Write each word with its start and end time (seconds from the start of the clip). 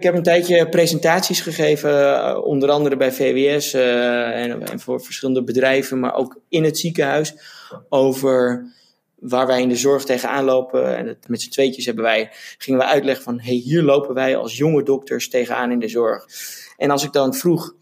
Ik 0.00 0.06
heb 0.06 0.14
een 0.14 0.22
tijdje 0.22 0.68
presentaties 0.68 1.40
gegeven, 1.40 2.14
eh, 2.14 2.44
onder 2.44 2.70
andere 2.70 2.96
bij 2.96 3.12
VWS 3.12 3.74
uh, 3.74 4.42
en, 4.42 4.66
en, 4.68 4.80
voor 4.80 5.00
verschillende 5.00 5.42
bedrijven, 5.42 6.00
maar 6.00 6.14
ook 6.14 6.40
in 6.48 6.64
het 6.64 6.78
ziekenhuis, 6.78 7.34
over 7.88 8.66
waar 9.18 9.46
wij 9.46 9.60
in 9.60 9.68
de 9.68 9.76
zorg 9.76 10.04
tegenaan 10.04 10.44
lopen. 10.44 10.96
En 10.96 11.18
met 11.26 11.42
z'n 11.42 11.50
tweetjes 11.50 11.86
hebben 11.86 12.04
wij, 12.04 12.30
gingen 12.58 12.80
we 12.80 12.86
uitleggen 12.86 13.24
van, 13.24 13.40
hey, 13.40 13.54
hier 13.54 13.82
lopen 13.82 14.14
wij 14.14 14.36
als 14.36 14.56
jonge 14.56 14.82
dokters 14.82 15.28
tegenaan 15.28 15.70
in 15.70 15.78
de 15.78 15.88
zorg. 15.88 16.26
En 16.76 16.90
als 16.90 17.04
ik 17.04 17.12
dan 17.12 17.34
vroeg 17.34 17.74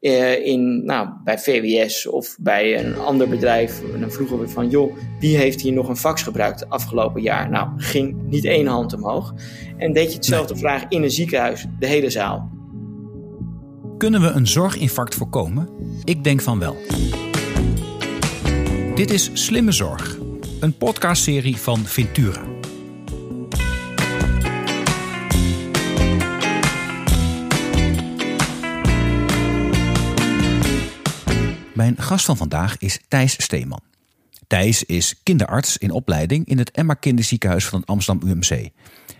in, 0.00 0.84
nou, 0.84 1.08
bij 1.24 1.38
VWS 1.38 2.06
of 2.06 2.36
bij 2.40 2.84
een 2.84 2.98
ander 2.98 3.28
bedrijf, 3.28 3.82
dan 4.00 4.10
vroegen 4.10 4.38
we 4.38 4.48
van, 4.48 4.68
joh, 4.68 4.96
wie 5.20 5.36
heeft 5.36 5.60
hier 5.60 5.72
nog 5.72 5.88
een 5.88 5.96
fax 5.96 6.22
gebruikt 6.22 6.68
afgelopen 6.68 7.22
jaar? 7.22 7.50
Nou, 7.50 7.68
ging 7.76 8.22
niet 8.22 8.44
één 8.44 8.66
hand 8.66 8.92
omhoog. 8.92 9.34
En 9.76 9.92
deed 9.92 10.08
je 10.08 10.16
hetzelfde 10.16 10.52
nee. 10.52 10.62
vraag 10.62 10.84
in 10.88 11.02
een 11.02 11.10
ziekenhuis, 11.10 11.66
de 11.78 11.86
hele 11.86 12.10
zaal. 12.10 12.50
Kunnen 13.98 14.20
we 14.20 14.28
een 14.28 14.46
zorginfarct 14.46 15.14
voorkomen? 15.14 15.68
Ik 16.04 16.24
denk 16.24 16.40
van 16.40 16.58
wel. 16.58 16.76
Dit 18.94 19.10
is 19.10 19.30
Slimme 19.32 19.72
Zorg, 19.72 20.18
een 20.60 20.76
podcastserie 20.76 21.56
van 21.56 21.78
Ventura. 21.78 22.55
Mijn 31.76 31.94
gast 31.98 32.24
van 32.24 32.36
vandaag 32.36 32.78
is 32.78 33.00
Thijs 33.08 33.42
Steeman. 33.42 33.80
Thijs 34.46 34.84
is 34.84 35.20
kinderarts 35.22 35.76
in 35.76 35.90
opleiding 35.90 36.46
in 36.46 36.58
het 36.58 36.70
Emma 36.70 36.94
Kinderziekenhuis 36.94 37.66
van 37.66 37.80
het 37.80 37.88
Amsterdam 37.88 38.28
UMC. 38.28 38.48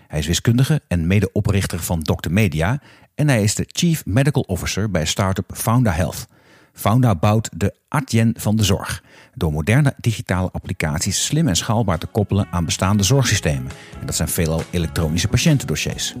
Hij 0.07 0.19
is 0.19 0.27
wiskundige 0.27 0.81
en 0.87 1.07
medeoprichter 1.07 1.79
van 1.79 2.01
Dr. 2.01 2.31
Media 2.31 2.81
en 3.15 3.27
hij 3.27 3.43
is 3.43 3.55
de 3.55 3.65
Chief 3.67 4.05
Medical 4.05 4.41
Officer 4.41 4.91
bij 4.91 5.05
startup 5.05 5.51
Founda 5.53 5.91
Health. 5.91 6.27
Founda 6.73 7.15
bouwt 7.15 7.49
de 7.55 7.75
Adyen 7.87 8.33
van 8.37 8.55
de 8.55 8.63
zorg 8.63 9.03
door 9.35 9.51
moderne 9.51 9.93
digitale 9.97 10.51
applicaties 10.51 11.25
slim 11.25 11.47
en 11.47 11.55
schaalbaar 11.55 11.99
te 11.99 12.07
koppelen 12.07 12.47
aan 12.51 12.65
bestaande 12.65 13.03
zorgsystemen. 13.03 13.71
En 13.99 14.05
dat 14.05 14.15
zijn 14.15 14.29
veelal 14.29 14.63
elektronische 14.69 15.27
patiëntendossiers. 15.27 16.15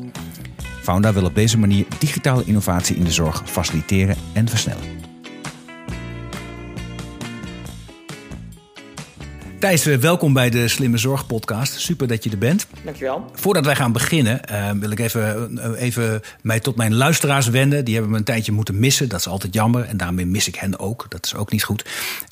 Founda 0.81 1.13
wil 1.13 1.25
op 1.25 1.35
deze 1.35 1.57
manier 1.57 1.85
digitale 1.99 2.43
innovatie 2.45 2.95
in 2.95 3.03
de 3.03 3.11
zorg 3.11 3.49
faciliteren 3.49 4.15
en 4.33 4.47
versnellen. 4.49 5.16
Thijs, 9.59 9.85
eh, 9.85 9.97
welkom 9.97 10.33
bij 10.33 10.49
de 10.49 10.67
Slimme 10.67 10.97
Zorg 10.97 11.25
podcast. 11.25 11.79
Super 11.79 12.07
dat 12.07 12.23
je 12.23 12.29
er 12.29 12.37
bent. 12.37 12.67
Dankjewel. 12.83 13.31
Voordat 13.33 13.65
wij 13.65 13.75
gaan 13.75 13.91
beginnen, 13.91 14.41
uh, 14.51 14.71
wil 14.71 14.91
ik 14.91 14.99
even, 14.99 15.51
uh, 15.53 15.81
even 15.81 16.21
mij 16.41 16.59
tot 16.59 16.75
mijn 16.75 16.93
luisteraars 16.93 17.47
wenden. 17.47 17.85
Die 17.85 17.93
hebben 17.93 18.11
me 18.11 18.17
een 18.17 18.23
tijdje 18.23 18.51
moeten 18.51 18.79
missen. 18.79 19.09
Dat 19.09 19.19
is 19.19 19.27
altijd 19.27 19.53
jammer. 19.53 19.83
En 19.83 19.97
daarmee 19.97 20.25
mis 20.25 20.47
ik 20.47 20.55
hen 20.55 20.79
ook. 20.79 21.05
Dat 21.09 21.25
is 21.25 21.35
ook 21.35 21.51
niet 21.51 21.63
goed. 21.63 21.85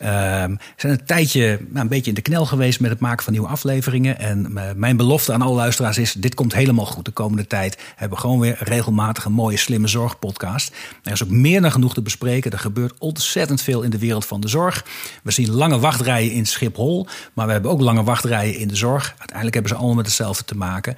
Uh, 0.04 0.08
zijn 0.08 0.58
een 0.94 1.06
tijdje 1.06 1.59
nou, 1.67 1.80
een 1.80 1.88
beetje 1.88 2.09
in 2.09 2.16
de 2.16 2.22
knel 2.22 2.45
geweest 2.45 2.80
met 2.80 2.90
het 2.92 3.00
maken 3.00 3.23
van 3.23 3.34
nieuwe 3.34 3.48
afleveringen. 3.48 4.20
En 4.20 4.54
mijn 4.76 4.98
belofte 4.98 5.34
aan 5.34 5.42
alle 5.42 5.56
luisteraars 5.56 5.98
is: 5.98 6.14
dit 6.14 6.36
komt 6.36 6.54
helemaal 6.54 6.86
goed. 6.86 7.06
De 7.06 7.12
komende 7.12 7.48
tijd 7.48 7.78
hebben 7.95 8.17
we 8.17 8.23
gewoon 8.23 8.39
weer 8.39 8.58
regelmatig 8.60 9.26
een 9.26 9.32
mooie 9.32 9.58
Slimme 9.58 9.88
Zorg 9.88 10.20
podcast. 10.20 10.76
Er 11.04 11.12
is 11.12 11.23
ook 11.23 11.30
meer 11.30 11.62
dan 11.62 11.72
genoeg 11.72 11.94
te 11.94 12.02
bespreken. 12.02 12.52
Er 12.52 12.60
gebeurt 12.60 12.94
ontzettend 13.00 13.62
veel 13.62 13.82
in 13.82 13.89
de 13.89 14.00
wereld 14.00 14.26
van 14.26 14.42
de 14.42 14.48
zorg. 14.48 14.86
We 15.23 15.32
zien 15.32 15.52
lange 15.52 15.80
wachtrijen 15.80 16.32
in 16.32 16.45
Schiphol. 16.45 17.08
Maar 17.33 17.45
we 17.45 17.52
hebben 17.52 17.71
ook 17.71 17.81
lange 17.81 18.03
wachtrijen 18.03 18.55
in 18.58 18.67
de 18.67 18.75
zorg. 18.75 19.09
Uiteindelijk 19.09 19.53
hebben 19.53 19.71
ze 19.71 19.77
allemaal 19.77 19.95
met 19.95 20.05
hetzelfde 20.05 20.44
te 20.44 20.58
maken. 20.58 20.95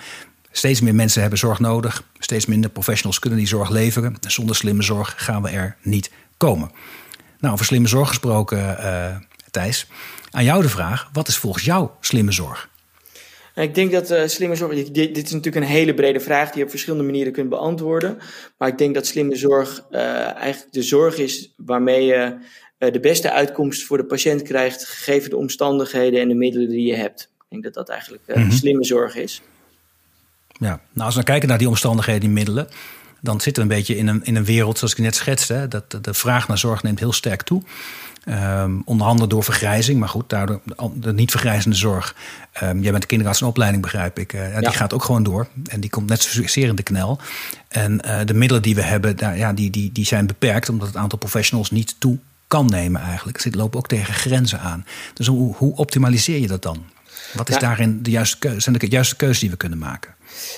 Steeds 0.51 0.81
meer 0.81 0.95
mensen 0.95 1.21
hebben 1.21 1.39
zorg 1.39 1.59
nodig. 1.59 2.03
Steeds 2.19 2.45
minder 2.45 2.69
professionals 2.69 3.19
kunnen 3.19 3.39
die 3.39 3.47
zorg 3.47 3.69
leveren. 3.69 4.17
En 4.21 4.31
zonder 4.31 4.55
slimme 4.55 4.83
zorg 4.83 5.13
gaan 5.17 5.41
we 5.41 5.49
er 5.49 5.75
niet 5.81 6.11
komen. 6.37 6.71
Nou, 7.39 7.53
over 7.53 7.65
slimme 7.65 7.87
zorg 7.87 8.07
gesproken, 8.07 8.57
uh, 8.57 9.15
Thijs. 9.51 9.87
Aan 10.31 10.43
jou 10.43 10.61
de 10.61 10.69
vraag: 10.69 11.09
wat 11.13 11.27
is 11.27 11.37
volgens 11.37 11.65
jou 11.65 11.89
slimme 11.99 12.31
zorg? 12.31 12.69
Ik 13.55 13.75
denk 13.75 13.91
dat 13.91 14.11
uh, 14.11 14.21
slimme 14.25 14.55
zorg, 14.55 14.75
dit, 14.75 14.93
dit, 14.93 15.25
is 15.25 15.31
natuurlijk 15.31 15.65
een 15.65 15.71
hele 15.71 15.93
brede 15.93 16.19
vraag 16.19 16.47
die 16.47 16.57
je 16.57 16.63
op 16.63 16.69
verschillende 16.69 17.05
manieren 17.05 17.33
kunt 17.33 17.49
beantwoorden. 17.49 18.17
Maar 18.57 18.67
ik 18.67 18.77
denk 18.77 18.93
dat 18.93 19.05
slimme 19.05 19.35
zorg 19.35 19.83
uh, 19.91 19.99
eigenlijk 20.35 20.73
de 20.73 20.83
zorg 20.83 21.17
is 21.17 21.53
waarmee 21.55 22.05
je 22.05 22.37
de 22.77 22.99
beste 23.01 23.31
uitkomst 23.31 23.83
voor 23.83 23.97
de 23.97 24.05
patiënt 24.05 24.41
krijgt, 24.41 24.85
gegeven 24.85 25.29
de 25.29 25.37
omstandigheden 25.37 26.21
en 26.21 26.27
de 26.27 26.35
middelen 26.35 26.69
die 26.69 26.87
je 26.87 26.95
hebt. 26.95 27.21
Ik 27.21 27.45
denk 27.49 27.63
dat 27.63 27.73
dat 27.73 27.89
eigenlijk 27.89 28.23
uh, 28.27 28.35
mm-hmm. 28.35 28.51
slimme 28.51 28.83
zorg 28.83 29.15
is. 29.15 29.41
Ja, 30.59 30.81
nou 30.91 31.05
als 31.05 31.15
we 31.15 31.23
kijken 31.23 31.49
naar 31.49 31.57
die 31.57 31.67
omstandigheden, 31.67 32.21
die 32.21 32.29
middelen, 32.29 32.67
dan 33.21 33.41
zitten 33.41 33.67
we 33.67 33.69
een 33.69 33.77
beetje 33.77 33.97
in 33.97 34.07
een, 34.07 34.23
in 34.23 34.35
een 34.35 34.45
wereld 34.45 34.77
zoals 34.77 34.93
ik 34.93 34.99
net 34.99 35.15
schetste. 35.15 35.65
Dat 35.69 35.97
de, 36.01 36.13
vraag 36.13 36.47
naar 36.47 36.57
zorg 36.57 36.83
neemt 36.83 36.99
heel 36.99 37.13
sterk 37.13 37.41
toe. 37.41 37.61
Um, 38.29 38.81
onder 38.85 39.07
andere 39.07 39.29
door 39.29 39.43
vergrijzing, 39.43 39.99
maar 39.99 40.09
goed, 40.09 40.29
daardoor 40.29 40.61
de 40.93 41.13
niet 41.13 41.31
vergrijzende 41.31 41.75
zorg. 41.75 42.15
Um, 42.63 42.81
jij 42.81 42.91
bent 42.91 43.05
kinderarts 43.05 43.41
in 43.41 43.47
opleiding, 43.47 43.81
begrijp 43.81 44.19
ik. 44.19 44.33
Uh, 44.33 44.53
ja. 44.53 44.59
Die 44.59 44.71
gaat 44.71 44.93
ook 44.93 45.03
gewoon 45.03 45.23
door 45.23 45.47
en 45.69 45.79
die 45.79 45.89
komt 45.89 46.09
net 46.09 46.21
zozeer 46.21 46.67
in 46.67 46.75
de 46.75 46.83
knel. 46.83 47.19
En 47.67 48.01
uh, 48.05 48.19
de 48.25 48.33
middelen 48.33 48.63
die 48.63 48.75
we 48.75 48.81
hebben, 48.81 49.15
daar, 49.17 49.37
ja, 49.37 49.53
die, 49.53 49.69
die, 49.69 49.91
die 49.91 50.05
zijn 50.05 50.27
beperkt 50.27 50.69
omdat 50.69 50.87
het 50.87 50.97
aantal 50.97 51.19
professionals 51.19 51.71
niet 51.71 51.95
toe 51.99 52.17
kan 52.47 52.65
nemen 52.65 53.01
eigenlijk. 53.01 53.39
Ze 53.39 53.49
lopen 53.51 53.79
ook 53.79 53.87
tegen 53.87 54.13
grenzen 54.13 54.59
aan. 54.59 54.85
Dus 55.13 55.27
hoe, 55.27 55.55
hoe 55.55 55.75
optimaliseer 55.75 56.39
je 56.39 56.47
dat 56.47 56.61
dan? 56.61 56.85
Wat 57.33 57.49
is 57.49 57.55
ja. 57.55 57.61
daarin 57.61 58.03
de 58.03 58.11
juiste 58.11 58.37
keuze? 58.39 58.59
Zijn 58.59 58.77
de 58.77 58.87
juiste 58.87 59.15
keuzes 59.15 59.39
die 59.39 59.49
we 59.49 59.57
kunnen 59.57 59.77
maken? 59.77 60.15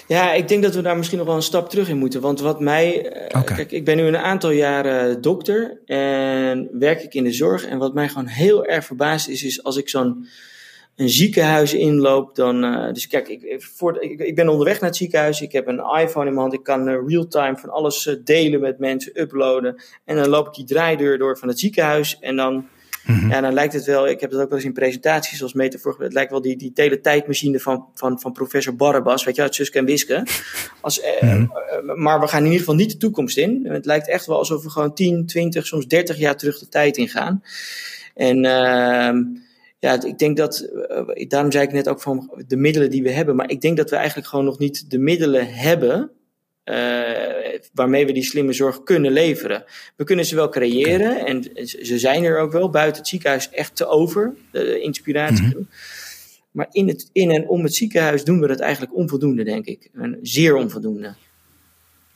Ja, 0.07 0.33
ik 0.33 0.47
denk 0.47 0.63
dat 0.63 0.75
we 0.75 0.81
daar 0.81 0.97
misschien 0.97 1.17
nog 1.17 1.27
wel 1.27 1.35
een 1.35 1.41
stap 1.41 1.69
terug 1.69 1.89
in 1.89 1.97
moeten. 1.97 2.21
Want 2.21 2.39
wat 2.39 2.59
mij. 2.59 3.13
Okay. 3.27 3.55
Kijk, 3.55 3.71
ik 3.71 3.85
ben 3.85 3.97
nu 3.97 4.03
een 4.03 4.17
aantal 4.17 4.51
jaren 4.51 5.21
dokter 5.21 5.77
en 5.85 6.69
werk 6.71 7.01
ik 7.01 7.13
in 7.13 7.23
de 7.23 7.31
zorg. 7.31 7.65
En 7.65 7.77
wat 7.77 7.93
mij 7.93 8.07
gewoon 8.07 8.27
heel 8.27 8.65
erg 8.65 8.85
verbaast 8.85 9.27
is, 9.27 9.43
is 9.43 9.63
als 9.63 9.77
ik 9.77 9.89
zo'n 9.89 10.27
een 10.99 11.09
ziekenhuis 11.09 11.73
inloop, 11.73 12.35
dan. 12.35 12.63
Uh, 12.63 12.93
dus 12.93 13.07
kijk, 13.07 13.27
ik, 13.27 13.63
voor, 13.75 14.01
ik, 14.01 14.19
ik, 14.19 14.35
ben 14.35 14.49
onderweg 14.49 14.79
naar 14.79 14.89
het 14.89 14.97
ziekenhuis. 14.97 15.41
Ik 15.41 15.51
heb 15.51 15.67
een 15.67 15.79
iPhone 15.79 16.27
in 16.27 16.33
mijn 16.33 16.37
hand. 16.37 16.53
Ik 16.53 16.63
kan 16.63 16.89
uh, 16.89 16.97
real-time 17.07 17.57
van 17.57 17.69
alles 17.69 18.05
uh, 18.05 18.15
delen 18.23 18.59
met 18.59 18.79
mensen, 18.79 19.21
uploaden. 19.21 19.81
En 20.05 20.15
dan 20.15 20.27
loop 20.27 20.47
ik 20.47 20.53
die 20.53 20.65
draaideur 20.65 21.17
door 21.17 21.37
van 21.37 21.47
het 21.47 21.59
ziekenhuis. 21.59 22.19
En 22.19 22.35
dan. 22.35 22.67
Mm-hmm. 23.05 23.29
Ja, 23.29 23.41
dan 23.41 23.53
lijkt 23.53 23.73
het 23.73 23.85
wel, 23.85 24.07
ik 24.07 24.19
heb 24.19 24.31
het 24.31 24.39
ook 24.39 24.49
wel 24.49 24.57
eens 24.57 24.67
in 24.67 24.73
presentaties 24.73 25.43
als 25.43 25.53
metafoor, 25.53 25.95
het 25.99 26.13
lijkt 26.13 26.31
wel 26.31 26.41
die, 26.41 26.57
die 26.57 26.71
teletijdmachine 26.71 27.59
van, 27.59 27.85
van, 27.93 28.19
van 28.19 28.31
professor 28.31 28.75
Barabbas, 28.75 29.23
weet 29.23 29.35
je, 29.35 29.41
uit 29.41 29.55
Suske 29.55 29.77
en 29.77 29.85
Wiske. 29.85 30.23
Als, 30.81 31.01
mm-hmm. 31.21 31.51
maar 31.95 32.19
we 32.19 32.27
gaan 32.27 32.39
in 32.39 32.45
ieder 32.45 32.59
geval 32.59 32.75
niet 32.75 32.91
de 32.91 32.97
toekomst 32.97 33.37
in. 33.37 33.65
Het 33.69 33.85
lijkt 33.85 34.09
echt 34.09 34.25
wel 34.25 34.37
alsof 34.37 34.63
we 34.63 34.69
gewoon 34.69 34.93
10, 34.93 35.25
20, 35.25 35.67
soms 35.67 35.87
30 35.87 36.17
jaar 36.17 36.37
terug 36.37 36.59
de 36.59 36.67
tijd 36.67 36.97
ingaan. 36.97 37.43
En 38.15 38.45
ehm, 38.45 39.23
ja, 39.79 40.03
ik 40.03 40.17
denk 40.17 40.37
dat, 40.37 40.69
uh, 40.89 41.27
daarom 41.27 41.51
zei 41.51 41.63
ik 41.65 41.71
net 41.71 41.89
ook 41.89 42.01
van 42.01 42.43
de 42.47 42.57
middelen 42.57 42.89
die 42.89 43.03
we 43.03 43.11
hebben, 43.11 43.35
maar 43.35 43.49
ik 43.49 43.61
denk 43.61 43.77
dat 43.77 43.89
we 43.89 43.95
eigenlijk 43.95 44.27
gewoon 44.27 44.45
nog 44.45 44.59
niet 44.59 44.91
de 44.91 44.99
middelen 44.99 45.53
hebben 45.53 46.11
uh, 46.65 46.75
waarmee 47.73 48.05
we 48.05 48.11
die 48.11 48.23
slimme 48.23 48.53
zorg 48.53 48.83
kunnen 48.83 49.11
leveren. 49.11 49.63
We 49.95 50.03
kunnen 50.03 50.25
ze 50.25 50.35
wel 50.35 50.49
creëren 50.49 51.25
en 51.25 51.43
ze 51.63 51.99
zijn 51.99 52.23
er 52.23 52.39
ook 52.39 52.51
wel 52.51 52.69
buiten 52.69 53.01
het 53.01 53.09
ziekenhuis 53.09 53.49
echt 53.49 53.75
te 53.75 53.85
over, 53.85 54.35
de 54.51 54.79
inspiratie. 54.79 55.45
Mm-hmm. 55.45 55.67
Maar 56.51 56.67
in, 56.71 56.87
het, 56.87 57.09
in 57.11 57.31
en 57.31 57.47
om 57.47 57.63
het 57.63 57.75
ziekenhuis 57.75 58.23
doen 58.23 58.39
we 58.39 58.47
dat 58.47 58.59
eigenlijk 58.59 58.95
onvoldoende, 58.95 59.43
denk 59.43 59.65
ik. 59.65 59.89
En 59.93 60.19
zeer 60.21 60.55
onvoldoende. 60.55 61.15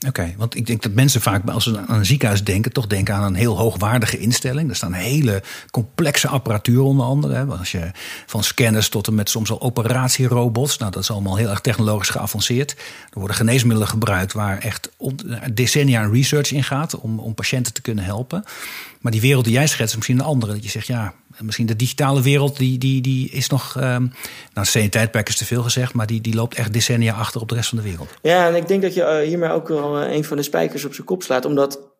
Oké, 0.07 0.33
want 0.37 0.55
ik 0.55 0.65
denk 0.65 0.81
dat 0.81 0.91
mensen 0.91 1.21
vaak 1.21 1.49
als 1.49 1.63
ze 1.63 1.83
aan 1.87 1.97
een 1.97 2.05
ziekenhuis 2.05 2.43
denken, 2.43 2.71
toch 2.71 2.87
denken 2.87 3.13
aan 3.13 3.23
een 3.23 3.35
heel 3.35 3.57
hoogwaardige 3.57 4.17
instelling. 4.17 4.69
Er 4.69 4.75
staan 4.75 4.93
hele 4.93 5.43
complexe 5.71 6.27
apparatuur 6.27 6.81
onder 6.81 7.05
andere. 7.05 7.33
Hè. 7.33 7.45
Als 7.45 7.71
je 7.71 7.91
van 8.25 8.43
scanners 8.43 8.89
tot 8.89 9.07
en 9.07 9.15
met 9.15 9.29
soms 9.29 9.51
al 9.51 9.61
operatierobots. 9.61 10.77
Nou, 10.77 10.91
dat 10.91 11.01
is 11.01 11.11
allemaal 11.11 11.35
heel 11.35 11.49
erg 11.49 11.61
technologisch 11.61 12.09
geavanceerd. 12.09 12.71
Er 13.09 13.19
worden 13.19 13.35
geneesmiddelen 13.35 13.87
gebruikt 13.87 14.33
waar 14.33 14.57
echt 14.57 14.89
decennia 15.53 16.05
research 16.05 16.51
in 16.51 16.63
gaat 16.63 16.99
om, 16.99 17.19
om 17.19 17.33
patiënten 17.33 17.73
te 17.73 17.81
kunnen 17.81 18.03
helpen. 18.03 18.43
Maar 18.99 19.11
die 19.11 19.21
wereld 19.21 19.43
die 19.43 19.53
jij 19.53 19.67
schetst 19.67 19.89
is 19.89 19.95
misschien 19.95 20.19
een 20.19 20.25
andere. 20.25 20.53
Dat 20.53 20.63
je 20.63 20.69
zegt, 20.69 20.87
ja, 20.87 21.13
misschien 21.39 21.65
de 21.65 21.75
digitale 21.75 22.21
wereld, 22.21 22.57
die, 22.57 22.77
die, 22.77 23.01
die 23.01 23.29
is 23.29 23.49
nog. 23.49 23.75
Um, 23.75 24.11
nou, 24.53 24.67
CN-tijdperk 24.67 25.29
is 25.29 25.37
te 25.37 25.45
veel 25.45 25.63
gezegd, 25.63 25.93
maar 25.93 26.07
die, 26.07 26.21
die 26.21 26.35
loopt 26.35 26.55
echt 26.55 26.73
decennia 26.73 27.13
achter 27.13 27.41
op 27.41 27.49
de 27.49 27.55
rest 27.55 27.69
van 27.69 27.77
de 27.77 27.83
wereld. 27.83 28.09
Ja, 28.21 28.47
en 28.47 28.55
ik 28.55 28.67
denk 28.67 28.81
dat 28.81 28.93
je 28.93 29.01
uh, 29.01 29.27
hiermee 29.27 29.49
ook 29.49 29.67
wel 29.67 30.01
uh, 30.01 30.13
een 30.13 30.23
van 30.23 30.37
de 30.37 30.43
spijkers 30.43 30.85
op 30.85 30.93
zijn 30.93 31.07
kop 31.07 31.23
slaat, 31.23 31.45
omdat 31.45 31.91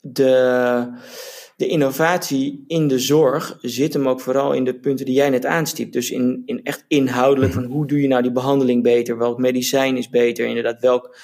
de, 0.00 0.86
de 1.56 1.66
innovatie 1.66 2.64
in 2.66 2.88
de 2.88 2.98
zorg 2.98 3.58
zit 3.60 3.92
hem 3.92 4.08
ook 4.08 4.20
vooral 4.20 4.52
in 4.52 4.64
de 4.64 4.74
punten 4.74 5.06
die 5.06 5.14
jij 5.14 5.30
net 5.30 5.46
aanstipt. 5.46 5.92
Dus 5.92 6.10
in, 6.10 6.42
in 6.44 6.60
echt 6.64 6.84
inhoudelijk 6.88 7.52
van 7.52 7.64
hoe 7.64 7.86
doe 7.86 8.00
je 8.00 8.08
nou 8.08 8.22
die 8.22 8.32
behandeling 8.32 8.82
beter, 8.82 9.18
welk 9.18 9.38
medicijn 9.38 9.96
is 9.96 10.08
beter, 10.08 10.46
inderdaad 10.46 10.80
welk 10.80 11.16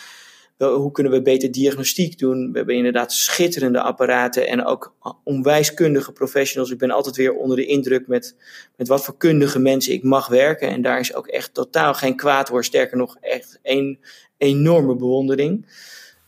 hoe 0.59 0.91
kunnen 0.93 1.13
we 1.13 1.23
beter 1.23 1.51
diagnostiek 1.51 2.19
doen? 2.19 2.51
We 2.53 2.57
hebben 2.57 2.77
inderdaad 2.77 3.13
schitterende 3.13 3.81
apparaten 3.81 4.49
en 4.49 4.65
ook 4.65 4.95
onwijs 5.25 5.75
kundige 5.75 6.13
professionals. 6.13 6.71
Ik 6.71 6.79
ben 6.79 6.91
altijd 6.91 7.17
weer 7.17 7.35
onder 7.35 7.57
de 7.57 7.67
indruk 7.67 8.07
met, 8.07 8.37
met 8.77 8.89
wat 8.89 9.05
voor 9.05 9.17
kundige 9.17 9.59
mensen 9.59 9.93
ik 9.93 10.03
mag 10.03 10.29
werken. 10.29 10.69
En 10.69 10.83
daar 10.83 11.01
is 11.01 11.15
ook 11.15 11.27
echt 11.27 11.55
totaal 11.55 11.95
geen 11.95 12.17
kwaad 12.17 12.49
voor. 12.49 12.65
Sterker 12.65 12.97
nog, 12.97 13.17
echt 13.21 13.59
een 13.63 13.99
enorme 14.37 14.97
bewondering. 14.97 15.67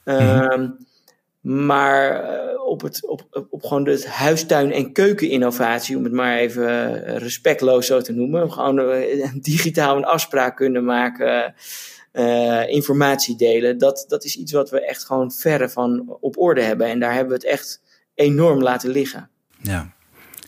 Ehm, 0.04 0.68
maar 1.40 2.24
op, 2.56 2.80
het, 2.80 3.06
op, 3.06 3.46
op 3.50 3.62
gewoon 3.62 3.88
het 3.88 4.06
huistuin- 4.06 4.72
en 4.72 4.92
keukeninnovatie, 4.92 5.96
om 5.96 6.04
het 6.04 6.12
maar 6.12 6.36
even 6.36 7.02
respectloos 7.18 7.86
zo 7.86 8.00
te 8.00 8.12
noemen. 8.12 8.52
Gewoon 8.52 8.76
digitaal 9.40 9.96
een 9.96 10.04
afspraak 10.04 10.56
kunnen 10.56 10.84
maken, 10.84 11.54
informatie 12.68 13.36
delen. 13.36 13.78
Dat, 13.78 14.04
dat 14.08 14.24
is 14.24 14.36
iets 14.36 14.52
wat 14.52 14.70
we 14.70 14.86
echt 14.86 15.04
gewoon 15.04 15.32
verre 15.32 15.68
van 15.68 16.16
op 16.20 16.38
orde 16.38 16.62
hebben. 16.62 16.86
En 16.86 17.00
daar 17.00 17.12
hebben 17.12 17.28
we 17.28 17.34
het 17.34 17.52
echt 17.52 17.80
enorm 18.14 18.62
laten 18.62 18.90
liggen. 18.90 19.28
Ja. 19.60 19.92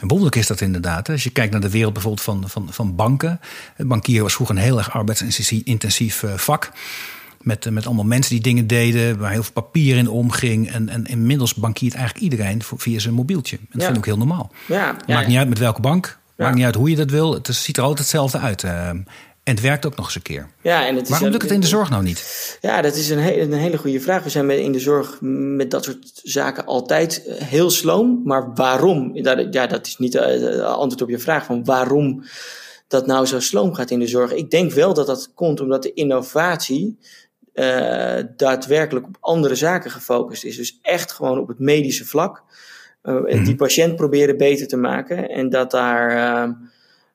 En 0.00 0.08
wonderlijk 0.08 0.36
is 0.36 0.46
dat 0.46 0.60
inderdaad. 0.60 1.08
Als 1.08 1.24
je 1.24 1.30
kijkt 1.30 1.52
naar 1.52 1.60
de 1.60 1.70
wereld 1.70 1.92
bijvoorbeeld 1.92 2.24
van, 2.24 2.48
van, 2.48 2.68
van 2.70 2.96
banken. 2.96 3.40
Bankier 3.76 4.22
was 4.22 4.34
vroeger 4.34 4.56
een 4.56 4.62
heel 4.62 4.78
erg 4.78 4.92
arbeidsintensief 4.92 6.22
eh, 6.22 6.34
vak. 6.34 6.72
Met, 7.40 7.66
eh, 7.66 7.72
met 7.72 7.86
allemaal 7.86 8.04
mensen 8.04 8.34
die 8.34 8.42
dingen 8.42 8.66
deden, 8.66 9.18
waar 9.18 9.30
heel 9.30 9.42
veel 9.42 9.52
papier 9.52 9.96
in 9.96 10.08
omging. 10.08 10.70
En, 10.70 10.88
en 10.88 11.04
inmiddels 11.04 11.54
bankiert 11.54 11.94
eigenlijk 11.94 12.24
iedereen 12.24 12.62
via 12.62 12.98
zijn 12.98 13.14
mobieltje. 13.14 13.56
En 13.56 13.66
dat 13.70 13.82
vind 13.82 13.92
ik 13.92 13.98
ook 13.98 14.06
heel 14.06 14.26
normaal. 14.26 14.52
Ja, 14.66 14.96
Maakt 15.06 15.26
niet 15.26 15.36
uit 15.36 15.48
met 15.48 15.58
welke 15.58 15.80
bank. 15.80 16.18
Maakt 16.36 16.54
niet 16.54 16.64
uit 16.64 16.74
hoe 16.74 16.90
je 16.90 16.96
dat 16.96 17.10
wil. 17.10 17.34
Het 17.34 17.46
ziet 17.46 17.76
er 17.76 17.82
altijd 17.82 18.00
hetzelfde 18.00 18.38
uit. 18.38 18.64
En 19.50 19.56
het 19.56 19.64
werkt 19.64 19.86
ook 19.86 19.96
nog 19.96 20.06
eens 20.06 20.14
een 20.14 20.22
keer. 20.22 20.48
Ja, 20.62 20.86
en 20.86 20.94
het 20.94 21.04
is 21.04 21.10
Waarom 21.10 21.30
lukt 21.30 21.42
het 21.42 21.50
in 21.50 21.60
de 21.60 21.66
zorg 21.66 21.90
nou 21.90 22.02
niet? 22.02 22.58
Ja, 22.60 22.82
dat 22.82 22.96
is 22.96 23.10
een, 23.10 23.40
een 23.40 23.52
hele 23.52 23.78
goede 23.78 24.00
vraag. 24.00 24.22
We 24.22 24.30
zijn 24.30 24.50
in 24.50 24.72
de 24.72 24.80
zorg 24.80 25.18
met 25.20 25.70
dat 25.70 25.84
soort 25.84 26.20
zaken 26.22 26.66
altijd 26.66 27.24
eh, 27.24 27.36
heel 27.36 27.70
sloom. 27.70 28.20
Maar 28.24 28.54
waarom? 28.54 29.10
Ja, 29.50 29.66
dat 29.66 29.86
is 29.86 29.98
niet 29.98 30.12
het 30.12 30.42
eh, 30.42 30.64
antwoord 30.64 31.02
op 31.02 31.08
je 31.08 31.18
vraag 31.18 31.44
van 31.44 31.64
waarom 31.64 32.24
dat 32.88 33.06
nou 33.06 33.26
zo 33.26 33.40
sloom 33.40 33.74
gaat 33.74 33.90
in 33.90 33.98
de 33.98 34.06
zorg. 34.06 34.32
Ik 34.32 34.50
denk 34.50 34.72
wel 34.72 34.94
dat 34.94 35.06
dat 35.06 35.30
komt 35.34 35.60
omdat 35.60 35.82
de 35.82 35.92
innovatie 35.92 36.98
uh, 37.54 38.18
daadwerkelijk 38.36 39.06
op 39.06 39.16
andere 39.20 39.54
zaken 39.54 39.90
gefocust 39.90 40.44
is. 40.44 40.56
Dus 40.56 40.78
echt 40.82 41.12
gewoon 41.12 41.38
op 41.38 41.48
het 41.48 41.58
medische 41.58 42.04
vlak. 42.04 42.42
Uh, 43.02 43.24
Die 43.24 43.40
mhm. 43.40 43.56
patiënt 43.56 43.96
proberen 43.96 44.36
beter 44.36 44.66
te 44.66 44.76
maken. 44.76 45.28
En 45.28 45.48
dat 45.48 45.70
daar... 45.70 46.10
Uh, 46.48 46.54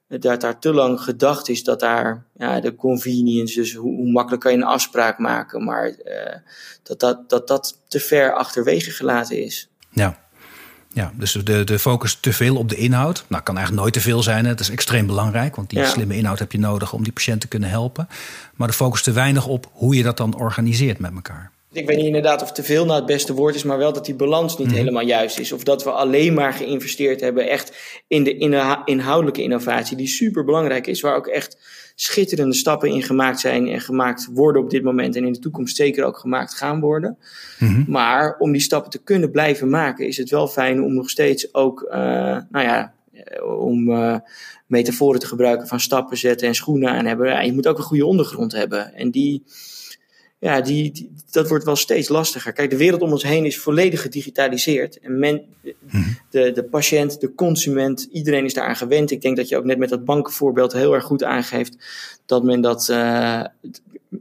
dat 0.07 0.42
daar 0.42 0.60
te 0.60 0.74
lang 0.74 1.02
gedacht 1.02 1.50
is 1.50 1.63
dat 1.63 1.80
daar 1.80 2.25
ja, 2.38 2.60
de 2.60 2.75
convenience, 2.75 3.60
dus 3.60 3.74
hoe, 3.74 3.96
hoe 3.96 4.12
makkelijk 4.12 4.42
kan 4.42 4.52
je 4.52 4.57
een 4.57 4.63
afspraak 4.63 5.18
maken, 5.18 5.63
maar 5.63 5.88
uh, 5.88 5.96
dat, 6.84 7.00
dat, 7.00 7.30
dat 7.30 7.48
dat 7.48 7.80
te 7.88 8.00
ver 8.00 8.34
achterwege 8.34 8.92
gelaten 8.92 9.44
is. 9.44 9.69
Ja. 9.90 10.24
Ja, 10.94 11.12
dus 11.16 11.31
de, 11.31 11.63
de 11.63 11.80
focus 11.80 12.16
te 12.16 12.34
veel 12.34 12.56
op 12.56 12.69
de 12.69 12.75
inhoud. 12.75 13.25
Nou, 13.28 13.44
kan 13.44 13.56
eigenlijk 13.56 13.86
nooit 13.86 13.94
te 13.94 14.10
veel 14.10 14.24
zijn. 14.24 14.46
Het 14.46 14.60
is 14.60 14.69
extreem 14.69 15.07
belangrijk, 15.07 15.56
want 15.56 15.69
die 15.69 15.86
slimme 15.86 16.16
inhoud 16.16 16.40
heb 16.40 16.51
je 16.51 16.60
nodig 16.60 16.94
om 16.94 17.04
die 17.04 17.13
patiënt 17.13 17.42
te 17.42 17.48
kunnen 17.48 17.69
helpen. 17.69 18.08
Maar 18.54 18.68
de 18.68 18.74
focus 18.74 19.04
te 19.04 19.12
weinig 19.12 19.48
op 19.48 19.69
hoe 19.72 19.96
je 19.96 20.04
dat 20.04 20.18
dan 20.18 20.36
organiseert 20.36 21.00
met 21.00 21.13
elkaar. 21.13 21.51
Ik 21.75 21.88
weet 21.88 21.98
niet 21.98 22.06
inderdaad 22.06 22.42
of 22.42 22.51
te 22.51 22.63
veel 22.63 22.86
nou 22.86 22.98
het 22.98 23.06
beste 23.06 23.33
woord 23.33 23.56
is, 23.56 23.63
maar 23.63 23.77
wel 23.77 23.94
dat 23.94 24.06
die 24.06 24.16
balans 24.16 24.57
niet 24.57 24.68
mhm. 24.68 24.75
helemaal 24.75 25.06
juist 25.06 25.39
is. 25.39 25.51
Of 25.51 25.63
dat 25.63 25.83
we 25.83 25.92
alleen 25.92 26.33
maar 26.33 26.54
geïnvesteerd 26.54 27.22
hebben 27.22 27.50
echt 27.50 27.77
in 28.07 28.24
de 28.24 28.38
inhoudelijke 28.86 29.42
innovatie, 29.42 29.98
die 29.98 30.07
super 30.07 30.44
belangrijk 30.44 30.88
is, 30.88 31.01
waar 31.01 31.16
ook 31.16 31.27
echt 31.27 31.57
schitterende 31.95 32.56
stappen 32.56 32.89
in 32.89 33.04
gemaakt 33.04 33.39
zijn 33.39 33.68
en 33.68 33.81
gemaakt 33.81 34.27
worden 34.33 34.62
op 34.62 34.69
dit 34.69 34.83
moment 34.83 35.16
en 35.16 35.25
in 35.25 35.33
de 35.33 35.39
toekomst 35.39 35.75
zeker 35.75 36.04
ook 36.04 36.18
gemaakt 36.18 36.54
gaan 36.54 36.80
worden. 36.80 37.18
Mhm. 37.60 37.83
Maar 37.88 38.38
om 38.38 38.51
die 38.51 38.62
stappen 38.62 38.92
te 38.92 39.04
kunnen 39.04 39.31
blijven 39.31 39.69
maken, 39.69 40.07
is 40.07 40.18
het 40.18 40.30
wel 40.30 40.48
fijn 40.48 40.83
om 40.83 40.94
nog 40.94 41.10
steeds 41.10 41.54
ook, 41.54 41.81
uh, 41.81 41.94
nou 42.50 42.66
ja, 42.66 42.94
eh, 43.13 43.60
om 43.60 43.89
uh, 43.89 44.18
metaforen 44.68 45.19
te 45.19 45.27
gebruiken 45.27 45.68
van 45.68 45.80
stappen 45.80 46.18
zetten 46.18 46.48
en 46.48 46.56
schoenen 46.56 46.89
aan 46.89 47.06
hebben. 47.06 47.27
Ja, 47.27 47.42
je 47.42 47.54
moet 47.54 47.68
ook 47.68 47.77
een 47.77 47.83
goede 47.83 48.06
ondergrond 48.06 48.51
hebben. 48.51 48.94
En 48.94 49.12
die 49.12 49.44
ja, 50.45 50.62
die, 50.62 51.09
dat 51.31 51.47
wordt 51.47 51.65
wel 51.65 51.75
steeds 51.75 52.09
lastiger. 52.09 52.53
Kijk, 52.53 52.69
de 52.69 52.77
wereld 52.77 53.01
om 53.01 53.12
ons 53.12 53.24
heen 53.24 53.45
is 53.45 53.59
volledig 53.59 54.01
gedigitaliseerd. 54.01 55.00
En 55.00 55.19
men, 55.19 55.42
mhm. 55.80 56.03
de, 56.30 56.51
de 56.51 56.63
patiënt, 56.63 57.19
de 57.19 57.33
consument, 57.36 58.07
iedereen 58.12 58.45
is 58.45 58.53
daaraan 58.53 58.75
gewend. 58.75 59.12
Ik 59.12 59.21
denk 59.21 59.38
dat 59.38 59.50
je 59.50 59.57
ook 59.57 59.63
net 59.63 59.77
met 59.77 59.89
dat 59.89 60.06
bankenvoorbeeld 60.06 60.74
heel 60.74 60.94
erg 60.94 61.03
goed 61.03 61.24
aangeeft 61.24 61.77
dat 62.25 62.44
men 62.44 62.62
dat. 62.62 62.88
Uh, 62.92 63.44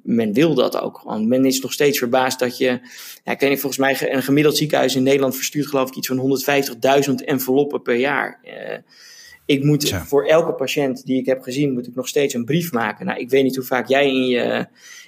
men 0.03 0.33
wil 0.33 0.55
dat 0.55 0.81
ook 0.81 0.99
gewoon. 0.99 1.29
Men 1.29 1.45
is 1.45 1.61
nog 1.61 1.73
steeds 1.73 1.99
verbaasd 1.99 2.39
dat 2.39 2.59
je. 2.59 2.81
Ja, 3.25 3.33
ik 3.33 3.41
weet 3.41 3.51
niet, 3.51 3.61
volgens 3.61 3.81
mij 3.81 4.13
een 4.13 4.23
gemiddeld 4.23 4.57
ziekenhuis 4.57 4.95
in 4.95 5.03
Nederland 5.03 5.37
verstuurt, 5.37 5.67
geloof 5.67 5.89
ik, 5.89 5.95
iets 5.95 6.07
van 6.07 6.43
150.000 7.09 7.15
enveloppen 7.15 7.83
per 7.83 7.97
jaar. 7.97 8.41
Uh, 8.45 8.53
ik 9.45 9.65
moet 9.65 9.95
voor 10.07 10.27
elke 10.27 10.53
patiënt 10.53 11.07
die 11.07 11.21
ik 11.21 11.27
heb 11.27 11.43
gezien, 11.43 11.73
moet 11.73 11.87
ik 11.87 11.95
nog 11.95 12.09
steeds 12.09 12.35
een 12.35 12.45
brief 12.45 12.73
maken. 12.73 13.07
Nou, 13.07 13.21
ik 13.21 13.31
weet 13.31 13.43
niet 13.43 13.57
hoe 13.57 13.65
vaak 13.65 13.89
jij 13.89 14.07
in 14.07 14.27
je 14.27 14.67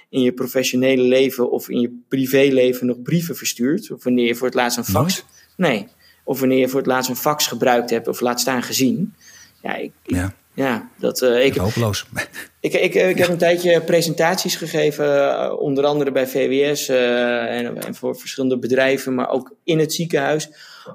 in 0.09 0.21
je 0.21 0.33
professionele 0.33 1.01
leven 1.01 1.51
of 1.51 1.69
in 1.69 1.79
je 1.79 1.99
privéleven 2.07 2.87
nog 2.87 3.01
brieven 3.01 3.35
verstuurt. 3.35 3.91
Of 3.91 4.03
wanneer 4.03 4.25
je 4.25 4.35
voor 4.35 4.47
het 4.47 4.55
laatst 4.55 4.77
een 4.77 4.85
fax. 4.85 5.25
Nee. 5.55 5.87
Of 6.23 6.39
wanneer 6.39 6.57
je 6.57 6.67
voor 6.67 6.79
het 6.79 6.87
laatst 6.87 7.09
een 7.09 7.15
fax 7.15 7.47
gebruikt 7.47 7.89
hebt 7.89 8.07
of 8.07 8.19
laat 8.19 8.39
staan 8.39 8.63
gezien. 8.63 9.13
Ja, 9.61 9.75
ik, 9.75 9.91
ja. 10.03 10.33
ja 10.53 10.89
dat, 10.97 11.21
uh, 11.21 11.45
ik, 11.45 11.55
Hopeloos. 11.55 12.05
Ik, 12.59 12.73
ik, 12.73 12.95
ik 12.95 13.17
heb 13.17 13.27
een 13.27 13.37
tijdje 13.37 13.81
presentaties 13.81 14.55
gegeven, 14.55 15.05
uh, 15.05 15.53
onder 15.59 15.85
andere 15.85 16.11
bij 16.11 16.27
VWS 16.27 16.89
uh, 16.89 17.57
en, 17.57 17.83
en, 17.83 17.95
voor 17.95 18.15
verschillende 18.17 18.57
bedrijven, 18.57 19.15
maar 19.15 19.29
ook 19.29 19.55
in 19.63 19.79
het 19.79 19.93
ziekenhuis, 19.93 20.49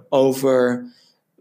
over 0.08 0.84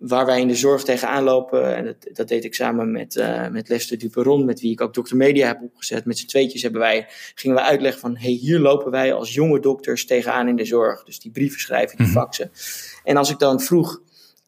waar 0.02 0.26
wij 0.26 0.42
in 0.42 0.48
de 0.48 0.56
zorg 0.56 0.84
tegenaan 0.84 1.24
lopen, 1.24 1.76
en 1.76 1.86
dat, 1.86 1.96
dat 2.14 2.28
deed 2.28 2.44
ik 2.44 2.56
samen 2.56 2.92
met, 2.92 3.16
uh, 3.16 3.48
met 3.48 3.70
Lester 3.70 3.98
Duperon, 3.98 4.46
met 4.46 4.60
wie 4.60 4.72
ik 4.72 4.82
ook 4.82 4.94
Dokter 4.94 5.18
Media 5.18 5.48
heb 5.48 5.62
opgezet. 5.62 6.06
Met 6.06 6.18
z'n 6.18 6.28
tweetjes 6.28 6.62
hebben 6.62 6.82
wij, 6.82 7.08
gingen 7.36 7.56
we 7.56 7.64
uitleggen 7.64 8.02
van, 8.02 8.18
hey, 8.18 8.32
hier 8.32 8.60
lopen 8.60 8.92
wij 8.92 9.14
als 9.14 9.34
jonge 9.34 9.60
dokters 9.60 10.06
tegenaan 10.06 10.48
in 10.48 10.56
de 10.56 10.66
zorg. 10.66 11.04
Dus 11.04 11.20
die 11.20 11.32
brieven 11.32 11.60
schrijven, 11.60 11.98
die 11.98 12.06
mhm. 12.06 12.16
faxen. 12.16 12.52
En 13.04 13.18
als 13.18 13.30
ik 13.30 13.40
dan 13.40 13.60
vroeg 13.60 14.02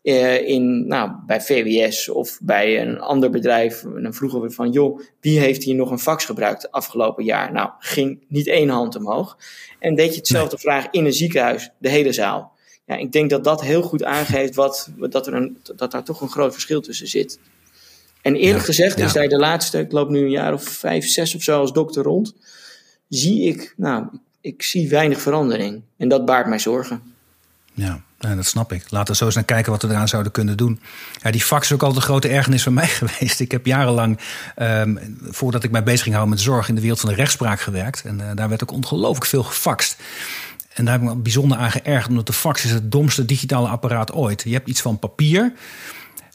uh, 0.03 0.47
in, 0.47 0.87
nou, 0.87 1.11
bij 1.25 1.41
VWS 1.41 2.09
of 2.09 2.39
bij 2.41 2.81
een 2.81 2.99
ander 2.99 3.29
bedrijf, 3.29 3.81
dan 3.81 4.13
vroegen 4.13 4.41
we 4.41 4.51
van, 4.51 4.71
joh, 4.71 4.99
wie 5.19 5.39
heeft 5.39 5.63
hier 5.63 5.75
nog 5.75 5.91
een 5.91 5.99
fax 5.99 6.25
gebruikt 6.25 6.71
afgelopen 6.71 7.23
jaar? 7.23 7.51
Nou, 7.51 7.69
ging 7.79 8.25
niet 8.27 8.47
één 8.47 8.69
hand 8.69 8.95
omhoog. 8.95 9.37
En 9.79 9.95
deed 9.95 10.11
je 10.11 10.17
hetzelfde 10.17 10.57
vraag 10.57 10.87
in 10.91 11.05
een 11.05 11.13
ziekenhuis, 11.13 11.71
de 11.77 11.89
hele 11.89 12.13
zaal 12.13 12.52
ja, 12.85 12.95
ik 12.95 13.11
denk 13.11 13.29
dat 13.29 13.43
dat 13.43 13.61
heel 13.61 13.81
goed 13.81 14.03
aangeeft 14.03 14.55
wat, 14.55 14.89
dat, 14.97 15.27
er 15.27 15.33
een, 15.33 15.57
dat 15.75 15.91
daar 15.91 16.03
toch 16.03 16.21
een 16.21 16.29
groot 16.29 16.53
verschil 16.53 16.81
tussen 16.81 17.07
zit. 17.07 17.39
En 18.21 18.35
eerlijk 18.35 18.65
gezegd 18.65 18.99
is 18.99 19.13
daar 19.13 19.27
de 19.27 19.37
laatste, 19.37 19.79
ik 19.79 19.91
loop 19.91 20.09
nu 20.09 20.19
een 20.19 20.29
jaar 20.29 20.53
of 20.53 20.63
vijf, 20.63 21.07
zes 21.07 21.35
of 21.35 21.43
zo 21.43 21.59
als 21.59 21.73
dokter 21.73 22.03
rond, 22.03 22.33
zie 23.09 23.43
ik, 23.43 23.73
nou, 23.77 24.05
ik 24.41 24.63
zie 24.63 24.89
weinig 24.89 25.21
verandering. 25.21 25.81
En 25.97 26.07
dat 26.07 26.25
baart 26.25 26.47
mij 26.47 26.59
zorgen. 26.59 27.01
Ja, 27.73 28.01
dat 28.17 28.45
snap 28.45 28.71
ik. 28.71 28.85
Laten 28.89 29.11
we 29.11 29.17
zo 29.17 29.25
eens 29.25 29.35
naar 29.35 29.43
kijken 29.43 29.71
wat 29.71 29.81
we 29.81 29.87
eraan 29.87 30.07
zouden 30.07 30.31
kunnen 30.31 30.57
doen. 30.57 30.79
Ja, 31.21 31.31
die 31.31 31.41
fax 31.41 31.65
is 31.65 31.73
ook 31.73 31.83
altijd 31.83 32.01
een 32.01 32.09
grote 32.09 32.27
ergernis 32.27 32.63
van 32.63 32.73
mij 32.83 32.87
geweest. 32.87 33.39
Ik 33.39 33.51
heb 33.51 33.65
jarenlang, 33.65 34.19
um, 34.57 35.17
voordat 35.21 35.63
ik 35.63 35.71
mij 35.71 35.83
bezig 35.83 36.01
ging 36.01 36.15
houden 36.15 36.35
met 36.35 36.43
zorg, 36.43 36.69
in 36.69 36.75
de 36.75 36.81
wereld 36.81 36.99
van 36.99 37.09
de 37.09 37.15
rechtspraak 37.15 37.59
gewerkt. 37.59 38.03
En 38.05 38.19
uh, 38.19 38.31
daar 38.35 38.49
werd 38.49 38.63
ook 38.63 38.71
ongelooflijk 38.71 39.25
veel 39.25 39.43
gefaxt. 39.43 39.97
En 40.73 40.85
daar 40.85 40.93
heb 40.93 41.03
ik 41.03 41.09
me 41.09 41.15
bijzonder 41.15 41.57
aan 41.57 41.71
geërgerd, 41.71 42.09
omdat 42.09 42.27
de 42.27 42.33
fax 42.33 42.65
is 42.65 42.71
het 42.71 42.91
domste 42.91 43.25
digitale 43.25 43.67
apparaat 43.67 44.13
ooit. 44.13 44.43
Je 44.45 44.53
hebt 44.53 44.69
iets 44.69 44.81
van 44.81 44.99
papier. 44.99 45.53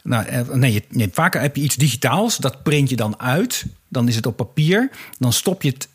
Nou, 0.03 0.25
eh, 0.27 0.49
nee, 0.49 0.73
je, 0.73 0.83
nee, 0.89 1.09
vaker 1.13 1.41
heb 1.41 1.57
je 1.57 1.63
iets 1.63 1.77
digitaals, 1.77 2.37
dat 2.37 2.63
print 2.63 2.91
je 2.91 2.97
dan 2.97 3.21
uit. 3.21 3.65
Dan 3.89 4.09
is 4.09 4.17
het 4.17 4.27
op 4.27 4.37
papier. 4.37 4.91
Dan 5.19 5.33
stop 5.33 5.63
je 5.63 5.69
het 5.69 5.89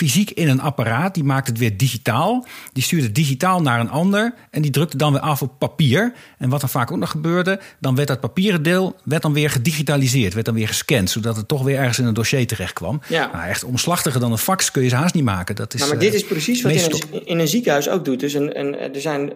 fysiek 0.00 0.30
in 0.30 0.48
een 0.48 0.60
apparaat. 0.60 1.14
Die 1.14 1.24
maakt 1.24 1.46
het 1.46 1.58
weer 1.58 1.76
digitaal. 1.76 2.46
Die 2.72 2.82
stuurt 2.82 3.02
het 3.02 3.14
digitaal 3.14 3.62
naar 3.62 3.80
een 3.80 3.90
ander. 3.90 4.34
En 4.50 4.62
die 4.62 4.70
drukt 4.70 4.90
het 4.90 5.00
dan 5.00 5.12
weer 5.12 5.20
af 5.20 5.42
op 5.42 5.58
papier. 5.58 6.12
En 6.38 6.48
wat 6.48 6.62
er 6.62 6.68
vaak 6.68 6.92
ook 6.92 6.98
nog 6.98 7.10
gebeurde. 7.10 7.60
Dan 7.80 7.94
werd 7.94 8.08
dat 8.08 8.20
papieren 8.20 8.62
deel 8.62 8.96
werd 9.04 9.22
dan 9.22 9.32
weer 9.32 9.50
gedigitaliseerd. 9.50 10.34
Werd 10.34 10.46
dan 10.46 10.54
weer 10.54 10.68
gescand. 10.68 11.10
Zodat 11.10 11.36
het 11.36 11.48
toch 11.48 11.62
weer 11.62 11.78
ergens 11.78 11.98
in 11.98 12.04
een 12.04 12.14
dossier 12.14 12.46
terecht 12.46 12.72
kwam. 12.72 13.00
Ja. 13.08 13.30
Nou, 13.32 13.48
echt 13.48 13.64
omslachtiger 13.64 14.20
dan 14.20 14.32
een 14.32 14.38
fax 14.38 14.70
kun 14.70 14.82
je 14.82 14.88
ze 14.88 14.96
haast 14.96 15.14
niet 15.14 15.24
maken. 15.24 15.56
Dat 15.56 15.74
is, 15.74 15.80
nou, 15.80 15.92
maar 15.92 16.00
dit 16.00 16.14
is 16.14 16.24
precies 16.24 16.62
wat 16.62 16.74
je 16.74 17.04
in, 17.10 17.26
in 17.26 17.38
een, 17.38 17.48
ziekenhuis 17.48 17.88
ook 17.88 18.04
doet. 18.04 18.20
Dus 18.20 18.34
een, 18.34 18.58
een, 18.60 18.94
er 18.94 19.00
zijn 19.00 19.32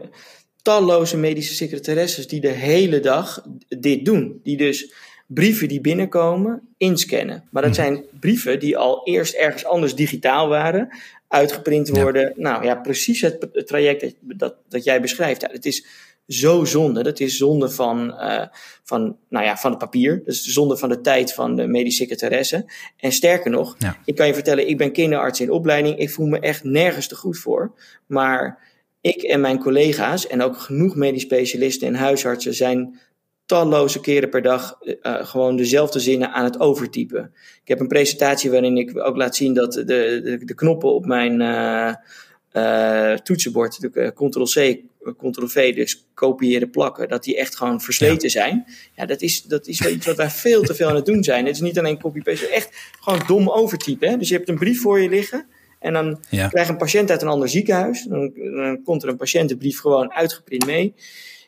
talloze 0.62 1.16
medische 1.16 1.54
secretaresses 1.54 2.28
die 2.28 2.40
de 2.40 2.49
hele 2.49 3.00
dag 3.00 3.42
dit 3.68 4.04
doen. 4.04 4.40
Die 4.42 4.56
dus 4.56 4.92
brieven 5.26 5.68
die 5.68 5.80
binnenkomen 5.80 6.68
inscannen. 6.76 7.44
Maar 7.50 7.62
dat 7.62 7.70
mhm. 7.70 7.80
zijn 7.80 8.04
brieven 8.20 8.58
die 8.58 8.76
al 8.76 9.06
eerst 9.06 9.34
ergens 9.34 9.64
anders 9.64 9.94
digitaal 9.94 10.48
waren, 10.48 10.88
uitgeprint 11.28 11.88
worden. 11.88 12.32
Nou 12.36 12.64
ja, 12.64 12.74
precies 12.74 13.20
het 13.20 13.66
traject 13.66 14.14
dat, 14.20 14.54
dat, 14.68 14.84
jij 14.84 15.00
beschrijft. 15.00 15.40
Ja, 15.40 15.48
het 15.52 15.66
is 15.66 15.86
zo 16.26 16.64
zonde. 16.64 17.02
Dat 17.02 17.20
is 17.20 17.36
zonde 17.36 17.70
van, 17.70 18.08
uh, 18.08 18.46
van, 18.82 19.16
nou 19.28 19.44
ja, 19.44 19.56
van 19.56 19.70
het 19.70 19.78
papier. 19.78 20.18
Dat 20.24 20.34
is 20.34 20.44
zonde 20.44 20.76
van 20.76 20.88
de 20.88 21.00
tijd 21.00 21.34
van 21.34 21.56
de 21.56 21.66
medische 21.66 22.02
secretaresse. 22.02 22.64
En 22.96 23.12
sterker 23.12 23.50
nog, 23.50 23.76
ik 24.04 24.14
kan 24.14 24.26
je 24.26 24.34
vertellen, 24.34 24.68
ik 24.68 24.78
ben 24.78 24.92
kinderarts 24.92 25.40
in 25.40 25.50
opleiding. 25.50 25.98
Ik 25.98 26.10
voel 26.10 26.26
me 26.26 26.38
echt 26.38 26.64
nergens 26.64 27.08
te 27.08 27.16
goed 27.16 27.38
voor. 27.38 27.72
Maar 28.06 28.58
ik 29.00 29.22
en 29.22 29.40
mijn 29.40 29.58
collega's 29.58 30.26
en 30.26 30.42
ook 30.42 30.58
genoeg 30.58 30.96
medisch 30.96 31.22
specialisten 31.22 31.88
en 31.88 31.94
huisartsen 31.94 32.54
zijn 32.54 33.00
talloze 33.46 34.00
keren 34.00 34.28
per 34.28 34.42
dag 34.42 34.78
uh, 34.82 34.94
gewoon 35.02 35.56
dezelfde 35.56 36.00
zinnen 36.00 36.32
aan 36.32 36.44
het 36.44 36.60
overtypen. 36.60 37.32
Ik 37.34 37.68
heb 37.68 37.80
een 37.80 37.88
presentatie 37.88 38.50
waarin 38.50 38.76
ik 38.76 38.98
ook 38.98 39.16
laat 39.16 39.36
zien 39.36 39.54
dat 39.54 39.72
de, 39.72 39.84
de, 39.84 40.40
de 40.44 40.54
knoppen 40.54 40.94
op 40.94 41.06
mijn, 41.06 41.40
uh, 41.40 43.12
toetsenbord, 43.12 43.78
Ctrl-C, 44.14 44.78
Ctrl-V, 45.18 45.74
dus 45.74 46.06
kopiëren, 46.14 46.70
plakken, 46.70 47.08
dat 47.08 47.24
die 47.24 47.36
echt 47.36 47.56
gewoon 47.56 47.80
versleten 47.80 48.30
zijn. 48.30 48.64
Ja, 48.96 49.06
dat 49.06 49.22
is, 49.22 49.42
dat 49.42 49.66
is 49.66 49.80
wel 49.80 49.92
iets 49.92 50.06
wat 50.06 50.16
wij 50.16 50.30
veel 50.30 50.62
te 50.62 50.74
veel 50.74 50.88
aan 50.88 50.94
het 50.94 51.06
doen 51.06 51.24
zijn. 51.24 51.46
Het 51.46 51.54
is 51.54 51.60
niet 51.60 51.78
alleen 51.78 52.00
copy-paste, 52.00 52.48
echt 52.48 52.90
gewoon 53.00 53.22
dom 53.26 53.50
overtypen. 53.50 54.08
Hè? 54.08 54.16
Dus 54.16 54.28
je 54.28 54.34
hebt 54.34 54.48
een 54.48 54.58
brief 54.58 54.80
voor 54.80 55.00
je 55.00 55.08
liggen 55.08 55.46
en 55.80 55.92
dan 55.92 56.20
ja. 56.30 56.48
krijgt 56.48 56.70
een 56.70 56.76
patiënt 56.76 57.10
uit 57.10 57.22
een 57.22 57.28
ander 57.28 57.48
ziekenhuis. 57.48 58.02
Dan, 58.02 58.32
dan 58.34 58.82
komt 58.84 59.02
er 59.02 59.08
een 59.08 59.16
patiëntenbrief 59.16 59.80
gewoon 59.80 60.12
uitgeprint 60.12 60.66
mee. 60.66 60.94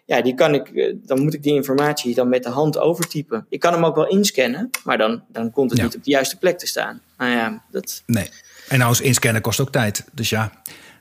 Ja, 0.06 0.22
die 0.22 0.34
kan 0.34 0.54
ik, 0.54 0.68
eh, 0.68 0.94
dan 0.94 1.22
moet 1.22 1.34
ik 1.34 1.42
die 1.42 1.54
informatie 1.54 2.14
dan 2.14 2.28
met 2.28 2.42
de 2.42 2.48
hand 2.48 2.78
overtypen. 2.78 3.46
Ik 3.48 3.60
kan 3.60 3.72
hem 3.72 3.84
ook 3.84 3.94
wel 3.94 4.08
inscannen, 4.08 4.70
maar 4.84 4.98
dan, 4.98 5.22
dan 5.28 5.50
komt 5.50 5.70
het 5.70 5.82
niet 5.82 5.96
op 5.96 6.04
de 6.04 6.10
juiste 6.10 6.36
plek 6.36 6.58
te 6.58 6.66
staan. 6.66 7.00
Nou 7.18 7.30
ja, 7.30 7.62
dat... 7.70 8.02
Nee. 8.06 8.28
En 8.68 8.78
nou, 8.78 8.90
eens 8.90 9.00
inscannen 9.00 9.42
kost 9.42 9.60
ook 9.60 9.72
tijd. 9.72 10.04
Dus 10.12 10.30
ja, 10.30 10.52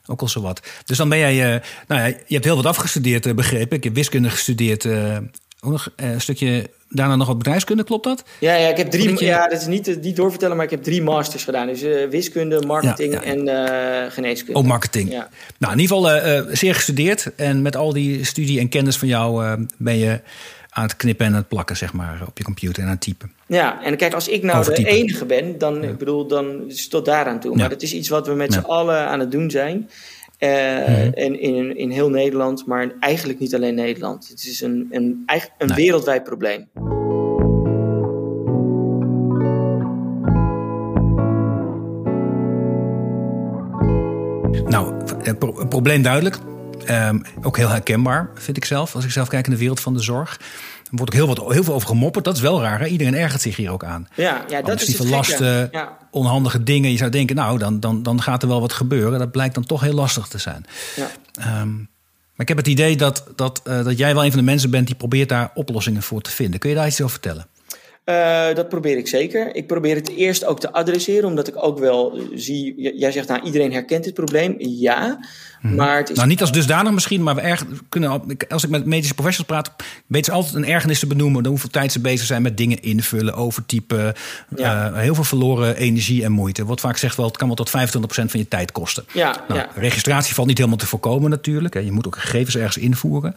ook 0.05 0.21
al 0.21 0.27
zo 0.27 0.41
wat. 0.41 0.61
Dus 0.85 0.97
dan 0.97 1.09
ben 1.09 1.17
jij, 1.17 1.55
uh, 1.55 1.61
nou 1.87 2.01
ja, 2.01 2.05
je 2.05 2.33
hebt 2.33 2.45
heel 2.45 2.55
wat 2.55 2.65
afgestudeerd, 2.65 3.25
uh, 3.25 3.33
begrepen. 3.33 3.77
Ik 3.77 3.83
heb 3.83 3.93
wiskunde 3.93 4.29
gestudeerd. 4.29 4.85
Ook 5.61 5.71
nog 5.71 5.91
een 5.95 6.21
stukje 6.21 6.69
daarna 6.89 7.15
nog 7.15 7.27
wat 7.27 7.37
bedrijfskunde, 7.37 7.83
klopt 7.83 8.03
dat? 8.03 8.23
Ja, 8.39 8.55
ja 8.55 8.67
ik 8.67 8.77
heb 8.77 8.91
drie. 8.91 9.23
Ja, 9.23 9.47
dat 9.47 9.61
is 9.61 9.67
niet, 9.67 10.01
niet 10.01 10.15
doorvertellen, 10.15 10.55
maar 10.55 10.65
ik 10.65 10.71
heb 10.71 10.83
drie 10.83 11.01
masters 11.01 11.43
gedaan. 11.43 11.67
Dus 11.67 11.81
wiskunde, 12.09 12.61
marketing 12.65 13.13
en 13.15 13.47
geneeskunde. 14.11 14.59
Ook 14.59 14.65
marketing. 14.65 15.11
Ja. 15.11 15.29
Nou, 15.57 15.73
in 15.73 15.79
ieder 15.79 15.97
geval 15.97 16.55
zeer 16.55 16.75
gestudeerd. 16.75 17.31
En 17.35 17.61
met 17.61 17.75
al 17.75 17.93
die 17.93 18.23
studie 18.23 18.59
en 18.59 18.69
kennis 18.69 18.97
van 18.97 19.07
jou 19.07 19.57
ben 19.77 19.97
je 19.97 20.19
aan 20.69 20.83
het 20.83 20.95
knippen 20.95 21.25
en 21.25 21.31
aan 21.31 21.37
het 21.37 21.47
plakken, 21.47 21.77
zeg 21.77 21.93
maar, 21.93 22.21
op 22.27 22.37
je 22.37 22.43
computer 22.43 22.81
en 22.81 22.85
aan 22.85 22.91
het 22.91 23.01
typen. 23.01 23.31
Ja, 23.47 23.83
en 23.83 23.97
kijk, 23.97 24.13
als 24.13 24.27
ik 24.27 24.43
nou 24.43 24.65
de 24.65 24.85
enige 24.85 25.25
ben, 25.25 25.57
dan, 25.57 25.83
ik 25.83 25.97
bedoel, 25.97 26.27
dan 26.27 26.63
is 26.67 26.81
het 26.81 26.89
tot 26.89 27.05
daaraan 27.05 27.39
toe. 27.39 27.55
Maar 27.55 27.69
dat 27.69 27.81
is 27.81 27.93
iets 27.93 28.09
wat 28.09 28.27
we 28.27 28.33
met 28.33 28.53
z'n 28.53 28.59
allen 28.59 29.07
aan 29.07 29.19
het 29.19 29.31
doen 29.31 29.51
zijn. 29.51 29.89
Uh, 30.39 30.49
mm 30.49 31.13
En 31.13 31.39
in, 31.39 31.77
in 31.77 31.89
heel 31.89 32.09
Nederland, 32.09 32.65
maar 32.65 32.91
eigenlijk 32.99 33.39
niet 33.39 33.55
alleen 33.55 33.75
Nederland. 33.75 34.27
Het 34.27 34.43
is 34.43 34.61
een, 34.61 34.87
een, 34.91 35.25
een 35.57 35.73
wereldwijd 35.75 36.23
probleem. 36.23 36.67
Nou, 44.65 44.93
het 45.23 45.69
probleem 45.69 46.01
duidelijk. 46.01 46.37
Um, 46.89 47.21
ook 47.41 47.57
heel 47.57 47.69
herkenbaar, 47.69 48.29
vind 48.33 48.57
ik 48.57 48.65
zelf. 48.65 48.95
Als 48.95 49.05
ik 49.05 49.11
zelf 49.11 49.27
kijk 49.27 49.45
in 49.45 49.51
de 49.51 49.57
wereld 49.57 49.79
van 49.79 49.93
de 49.93 50.01
zorg. 50.01 50.39
Er 50.85 50.97
wordt 50.97 51.13
ook 51.13 51.19
heel, 51.19 51.35
wat, 51.35 51.53
heel 51.53 51.63
veel 51.63 51.73
over 51.73 51.87
gemopperd. 51.87 52.25
Dat 52.25 52.35
is 52.35 52.41
wel 52.41 52.61
raar. 52.61 52.79
Hè? 52.79 52.85
Iedereen 52.85 53.15
ergert 53.15 53.41
zich 53.41 53.55
hier 53.55 53.71
ook 53.71 53.83
aan. 53.83 54.07
Ja, 54.15 54.45
ja 54.47 54.61
dat 54.61 54.81
is 54.81 54.97
die 54.97 55.07
lasten, 55.07 55.71
onhandige 56.11 56.63
dingen. 56.63 56.91
Je 56.91 56.97
zou 56.97 57.09
denken, 57.09 57.35
nou, 57.35 57.57
dan, 57.57 57.79
dan, 57.79 58.03
dan 58.03 58.21
gaat 58.21 58.41
er 58.41 58.47
wel 58.47 58.61
wat 58.61 58.73
gebeuren. 58.73 59.19
Dat 59.19 59.31
blijkt 59.31 59.55
dan 59.55 59.65
toch 59.65 59.81
heel 59.81 59.93
lastig 59.93 60.27
te 60.27 60.37
zijn. 60.37 60.65
Ja. 60.95 61.61
Um, 61.61 61.89
maar 62.35 62.45
ik 62.47 62.47
heb 62.47 62.57
het 62.57 62.67
idee 62.67 62.97
dat, 62.97 63.23
dat, 63.35 63.61
uh, 63.67 63.83
dat 63.83 63.97
jij 63.97 64.13
wel 64.13 64.23
een 64.25 64.31
van 64.31 64.39
de 64.39 64.45
mensen 64.45 64.69
bent 64.69 64.87
die 64.87 64.95
probeert 64.95 65.29
daar 65.29 65.51
oplossingen 65.53 66.01
voor 66.01 66.21
te 66.21 66.29
vinden. 66.29 66.59
Kun 66.59 66.69
je 66.69 66.75
daar 66.75 66.87
iets 66.87 67.01
over 67.01 67.11
vertellen? 67.11 67.47
Uh, 68.05 68.53
dat 68.53 68.69
probeer 68.69 68.97
ik 68.97 69.07
zeker. 69.07 69.55
Ik 69.55 69.67
probeer 69.67 69.95
het 69.95 70.09
eerst 70.09 70.45
ook 70.45 70.59
te 70.59 70.71
adresseren, 70.71 71.29
omdat 71.29 71.47
ik 71.47 71.63
ook 71.63 71.79
wel 71.79 72.19
zie. 72.33 72.95
Jij 72.97 73.11
zegt, 73.11 73.27
nou, 73.27 73.43
iedereen 73.43 73.71
herkent 73.71 74.03
dit 74.03 74.13
probleem. 74.13 74.55
Ja. 74.57 75.19
Mhm. 75.61 75.75
Maar 75.75 75.97
het 75.97 76.09
is... 76.09 76.15
Nou, 76.15 76.27
niet 76.27 76.41
als 76.41 76.51
dusdanig 76.51 76.91
misschien, 76.91 77.23
maar 77.23 77.35
we 77.35 77.41
erg, 77.41 77.65
kunnen, 77.89 78.37
als 78.49 78.63
ik 78.63 78.69
met 78.69 78.85
medische 78.85 79.13
professionals 79.13 79.63
praat, 79.63 79.87
weten 80.07 80.25
ze 80.25 80.37
altijd 80.37 80.55
een 80.55 80.65
ergernis 80.65 80.99
te 80.99 81.07
benoemen. 81.07 81.43
Dan 81.43 81.51
hoeveel 81.51 81.69
tijd 81.69 81.91
ze 81.91 81.99
bezig 81.99 82.27
zijn 82.27 82.41
met 82.41 82.57
dingen 82.57 82.81
invullen, 82.81 83.33
overtypen. 83.33 84.13
Ja. 84.55 84.89
Uh, 84.89 84.97
heel 84.97 85.15
veel 85.15 85.23
verloren 85.23 85.75
energie 85.75 86.23
en 86.23 86.31
moeite. 86.31 86.65
Wat 86.65 86.79
vaak 86.79 86.97
zegt 86.97 87.15
wel, 87.15 87.25
het 87.25 87.37
kan 87.37 87.47
wel 87.47 87.55
tot 87.55 87.69
25% 87.69 87.71
van 88.07 88.39
je 88.39 88.47
tijd 88.47 88.71
kosten. 88.71 89.05
Ja, 89.13 89.43
nou, 89.47 89.59
ja. 89.59 89.69
Registratie 89.75 90.33
valt 90.33 90.47
niet 90.47 90.57
helemaal 90.57 90.79
te 90.79 90.87
voorkomen 90.87 91.29
natuurlijk. 91.29 91.73
Je 91.83 91.91
moet 91.91 92.07
ook 92.07 92.17
gegevens 92.17 92.55
ergens 92.55 92.77
invoeren. 92.77 93.35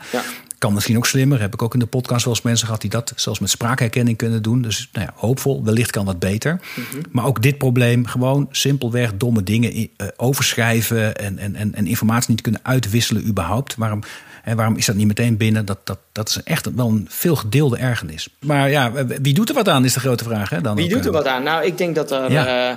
Kan 0.58 0.72
misschien 0.74 0.96
ook 0.96 1.06
slimmer. 1.06 1.40
Heb 1.40 1.54
ik 1.54 1.62
ook 1.62 1.72
in 1.74 1.78
de 1.78 1.86
podcast 1.86 2.24
wel 2.24 2.34
eens 2.34 2.42
mensen 2.42 2.66
gehad 2.66 2.80
die 2.80 2.90
dat 2.90 3.12
zelfs 3.16 3.38
met 3.38 3.50
spraakherkenning 3.50 4.16
kunnen 4.16 4.42
doen. 4.42 4.62
Dus 4.62 4.88
nou 4.92 5.06
ja, 5.06 5.12
hoopvol, 5.16 5.64
wellicht 5.64 5.90
kan 5.90 6.04
dat 6.04 6.18
beter. 6.18 6.60
Mhm. 6.74 7.02
Maar 7.10 7.24
ook 7.24 7.42
dit 7.42 7.58
probleem, 7.58 8.06
gewoon 8.06 8.48
simpelweg 8.50 9.16
domme 9.16 9.42
dingen 9.42 9.76
uh, 9.76 9.86
overschrijven 10.16 11.16
en, 11.16 11.38
en, 11.38 11.54
en, 11.54 11.74
en 11.74 11.86
informatie 11.86 12.30
niet 12.30 12.40
kunnen 12.40 12.60
uitwisselen 12.62 13.26
überhaupt. 13.26 13.74
Waarom, 13.76 14.02
hè, 14.42 14.54
waarom 14.54 14.76
is 14.76 14.86
dat 14.86 14.96
niet 14.96 15.06
meteen 15.06 15.36
binnen? 15.36 15.64
Dat, 15.64 15.78
dat, 15.84 15.98
dat 16.12 16.28
is 16.28 16.42
echt 16.42 16.70
wel 16.74 16.88
een 16.88 17.06
veel 17.10 17.36
gedeelde 17.36 17.76
ergernis. 17.76 18.28
Maar 18.40 18.70
ja, 18.70 18.92
wie 19.22 19.34
doet 19.34 19.48
er 19.48 19.54
wat 19.54 19.68
aan 19.68 19.84
is 19.84 19.92
de 19.92 20.00
grote 20.00 20.24
vraag. 20.24 20.50
Hè, 20.50 20.60
dan 20.60 20.76
wie 20.76 20.88
doet 20.88 21.06
er 21.06 21.12
wat 21.12 21.26
aan? 21.26 21.42
Nou, 21.42 21.64
ik 21.64 21.78
denk 21.78 21.94
dat 21.94 22.10
er... 22.10 22.32
Ja. 22.32 22.70
Uh, 22.70 22.76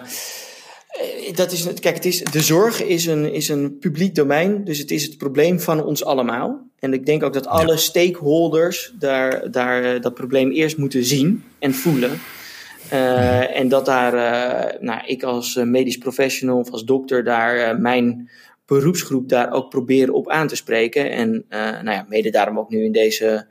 dat 1.34 1.52
is, 1.52 1.74
kijk, 1.80 1.96
het 1.96 2.06
is, 2.06 2.24
de 2.24 2.42
zorg 2.42 2.84
is 2.84 3.06
een, 3.06 3.34
is 3.34 3.50
een 3.50 3.78
publiek 3.78 4.16
domein, 4.16 4.64
dus 4.64 4.78
het 4.78 4.92
is 4.92 5.04
het 5.04 5.18
probleem 5.18 5.60
van 5.60 5.84
ons 5.84 6.06
allemaal. 6.06 6.70
En 6.80 6.94
ik 6.94 7.06
denk 7.06 7.24
ook 7.24 7.34
dat 7.34 7.48
alle 7.48 7.78
stakeholders 7.78 8.94
daar, 9.00 9.52
daar 9.52 9.84
eh, 9.84 10.02
dat 10.02 10.14
probleem 10.14 10.52
eerst 10.52 10.78
moeten 10.78 11.04
zien 11.04 11.44
en 11.60 11.74
voelen. 11.74 12.20
Uh, 12.94 13.58
en 13.58 13.68
dat 13.68 13.86
daar, 13.86 14.14
uh, 14.14 14.82
nou, 14.82 15.02
ik 15.06 15.24
als 15.24 15.56
medisch 15.56 15.98
professional 15.98 16.60
of 16.60 16.72
als 16.72 16.84
dokter 16.84 17.24
daar 17.24 17.80
mijn 17.80 18.30
beroepsgroep 18.66 19.30
daar 19.30 19.52
ook 19.52 19.70
proberen 19.70 20.14
op 20.14 20.30
aan 20.30 20.48
te 20.48 20.56
spreken. 20.56 21.12
En 21.12 21.46
nou 21.50 21.92
ja, 21.92 22.06
mede 22.10 22.30
daarom 22.30 22.60
ook 22.60 22.70
nu 22.70 22.84
in 22.84 22.92
deze 22.92 23.48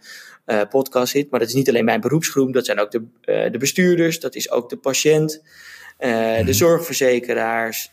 podcast 0.70 1.12
zit. 1.12 1.30
Maar 1.30 1.40
dat 1.40 1.48
is 1.48 1.54
niet 1.54 1.68
alleen 1.68 1.84
mijn 1.84 2.00
beroepsgroep, 2.00 2.52
dat 2.52 2.66
zijn 2.66 2.80
ook 2.80 2.90
de, 2.90 3.04
de 3.24 3.58
bestuurders, 3.58 4.20
dat 4.20 4.34
is 4.34 4.50
ook 4.50 4.68
de 4.68 4.76
patiënt, 4.76 5.42
de 6.00 6.40
mhm. 6.42 6.52
zorgverzekeraars. 6.52 7.90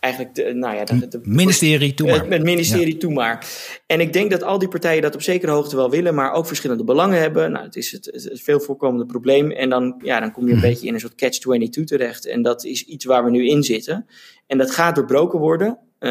Eigenlijk 0.00 0.34
de, 0.34 0.54
nou 0.54 0.76
ja, 0.76 0.84
de, 0.84 1.08
de 1.08 1.20
ministerie, 1.22 1.94
toe 1.94 2.08
maar. 2.08 2.26
Het 2.26 2.42
ministerie, 2.42 2.92
ja. 2.92 2.98
toe 2.98 3.12
maar. 3.12 3.46
En 3.86 4.00
ik 4.00 4.12
denk 4.12 4.30
dat 4.30 4.42
al 4.42 4.58
die 4.58 4.68
partijen 4.68 5.02
dat 5.02 5.14
op 5.14 5.22
zekere 5.22 5.52
hoogte 5.52 5.76
wel 5.76 5.90
willen, 5.90 6.14
maar 6.14 6.32
ook 6.32 6.46
verschillende 6.46 6.84
belangen 6.84 7.20
hebben. 7.20 7.52
Nou, 7.52 7.64
het 7.64 7.76
is 7.76 7.92
het, 7.92 8.04
het 8.12 8.40
veel 8.42 8.60
voorkomende 8.60 9.06
probleem. 9.06 9.50
En 9.50 9.68
dan, 9.68 10.00
ja, 10.02 10.20
dan 10.20 10.32
kom 10.32 10.44
je 10.44 10.52
een 10.52 10.58
mhm. 10.58 10.66
beetje 10.66 10.86
in 10.86 10.94
een 10.94 11.00
soort 11.00 11.14
catch-22 11.14 11.84
terecht. 11.84 12.26
En 12.26 12.42
dat 12.42 12.64
is 12.64 12.84
iets 12.84 13.04
waar 13.04 13.24
we 13.24 13.30
nu 13.30 13.48
in 13.48 13.62
zitten. 13.62 14.06
En 14.46 14.58
dat 14.58 14.70
gaat 14.70 14.94
doorbroken 14.94 15.38
worden. 15.38 15.78
Uh, 16.00 16.10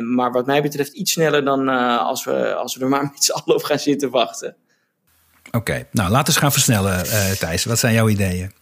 maar 0.00 0.32
wat 0.32 0.46
mij 0.46 0.62
betreft 0.62 0.92
iets 0.92 1.12
sneller 1.12 1.44
dan 1.44 1.68
uh, 1.68 1.98
als, 1.98 2.24
we, 2.24 2.54
als 2.54 2.76
we 2.76 2.82
er 2.82 2.88
maar 2.88 3.02
met 3.12 3.24
z'n 3.24 3.32
allen 3.32 3.56
op 3.56 3.62
gaan 3.62 3.78
zitten 3.78 4.10
wachten. 4.10 4.56
Oké, 5.50 5.86
nou 5.90 6.10
laten 6.10 6.24
we 6.24 6.30
eens 6.30 6.36
gaan 6.36 6.52
versnellen, 6.52 7.06
uh, 7.06 7.30
Thijs. 7.30 7.64
Wat 7.64 7.78
zijn 7.78 7.94
jouw 7.94 8.08
ideeën? 8.08 8.52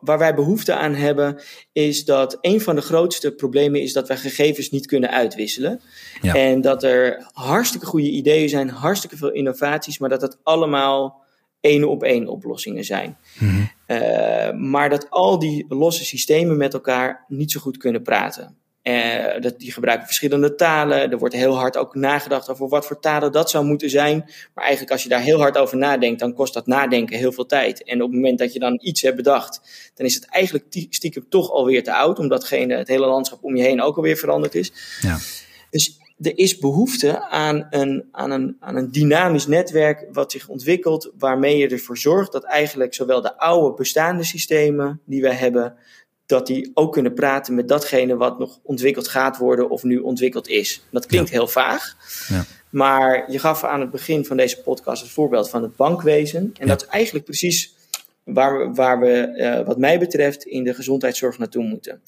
Waar 0.00 0.18
wij 0.18 0.34
behoefte 0.34 0.74
aan 0.74 0.94
hebben, 0.94 1.40
is 1.72 2.04
dat 2.04 2.38
een 2.40 2.60
van 2.60 2.74
de 2.74 2.82
grootste 2.82 3.34
problemen 3.34 3.80
is 3.80 3.92
dat 3.92 4.08
wij 4.08 4.16
gegevens 4.16 4.70
niet 4.70 4.86
kunnen 4.86 5.10
uitwisselen. 5.10 5.80
Ja. 6.20 6.34
En 6.34 6.60
dat 6.60 6.82
er 6.82 7.30
hartstikke 7.32 7.86
goede 7.86 8.10
ideeën 8.10 8.48
zijn, 8.48 8.68
hartstikke 8.68 9.16
veel 9.16 9.32
innovaties, 9.32 9.98
maar 9.98 10.08
dat 10.08 10.20
het 10.20 10.38
allemaal 10.42 11.24
één 11.60 11.88
op 11.88 12.02
één 12.02 12.26
oplossingen 12.26 12.84
zijn. 12.84 13.16
Mm 13.38 13.48
-hmm. 13.48 14.68
maar 14.70 14.90
dat 14.90 15.10
al 15.10 15.38
die 15.38 15.64
losse 15.68 16.04
systemen 16.04 16.56
met 16.56 16.74
elkaar 16.74 17.24
niet 17.28 17.52
zo 17.52 17.60
goed 17.60 17.76
kunnen 17.76 18.02
praten. 18.02 18.56
Uh, 18.88 19.40
dat, 19.40 19.58
die 19.58 19.72
gebruiken 19.72 20.06
verschillende 20.06 20.54
talen. 20.54 21.10
Er 21.10 21.18
wordt 21.18 21.34
heel 21.34 21.56
hard 21.56 21.76
ook 21.76 21.94
nagedacht 21.94 22.48
over 22.48 22.68
wat 22.68 22.86
voor 22.86 23.00
talen 23.00 23.32
dat 23.32 23.50
zou 23.50 23.64
moeten 23.64 23.90
zijn. 23.90 24.18
Maar 24.54 24.64
eigenlijk 24.64 24.92
als 24.92 25.02
je 25.02 25.08
daar 25.08 25.20
heel 25.20 25.40
hard 25.40 25.58
over 25.58 25.76
nadenkt, 25.76 26.20
dan 26.20 26.34
kost 26.34 26.54
dat 26.54 26.66
nadenken 26.66 27.18
heel 27.18 27.32
veel 27.32 27.46
tijd. 27.46 27.84
En 27.84 28.02
op 28.02 28.08
het 28.08 28.16
moment 28.16 28.38
dat 28.38 28.52
je 28.52 28.58
dan 28.58 28.78
iets 28.82 29.02
hebt 29.02 29.16
bedacht, 29.16 29.60
dan 29.94 30.06
is 30.06 30.14
het 30.14 30.28
eigenlijk 30.28 30.86
stiekem 30.90 31.28
toch 31.28 31.50
alweer 31.50 31.82
te 31.82 31.94
oud. 31.94 32.18
Omdat 32.18 32.48
het 32.48 32.88
hele 32.88 33.06
landschap 33.06 33.44
om 33.44 33.56
je 33.56 33.62
heen 33.62 33.82
ook 33.82 33.96
alweer 33.96 34.16
veranderd 34.16 34.54
is. 34.54 34.72
Ja. 35.00 35.18
Dus 35.70 35.98
er 36.20 36.38
is 36.38 36.58
behoefte 36.58 37.28
aan 37.28 37.66
een, 37.70 38.08
aan, 38.12 38.30
een, 38.30 38.56
aan 38.60 38.76
een 38.76 38.92
dynamisch 38.92 39.46
netwerk 39.46 40.06
wat 40.12 40.32
zich 40.32 40.48
ontwikkelt, 40.48 41.12
waarmee 41.18 41.56
je 41.56 41.68
ervoor 41.68 41.98
zorgt 41.98 42.32
dat 42.32 42.44
eigenlijk 42.44 42.94
zowel 42.94 43.20
de 43.20 43.38
oude 43.38 43.76
bestaande 43.76 44.24
systemen 44.24 45.00
die 45.04 45.22
we 45.22 45.32
hebben, 45.32 45.76
dat 46.26 46.46
die 46.46 46.70
ook 46.74 46.92
kunnen 46.92 47.14
praten 47.14 47.54
met 47.54 47.68
datgene 47.68 48.16
wat 48.16 48.38
nog 48.38 48.58
ontwikkeld 48.62 49.08
gaat 49.08 49.38
worden 49.38 49.70
of 49.70 49.82
nu 49.82 49.98
ontwikkeld 49.98 50.48
is. 50.48 50.82
Dat 50.90 51.06
klinkt 51.06 51.30
heel 51.30 51.48
vaag. 51.48 51.96
Ja. 52.28 52.44
Maar 52.70 53.32
je 53.32 53.38
gaf 53.38 53.64
aan 53.64 53.80
het 53.80 53.90
begin 53.90 54.24
van 54.24 54.36
deze 54.36 54.62
podcast 54.62 55.02
het 55.02 55.10
voorbeeld 55.10 55.50
van 55.50 55.62
het 55.62 55.76
bankwezen. 55.76 56.54
En 56.58 56.68
dat 56.68 56.82
is 56.82 56.88
eigenlijk 56.88 57.24
precies 57.24 57.74
waar 58.24 58.58
we, 58.58 58.74
waar 58.74 59.00
we 59.00 59.34
uh, 59.36 59.66
wat 59.66 59.78
mij 59.78 59.98
betreft, 59.98 60.44
in 60.44 60.64
de 60.64 60.74
gezondheidszorg 60.74 61.38
naartoe 61.38 61.64
moeten. 61.64 62.00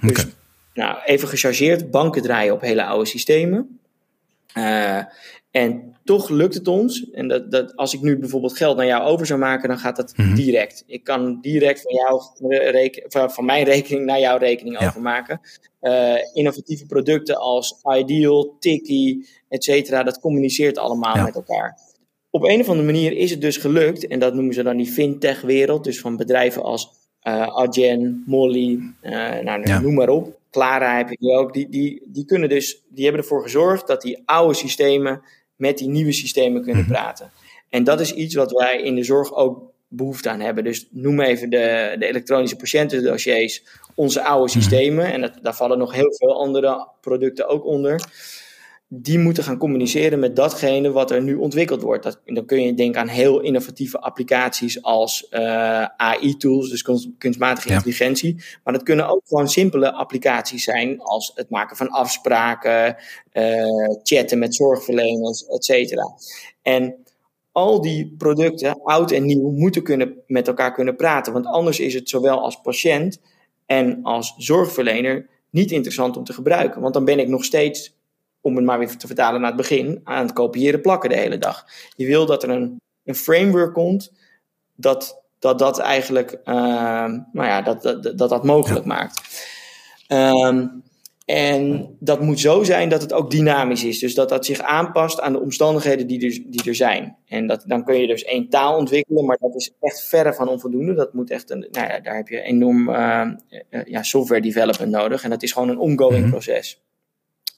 Dus, 0.00 0.26
nou, 0.74 0.98
even 1.04 1.28
gechargeerd, 1.28 1.90
banken 1.90 2.22
draaien 2.22 2.54
op 2.54 2.60
hele 2.60 2.84
oude 2.84 3.08
systemen. 3.08 3.78
Uh, 4.54 5.02
en 5.50 5.96
toch 6.04 6.28
lukt 6.28 6.54
het 6.54 6.68
ons. 6.68 7.10
En 7.10 7.28
dat, 7.28 7.50
dat, 7.50 7.76
als 7.76 7.94
ik 7.94 8.00
nu 8.00 8.18
bijvoorbeeld 8.18 8.56
geld 8.56 8.76
naar 8.76 8.86
jou 8.86 9.02
over 9.02 9.26
zou 9.26 9.40
maken, 9.40 9.68
dan 9.68 9.78
gaat 9.78 9.96
dat 9.96 10.16
mhm. 10.16 10.34
direct. 10.34 10.84
Ik 10.86 11.04
kan 11.04 11.38
direct 11.40 11.82
van, 11.82 11.94
jou 11.94 12.22
van, 13.06 13.30
van 13.30 13.44
mijn 13.44 13.64
rekening 13.64 14.04
naar 14.04 14.20
jouw 14.20 14.36
rekening 14.36 14.80
overmaken. 14.80 15.40
Uh, 15.80 16.14
innovatieve 16.32 16.86
producten 16.86 17.36
als 17.36 17.80
Ideal, 17.96 18.56
Tiki, 18.58 19.26
et 19.48 19.64
cetera, 19.64 20.02
dat 20.02 20.20
communiceert 20.20 20.78
allemaal 20.78 21.24
met 21.24 21.34
elkaar. 21.34 21.78
Op 22.30 22.44
een 22.44 22.60
of 22.60 22.68
andere 22.68 22.86
manier 22.86 23.12
is 23.12 23.30
het 23.30 23.40
dus 23.40 23.56
gelukt, 23.56 24.06
en 24.06 24.18
dat 24.18 24.34
noemen 24.34 24.54
ze 24.54 24.62
dan 24.62 24.76
die 24.76 24.86
fintech-wereld, 24.86 25.84
dus 25.84 26.00
van 26.00 26.16
bedrijven 26.16 26.62
als 26.62 26.90
uh, 27.22 27.46
Adyen, 27.46 28.22
Molly, 28.26 28.80
uh, 29.02 29.38
nou, 29.38 29.80
noem 29.82 29.94
maar 29.94 30.08
op 30.08 30.38
Clara 30.56 30.96
heb 30.96 31.08
je 31.18 31.32
ook, 31.32 31.52
die, 31.52 31.68
die, 31.68 32.02
die, 32.06 32.24
kunnen 32.24 32.48
dus, 32.48 32.82
die 32.88 33.04
hebben 33.04 33.22
ervoor 33.22 33.42
gezorgd 33.42 33.86
dat 33.86 34.02
die 34.02 34.22
oude 34.24 34.54
systemen 34.54 35.22
met 35.56 35.78
die 35.78 35.88
nieuwe 35.88 36.12
systemen 36.12 36.62
kunnen 36.62 36.82
mhm. 36.82 36.92
praten. 36.92 37.30
En 37.68 37.84
dat 37.84 38.00
is 38.00 38.14
iets 38.14 38.34
wat 38.34 38.52
wij 38.52 38.82
in 38.82 38.94
de 38.94 39.04
zorg 39.04 39.34
ook 39.34 39.72
behoefte 39.88 40.30
aan 40.30 40.40
hebben. 40.40 40.64
Dus 40.64 40.88
noem 40.90 41.20
even 41.20 41.50
de, 41.50 41.96
de 41.98 42.06
elektronische 42.06 42.56
patiëntendossiers, 42.56 43.64
onze 43.94 44.22
oude 44.22 44.52
mhm. 44.52 44.60
systemen. 44.60 45.12
En 45.12 45.20
dat, 45.20 45.38
daar 45.42 45.56
vallen 45.56 45.78
nog 45.78 45.92
heel 45.92 46.14
veel 46.14 46.40
andere 46.40 46.88
producten 47.00 47.48
ook 47.48 47.64
onder 47.64 48.00
die 48.88 49.18
moeten 49.18 49.44
gaan 49.44 49.58
communiceren 49.58 50.18
met 50.18 50.36
datgene 50.36 50.90
wat 50.90 51.10
er 51.10 51.22
nu 51.22 51.34
ontwikkeld 51.34 51.82
wordt. 51.82 52.02
Dat, 52.02 52.20
dan 52.24 52.46
kun 52.46 52.62
je 52.62 52.74
denken 52.74 53.00
aan 53.00 53.08
heel 53.08 53.40
innovatieve 53.40 54.00
applicaties 54.00 54.82
als 54.82 55.26
uh, 55.30 55.82
eh, 55.82 55.88
AI-tools, 55.96 56.70
dus 56.70 57.12
kunstmatige 57.18 57.72
intelligentie. 57.72 58.44
Maar 58.64 58.72
dat 58.72 58.82
kunnen 58.82 59.08
ook 59.08 59.22
gewoon 59.24 59.48
simpele 59.48 59.92
applicaties 59.92 60.64
zijn 60.64 61.00
als 61.00 61.32
het 61.34 61.50
maken 61.50 61.76
van 61.76 61.88
afspraken, 61.88 62.96
uh, 63.32 63.96
chatten 64.02 64.38
met 64.38 64.54
zorgverleners, 64.54 65.46
et 65.46 65.64
cetera. 65.64 66.14
En 66.62 66.94
al 67.52 67.80
die 67.80 68.14
producten, 68.18 68.82
oud 68.82 69.10
en 69.10 69.24
nieuw, 69.24 69.50
moeten 69.50 69.82
kunnen, 69.82 70.14
met 70.26 70.48
elkaar 70.48 70.72
kunnen 70.72 70.96
praten. 70.96 71.32
Want 71.32 71.46
anders 71.46 71.80
is 71.80 71.94
het 71.94 72.08
zowel 72.08 72.40
als 72.40 72.60
patiënt 72.60 73.20
en 73.66 74.02
als 74.02 74.34
zorgverlener 74.36 75.28
niet 75.50 75.70
interessant 75.70 76.16
om 76.16 76.24
te 76.24 76.32
gebruiken. 76.32 76.80
Want 76.80 76.94
dan 76.94 77.04
ben 77.04 77.18
ik 77.18 77.28
nog 77.28 77.44
steeds 77.44 77.95
om 78.46 78.56
het 78.56 78.64
maar 78.64 78.78
weer 78.78 78.96
te 78.96 79.06
vertalen 79.06 79.40
naar 79.40 79.52
het 79.52 79.60
begin, 79.60 80.00
aan 80.04 80.22
het 80.22 80.32
kopiëren 80.32 80.80
plakken 80.80 81.10
de 81.10 81.16
hele 81.16 81.38
dag. 81.38 81.64
Je 81.96 82.06
wil 82.06 82.26
dat 82.26 82.42
er 82.42 82.50
een, 82.50 82.80
een 83.04 83.14
framework 83.14 83.74
komt 83.74 84.12
dat 84.74 85.22
dat, 85.38 85.58
dat 85.58 85.78
eigenlijk 85.78 86.32
uh, 86.44 86.54
nou 87.32 87.46
ja, 87.46 87.62
dat, 87.62 87.82
dat, 87.82 88.18
dat, 88.18 88.28
dat 88.28 88.44
mogelijk 88.44 88.84
maakt. 88.84 89.46
Um, 90.08 90.82
en 91.24 91.96
dat 92.00 92.20
moet 92.20 92.40
zo 92.40 92.64
zijn 92.64 92.88
dat 92.88 93.02
het 93.02 93.12
ook 93.12 93.30
dynamisch 93.30 93.84
is. 93.84 93.98
Dus 93.98 94.14
dat 94.14 94.28
dat 94.28 94.46
zich 94.46 94.60
aanpast 94.60 95.20
aan 95.20 95.32
de 95.32 95.40
omstandigheden 95.40 96.06
die 96.06 96.26
er, 96.26 96.42
die 96.50 96.64
er 96.64 96.74
zijn. 96.74 97.16
En 97.26 97.46
dat, 97.46 97.64
dan 97.66 97.84
kun 97.84 98.00
je 98.00 98.06
dus 98.06 98.24
één 98.24 98.48
taal 98.48 98.76
ontwikkelen, 98.76 99.24
maar 99.24 99.38
dat 99.40 99.54
is 99.54 99.72
echt 99.80 100.04
verre 100.08 100.34
van 100.34 100.48
onvoldoende. 100.48 100.94
Dat 100.94 101.12
moet 101.12 101.30
echt 101.30 101.50
een, 101.50 101.68
nou 101.70 101.88
ja, 101.88 102.00
daar 102.00 102.16
heb 102.16 102.28
je 102.28 102.40
enorm 102.40 102.88
uh, 102.88 103.30
ja, 103.84 104.02
software 104.02 104.40
development 104.40 104.90
nodig. 104.90 105.24
En 105.24 105.30
dat 105.30 105.42
is 105.42 105.52
gewoon 105.52 105.68
een 105.68 105.78
ongoing 105.78 106.24
mm 106.24 106.30
proces 106.30 106.80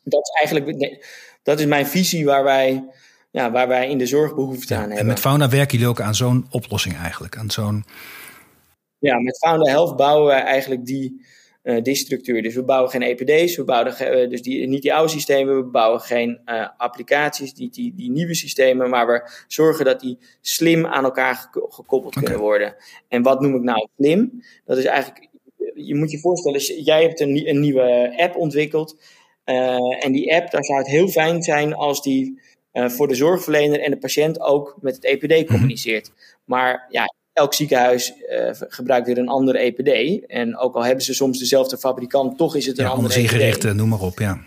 dat 0.02 0.22
is 0.22 0.30
eigenlijk 0.40 0.98
dat 1.42 1.60
is 1.60 1.66
mijn 1.66 1.86
visie 1.86 2.24
waar 2.24 2.44
wij, 2.44 2.84
ja, 3.30 3.50
waar 3.50 3.68
wij 3.68 3.88
in 3.88 3.98
de 3.98 4.06
zorg 4.06 4.34
behoefte 4.34 4.74
aan 4.74 4.80
hebben. 4.80 4.98
En 4.98 5.06
met 5.06 5.20
Fauna 5.20 5.48
werken 5.48 5.72
jullie 5.72 5.92
ook 5.92 6.00
aan 6.00 6.14
zo'n 6.14 6.46
oplossing 6.50 6.96
eigenlijk? 6.96 7.36
Aan 7.36 7.50
zo'n... 7.50 7.84
Ja, 8.98 9.18
met 9.20 9.38
Fauna 9.38 9.70
Health 9.70 9.96
bouwen 9.96 10.26
wij 10.26 10.42
eigenlijk 10.42 10.86
die, 10.86 11.26
uh, 11.62 11.82
die 11.82 11.94
structuur. 11.94 12.42
Dus 12.42 12.54
we 12.54 12.64
bouwen 12.64 12.90
geen 12.90 13.02
EPD's, 13.02 13.56
we 13.56 13.64
bouwen 13.64 13.92
uh, 14.00 14.30
dus 14.30 14.42
die, 14.42 14.66
niet 14.66 14.82
die 14.82 14.94
oude 14.94 15.12
systemen, 15.12 15.56
we 15.56 15.64
bouwen 15.64 16.00
geen 16.00 16.40
uh, 16.46 16.68
applicaties, 16.76 17.54
die, 17.54 17.70
die, 17.70 17.94
die 17.94 18.10
nieuwe 18.10 18.34
systemen, 18.34 18.90
maar 18.90 19.06
we 19.06 19.30
zorgen 19.46 19.84
dat 19.84 20.00
die 20.00 20.18
slim 20.40 20.86
aan 20.86 21.04
elkaar 21.04 21.48
gekoppeld 21.50 22.14
kunnen 22.14 22.38
worden. 22.38 22.74
En 23.08 23.22
wat 23.22 23.40
noem 23.40 23.54
ik 23.54 23.62
nou 23.62 23.88
slim? 23.96 24.42
Dat 24.64 24.78
is 24.78 24.84
eigenlijk, 24.84 25.28
je 25.74 25.94
moet 25.94 26.10
je 26.10 26.18
voorstellen, 26.18 26.82
jij 26.82 27.02
hebt 27.02 27.20
een, 27.20 27.48
een 27.48 27.60
nieuwe 27.60 28.14
app 28.16 28.36
ontwikkeld. 28.36 28.96
Uh, 29.48 30.04
en 30.04 30.12
die 30.12 30.34
app, 30.34 30.50
daar 30.50 30.64
zou 30.64 30.78
het 30.78 30.86
heel 30.86 31.08
fijn 31.08 31.42
zijn 31.42 31.74
als 31.74 32.02
die 32.02 32.40
uh, 32.72 32.88
voor 32.88 33.08
de 33.08 33.14
zorgverlener 33.14 33.80
en 33.80 33.90
de 33.90 33.98
patiënt 33.98 34.40
ook 34.40 34.76
met 34.80 34.94
het 34.94 35.04
EPD 35.04 35.30
mhm. 35.30 35.44
communiceert. 35.44 36.10
Maar 36.44 36.86
ja, 36.90 37.14
elk 37.32 37.54
ziekenhuis 37.54 38.14
uh, 38.30 38.50
gebruikt 38.52 39.06
weer 39.06 39.18
een 39.18 39.28
andere 39.28 39.58
EPD. 39.58 40.26
En 40.26 40.56
ook 40.56 40.74
al 40.74 40.84
hebben 40.84 41.04
ze 41.04 41.14
soms 41.14 41.38
dezelfde 41.38 41.78
fabrikant, 41.78 42.38
toch 42.38 42.56
is 42.56 42.66
het 42.66 42.78
een 42.78 42.84
ja, 42.84 42.90
andere 42.90 43.14
EPD. 43.14 43.22
ingericht, 43.22 43.74
noem 43.74 43.88
maar 43.88 44.00
op, 44.00 44.18
ja. 44.18 44.40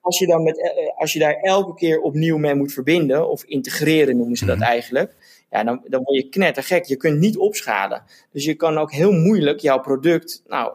Als 0.00 0.18
je, 0.18 0.26
dan 0.26 0.42
met, 0.42 0.72
als 0.96 1.12
je 1.12 1.18
daar 1.18 1.34
elke 1.34 1.74
keer 1.74 2.00
opnieuw 2.00 2.38
mee 2.38 2.54
moet 2.54 2.72
verbinden, 2.72 3.28
of 3.28 3.44
integreren 3.44 4.16
noemen 4.16 4.36
ze 4.36 4.46
dat 4.46 4.56
mhm. 4.56 4.66
eigenlijk, 4.66 5.14
ja, 5.50 5.64
dan, 5.64 5.80
dan 5.88 6.02
word 6.02 6.16
je 6.16 6.28
knettergek. 6.28 6.84
Je 6.84 6.96
kunt 6.96 7.20
niet 7.20 7.36
opschalen. 7.36 8.02
Dus 8.32 8.44
je 8.44 8.54
kan 8.54 8.78
ook 8.78 8.92
heel 8.92 9.12
moeilijk 9.12 9.60
jouw 9.60 9.80
product, 9.80 10.42
nou, 10.46 10.74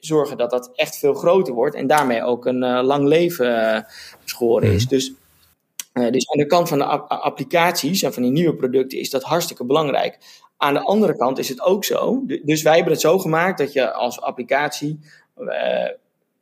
zorgen 0.00 0.36
dat 0.36 0.50
dat 0.50 0.70
echt 0.74 0.98
veel 0.98 1.14
groter 1.14 1.54
wordt 1.54 1.74
en 1.74 1.86
daarmee 1.86 2.22
ook 2.22 2.46
een 2.46 2.62
uh, 2.62 2.80
lang 2.82 3.06
leven 3.06 3.46
uh, 3.46 3.80
scoren 4.24 4.72
is. 4.72 4.82
Mhm. 4.82 4.94
Dus, 4.94 5.12
uh, 5.94 6.10
dus 6.10 6.30
aan 6.30 6.38
de 6.38 6.46
kant 6.46 6.68
van 6.68 6.78
de 6.78 6.84
applicaties 7.08 8.02
en 8.02 8.12
van 8.12 8.22
die 8.22 8.32
nieuwe 8.32 8.54
producten 8.54 8.98
is 8.98 9.10
dat 9.10 9.22
hartstikke 9.22 9.64
belangrijk. 9.64 10.18
Aan 10.56 10.74
de 10.74 10.80
andere 10.80 11.16
kant 11.16 11.38
is 11.38 11.48
het 11.48 11.60
ook 11.60 11.84
zo. 11.84 12.22
Dus 12.42 12.62
wij 12.62 12.74
hebben 12.74 12.92
het 12.92 13.00
zo 13.00 13.18
gemaakt 13.18 13.58
dat 13.58 13.72
je 13.72 13.92
als 13.92 14.20
applicatie 14.20 14.98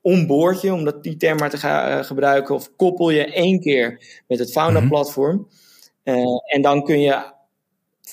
onboord 0.00 0.60
je, 0.60 0.72
om 0.72 0.84
dat 0.84 1.02
die 1.02 1.16
term 1.16 1.38
maar 1.38 1.50
te 1.50 1.56
gaan 1.56 2.04
gebruiken, 2.04 2.54
of 2.54 2.70
koppel 2.76 3.10
je 3.10 3.24
één 3.24 3.60
keer 3.60 4.20
met 4.28 4.38
het 4.38 4.52
Fauna-platform. 4.52 5.48
Mhm. 6.04 6.26
en 6.46 6.62
dan 6.62 6.84
kun 6.84 7.00
je 7.00 7.32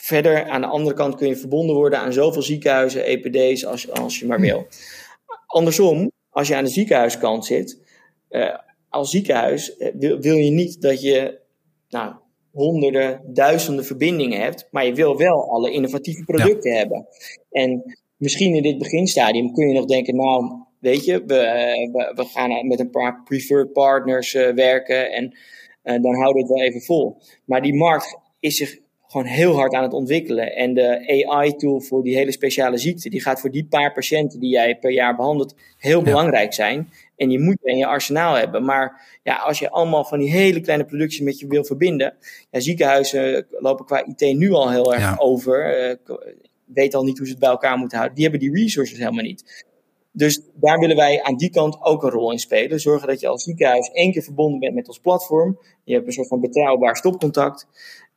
verder 0.01 0.49
aan 0.49 0.61
de 0.61 0.67
andere 0.67 0.95
kant 0.95 1.15
kun 1.15 1.27
je 1.27 1.35
verbonden 1.35 1.75
worden 1.75 1.99
aan 1.99 2.13
zoveel 2.13 2.41
ziekenhuizen, 2.41 3.03
EPD's, 3.03 3.65
als, 3.65 3.91
als 3.91 4.19
je 4.19 4.25
maar 4.25 4.39
mhm. 4.39 4.47
wil. 4.47 4.67
Andersom, 5.51 6.11
als 6.29 6.47
je 6.47 6.55
aan 6.55 6.63
de 6.63 6.69
ziekenhuiskant 6.69 7.45
zit, 7.45 7.79
uh, 8.29 8.57
als 8.89 9.09
ziekenhuis 9.09 9.77
eh, 9.77 9.91
wil, 9.99 10.19
wil, 10.19 10.35
je 10.35 10.51
niet 10.51 10.81
dat 10.81 11.01
je 11.01 11.39
nou, 11.89 12.15
honderden, 12.51 13.21
duizenden 13.33 13.85
verbindingen 13.85 14.41
hebt, 14.41 14.67
maar 14.71 14.85
je 14.85 14.93
wil 14.93 15.17
wel 15.17 15.49
alle 15.49 15.71
innovatieve 15.71 16.23
producten 16.23 16.75
hebben. 16.77 17.07
En 17.49 17.97
misschien 18.17 18.55
in 18.55 18.63
dit 18.63 18.77
beginstadium 18.77 19.53
kun 19.53 19.67
je 19.67 19.73
nog 19.73 19.85
denken, 19.85 20.15
nou, 20.15 20.63
weet 20.79 21.05
je, 21.05 21.23
we, 21.25 21.37
eh, 21.37 21.91
we, 21.91 22.11
we 22.15 22.25
gaan 22.25 22.67
met 22.67 22.79
een 22.79 22.89
paar 22.89 23.23
preferred 23.23 23.73
partners 23.73 24.33
uh, 24.33 24.53
werken 24.53 25.11
en 25.11 25.37
uh, 25.83 26.01
dan 26.01 26.15
houden 26.15 26.33
we 26.33 26.39
het 26.39 26.49
wel 26.49 26.61
even 26.61 26.81
vol. 26.81 27.17
Maar 27.45 27.61
die 27.61 27.75
markt 27.75 28.17
is 28.39 28.55
zich 28.55 28.77
gewoon 29.11 29.27
heel 29.27 29.55
hard 29.55 29.73
aan 29.73 29.83
het 29.83 29.93
ontwikkelen. 29.93 30.55
En 30.55 30.73
de 30.73 31.27
AI-tool 31.27 31.79
voor 31.79 32.03
die 32.03 32.15
hele 32.15 32.31
speciale 32.31 32.77
ziekte, 32.77 33.09
die 33.09 33.21
gaat 33.21 33.39
voor 33.39 33.51
die 33.51 33.65
paar 33.65 33.93
patiënten 33.93 34.39
die 34.39 34.49
jij 34.49 34.77
per 34.77 34.91
jaar 34.91 35.15
behandelt 35.15 35.55
heel 35.77 36.01
belangrijk 36.01 36.53
zijn. 36.53 36.89
En 37.15 37.29
je 37.29 37.39
moet 37.39 37.57
in 37.63 37.77
je 37.77 37.85
arsenaal 37.85 38.35
hebben. 38.35 38.65
Maar 38.65 39.19
ja, 39.23 39.35
als 39.35 39.59
je 39.59 39.69
allemaal 39.69 40.05
van 40.05 40.19
die 40.19 40.31
hele 40.31 40.61
kleine 40.61 40.85
producties 40.85 41.21
met 41.21 41.39
je 41.39 41.47
wil 41.47 41.63
verbinden. 41.63 42.13
Ja, 42.51 42.59
ziekenhuizen 42.59 43.47
lopen 43.49 43.85
qua 43.85 44.05
IT 44.05 44.37
nu 44.37 44.51
al 44.51 44.71
heel 44.71 44.93
erg 44.93 45.19
over. 45.19 45.89
Uh, 45.89 46.17
weet 46.65 46.95
al 46.95 47.03
niet 47.03 47.17
hoe 47.17 47.25
ze 47.25 47.31
het 47.31 47.41
bij 47.41 47.49
elkaar 47.49 47.77
moeten 47.77 47.97
houden. 47.97 48.17
Die 48.19 48.29
hebben 48.29 48.49
die 48.49 48.63
resources 48.63 48.97
helemaal 48.97 49.23
niet. 49.23 49.65
Dus 50.13 50.41
daar 50.53 50.79
willen 50.79 50.95
wij 50.95 51.23
aan 51.23 51.37
die 51.37 51.49
kant 51.49 51.81
ook 51.81 52.03
een 52.03 52.09
rol 52.09 52.31
in 52.31 52.39
spelen. 52.39 52.79
Zorgen 52.79 53.07
dat 53.07 53.19
je 53.19 53.27
als 53.27 53.43
ziekenhuis 53.43 53.89
één 53.89 54.11
keer 54.11 54.23
verbonden 54.23 54.59
bent 54.59 54.73
met 54.73 54.87
ons 54.87 54.99
platform. 54.99 55.59
Je 55.83 55.93
hebt 55.93 56.07
een 56.07 56.13
soort 56.13 56.27
van 56.27 56.41
betrouwbaar 56.41 56.95
stopcontact. 56.95 57.67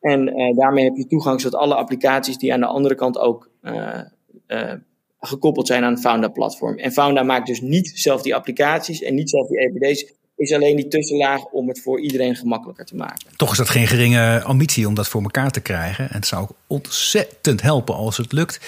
En 0.04 0.40
uh, 0.40 0.56
daarmee 0.56 0.84
heb 0.84 0.96
je 0.96 1.06
toegang 1.06 1.40
tot 1.40 1.54
alle 1.54 1.74
applicaties 1.74 2.36
die 2.36 2.52
aan 2.52 2.60
de 2.60 2.66
andere 2.66 2.94
kant 2.94 3.18
ook 3.18 3.50
uh, 3.62 4.00
uh, 4.48 4.72
gekoppeld 5.20 5.66
zijn 5.66 5.84
aan 5.84 5.92
het 5.92 6.00
Founda-platform. 6.00 6.78
En 6.78 6.92
Founda 6.92 7.22
maakt 7.22 7.46
dus 7.46 7.60
niet 7.60 7.92
zelf 7.94 8.22
die 8.22 8.34
applicaties 8.34 9.02
en 9.02 9.14
niet 9.14 9.30
zelf 9.30 9.48
die 9.48 9.58
EPD's. 9.58 10.12
Is 10.36 10.52
alleen 10.52 10.76
die 10.76 10.88
tussenlaag 10.88 11.44
om 11.44 11.68
het 11.68 11.80
voor 11.80 12.00
iedereen 12.00 12.36
gemakkelijker 12.36 12.84
te 12.84 12.96
maken. 12.96 13.36
Toch 13.36 13.50
is 13.50 13.56
dat 13.56 13.68
geen 13.68 13.86
geringe 13.86 14.42
ambitie 14.42 14.88
om 14.88 14.94
dat 14.94 15.08
voor 15.08 15.22
elkaar 15.22 15.50
te 15.50 15.60
krijgen. 15.60 16.08
En 16.08 16.16
het 16.16 16.26
zou 16.26 16.42
ook 16.42 16.54
ontzettend 16.66 17.62
helpen 17.62 17.94
als 17.94 18.16
het 18.16 18.32
lukt. 18.32 18.60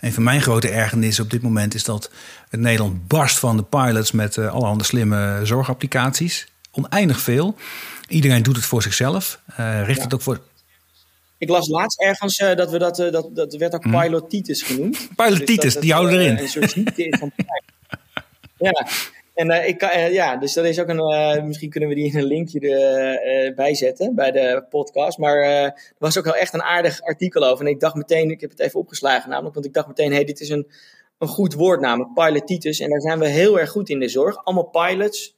Een 0.00 0.12
van 0.12 0.22
mijn 0.22 0.42
grote 0.42 0.68
ergernissen 0.68 1.24
op 1.24 1.30
dit 1.30 1.42
moment 1.42 1.74
is 1.74 1.84
dat 1.84 2.10
het 2.48 2.60
Nederland 2.60 3.08
barst 3.08 3.38
van 3.38 3.56
de 3.56 3.62
pilots 3.62 4.12
met 4.12 4.38
allerhande 4.38 4.84
slimme 4.84 5.40
zorgapplicaties. 5.42 6.48
Oneindig 6.72 7.20
veel. 7.20 7.54
Iedereen 8.08 8.42
doet 8.42 8.56
het 8.56 8.64
voor 8.64 8.82
zichzelf. 8.82 9.40
richt 9.84 10.02
het 10.02 10.14
ook 10.14 10.22
voor 10.22 10.40
ik 11.44 11.50
las 11.50 11.68
laatst 11.68 12.00
ergens 12.00 12.40
uh, 12.40 12.54
dat 12.54 12.70
we 12.70 12.78
dat, 12.78 12.98
uh, 12.98 13.12
dat, 13.12 13.36
dat 13.36 13.54
werd 13.54 13.74
ook 13.74 13.84
mm. 13.84 14.00
pilotitis 14.00 14.62
genoemd. 14.62 15.08
Pilotitis, 15.16 15.72
dus 15.72 15.82
die 15.82 15.92
houden 15.92 16.20
erin. 16.20 16.34
Uh, 16.34 16.40
een 16.40 16.48
soort 16.48 16.70
ziekte 16.70 17.04
is 17.04 17.18
van 17.18 17.32
Ja, 18.58 18.86
en 19.34 19.66
ik 19.68 19.78
kan, 19.78 20.12
ja, 20.12 20.36
dus 20.36 20.52
dat 20.52 20.64
is 20.64 20.80
ook 20.80 20.88
een. 20.88 21.46
misschien 21.46 21.70
kunnen 21.70 21.88
we 21.88 21.94
die 21.94 22.12
in 22.12 22.18
een 22.18 22.24
linkje 22.24 22.60
erbij 23.46 23.74
zetten 23.74 24.14
bij 24.14 24.30
de 24.30 24.64
podcast. 24.70 25.18
Maar 25.18 25.36
er 25.36 25.94
was 25.98 26.18
ook 26.18 26.24
wel 26.24 26.36
echt 26.36 26.54
een 26.54 26.62
aardig 26.62 27.02
artikel 27.02 27.44
over. 27.44 27.64
En 27.64 27.70
ik 27.70 27.80
dacht 27.80 27.94
meteen, 27.94 28.30
ik 28.30 28.40
heb 28.40 28.50
het 28.50 28.60
even 28.60 28.80
opgeslagen 28.80 29.30
namelijk, 29.30 29.54
want 29.54 29.66
ik 29.66 29.72
dacht 29.72 29.86
meteen, 29.86 30.08
hé, 30.08 30.14
hey, 30.14 30.24
dit 30.24 30.40
is 30.40 30.48
een, 30.48 30.66
een 31.18 31.28
goed 31.28 31.54
woord 31.54 31.80
namelijk, 31.80 32.14
pilotitis. 32.14 32.80
En 32.80 32.90
daar 32.90 33.00
zijn 33.00 33.18
we 33.18 33.28
heel 33.28 33.58
erg 33.58 33.70
goed 33.70 33.88
in 33.88 34.00
de 34.00 34.08
zorg. 34.08 34.44
Allemaal 34.44 34.68
pilots 34.70 35.36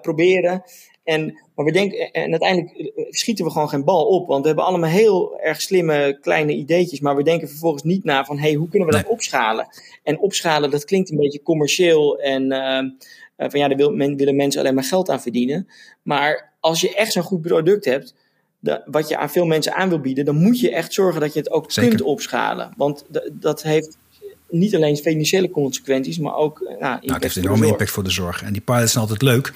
proberen. 0.00 0.62
En, 1.04 1.38
maar 1.54 1.64
we 1.64 1.72
denken, 1.72 2.10
en 2.10 2.30
uiteindelijk 2.30 2.76
eh, 2.76 3.04
schieten 3.10 3.44
we 3.44 3.50
gewoon 3.50 3.68
geen 3.68 3.84
bal 3.84 4.06
op. 4.06 4.26
Want 4.26 4.40
we 4.40 4.46
hebben 4.46 4.64
allemaal 4.64 4.90
heel 4.90 5.38
erg 5.40 5.60
slimme 5.60 6.18
kleine 6.20 6.52
ideetjes. 6.52 7.00
Maar 7.00 7.16
we 7.16 7.22
denken 7.22 7.48
vervolgens 7.48 7.82
niet 7.82 8.04
na 8.04 8.24
van 8.24 8.38
hey, 8.38 8.54
hoe 8.54 8.68
kunnen 8.68 8.88
we 8.88 8.94
dat 8.94 9.06
opschalen? 9.06 9.68
En 10.02 10.18
opschalen, 10.18 10.70
dat 10.70 10.84
klinkt 10.84 11.10
een 11.10 11.16
beetje 11.16 11.42
commercieel. 11.42 12.18
En 12.18 12.42
uh, 12.52 13.48
van 13.50 13.60
ja, 13.60 13.68
daar 13.68 13.76
wil, 13.76 13.90
men, 13.90 14.16
willen 14.16 14.36
mensen 14.36 14.60
alleen 14.60 14.74
maar 14.74 14.84
geld 14.84 15.10
aan 15.10 15.22
verdienen. 15.22 15.68
Maar 16.02 16.52
als 16.60 16.80
je 16.80 16.94
echt 16.94 17.12
zo'n 17.12 17.22
goed 17.22 17.42
product 17.42 17.84
hebt. 17.84 18.14
De, 18.58 18.82
wat 18.84 19.08
je 19.08 19.16
aan 19.16 19.30
veel 19.30 19.46
mensen 19.46 19.74
aan 19.74 19.88
wil 19.88 20.00
bieden, 20.00 20.24
dan 20.24 20.36
moet 20.36 20.60
je 20.60 20.70
echt 20.70 20.92
zorgen 20.92 21.20
dat 21.20 21.32
je 21.32 21.38
het 21.38 21.50
ook 21.50 21.68
kunt 21.68 22.02
opschalen. 22.02 22.72
Want 22.76 23.04
dat 23.32 23.62
heeft 23.62 23.98
niet 24.48 24.74
alleen 24.74 24.96
financiële 24.96 25.50
consequenties, 25.50 26.18
maar 26.18 26.34
ook 26.34 26.60
nou, 26.60 26.78
nou, 26.78 27.12
het 27.12 27.22
heeft 27.22 27.36
een 27.36 27.42
enorme 27.42 27.66
impact 27.66 27.90
voor 27.90 28.04
de 28.04 28.10
zorg. 28.10 28.42
En 28.42 28.52
die 28.52 28.62
pilots 28.62 28.92
zijn 28.92 29.04
altijd 29.04 29.22
leuk. 29.22 29.52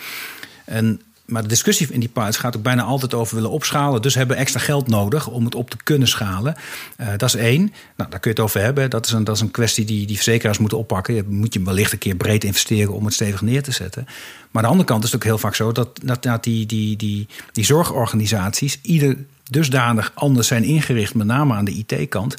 En 0.64 1.00
maar 1.26 1.42
de 1.42 1.48
discussie 1.48 1.92
in 1.92 2.00
die 2.00 2.08
pilots 2.08 2.36
gaat 2.36 2.56
ook 2.56 2.62
bijna 2.62 2.82
altijd 2.82 3.14
over 3.14 3.34
willen 3.34 3.50
opschalen. 3.50 4.02
Dus 4.02 4.14
hebben 4.14 4.36
extra 4.36 4.60
geld 4.60 4.88
nodig 4.88 5.26
om 5.26 5.44
het 5.44 5.54
op 5.54 5.70
te 5.70 5.76
kunnen 5.82 6.08
schalen. 6.08 6.56
Uh, 7.00 7.08
dat 7.16 7.28
is 7.28 7.34
één. 7.34 7.60
Nou, 7.96 8.10
daar 8.10 8.20
kun 8.20 8.30
je 8.30 8.36
het 8.36 8.40
over 8.40 8.60
hebben. 8.60 8.90
Dat 8.90 9.06
is 9.06 9.12
een, 9.12 9.24
dat 9.24 9.34
is 9.34 9.40
een 9.40 9.50
kwestie 9.50 9.84
die, 9.84 10.06
die 10.06 10.16
verzekeraars 10.16 10.58
moeten 10.58 10.78
oppakken. 10.78 11.14
Je 11.14 11.24
moet 11.28 11.54
je 11.54 11.62
wellicht 11.62 11.92
een 11.92 11.98
keer 11.98 12.16
breed 12.16 12.44
investeren 12.44 12.92
om 12.92 13.04
het 13.04 13.14
stevig 13.14 13.40
neer 13.40 13.62
te 13.62 13.72
zetten. 13.72 14.04
Maar 14.04 14.14
aan 14.50 14.62
de 14.62 14.68
andere 14.68 14.88
kant 14.88 15.04
is 15.04 15.12
het 15.12 15.20
ook 15.20 15.26
heel 15.26 15.38
vaak 15.38 15.54
zo 15.54 15.72
dat, 15.72 16.00
dat, 16.02 16.22
dat 16.22 16.44
die, 16.44 16.66
die, 16.66 16.96
die, 16.96 17.28
die 17.52 17.64
zorgorganisaties 17.64 18.78
ieder 18.82 19.16
dusdanig 19.50 20.12
anders 20.14 20.46
zijn 20.46 20.64
ingericht, 20.64 21.14
met 21.14 21.26
name 21.26 21.54
aan 21.54 21.64
de 21.64 21.84
IT-kant 21.86 22.36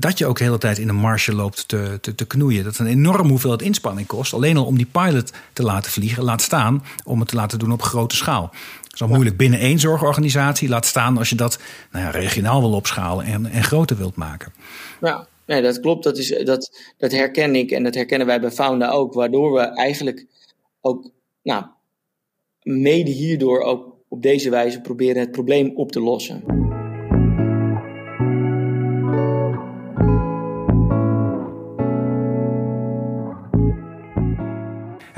dat 0.00 0.18
je 0.18 0.26
ook 0.26 0.38
de 0.38 0.44
hele 0.44 0.58
tijd 0.58 0.78
in 0.78 0.88
een 0.88 0.96
marge 0.96 1.34
loopt 1.34 1.68
te, 1.68 1.98
te, 2.00 2.14
te 2.14 2.26
knoeien. 2.26 2.64
Dat 2.64 2.78
een 2.78 2.86
enorm 2.86 3.28
hoeveelheid 3.28 3.62
inspanning 3.62 4.06
kost. 4.06 4.32
Alleen 4.32 4.56
al 4.56 4.64
om 4.64 4.76
die 4.76 4.86
pilot 4.86 5.32
te 5.52 5.62
laten 5.62 5.92
vliegen, 5.92 6.24
laat 6.24 6.42
staan 6.42 6.84
om 7.04 7.20
het 7.20 7.28
te 7.28 7.36
laten 7.36 7.58
doen 7.58 7.72
op 7.72 7.82
grote 7.82 8.16
schaal. 8.16 8.50
Dat 8.82 8.94
is 8.94 9.02
al 9.02 9.08
moeilijk 9.08 9.36
binnen 9.36 9.58
één 9.58 9.78
zorgorganisatie. 9.78 10.68
Laat 10.68 10.86
staan 10.86 11.18
als 11.18 11.28
je 11.28 11.34
dat 11.34 11.58
nou 11.92 12.04
ja, 12.04 12.10
regionaal 12.10 12.60
wil 12.60 12.72
opschalen 12.72 13.24
en, 13.24 13.46
en 13.46 13.64
groter 13.64 13.96
wilt 13.96 14.16
maken. 14.16 14.52
Ja, 15.00 15.26
nee, 15.46 15.62
dat 15.62 15.80
klopt. 15.80 16.04
Dat, 16.04 16.18
is, 16.18 16.44
dat, 16.44 16.92
dat 16.98 17.12
herken 17.12 17.54
ik 17.54 17.70
en 17.70 17.82
dat 17.82 17.94
herkennen 17.94 18.26
wij 18.26 18.40
bij 18.40 18.50
Founda 18.50 18.90
ook. 18.90 19.14
Waardoor 19.14 19.52
we 19.52 19.60
eigenlijk 19.60 20.26
ook, 20.80 21.10
nou, 21.42 21.64
mede 22.62 23.10
hierdoor 23.10 23.60
ook 23.60 23.96
op 24.08 24.22
deze 24.22 24.50
wijze 24.50 24.80
proberen 24.80 25.20
het 25.20 25.32
probleem 25.32 25.76
op 25.76 25.92
te 25.92 26.00
lossen. 26.00 26.67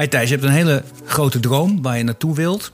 Hey 0.00 0.08
Thijs, 0.08 0.28
je 0.28 0.34
hebt 0.34 0.46
een 0.46 0.54
hele 0.54 0.82
grote 1.04 1.40
droom 1.40 1.82
waar 1.82 1.96
je 1.96 2.02
naartoe 2.02 2.34
wilt. 2.34 2.72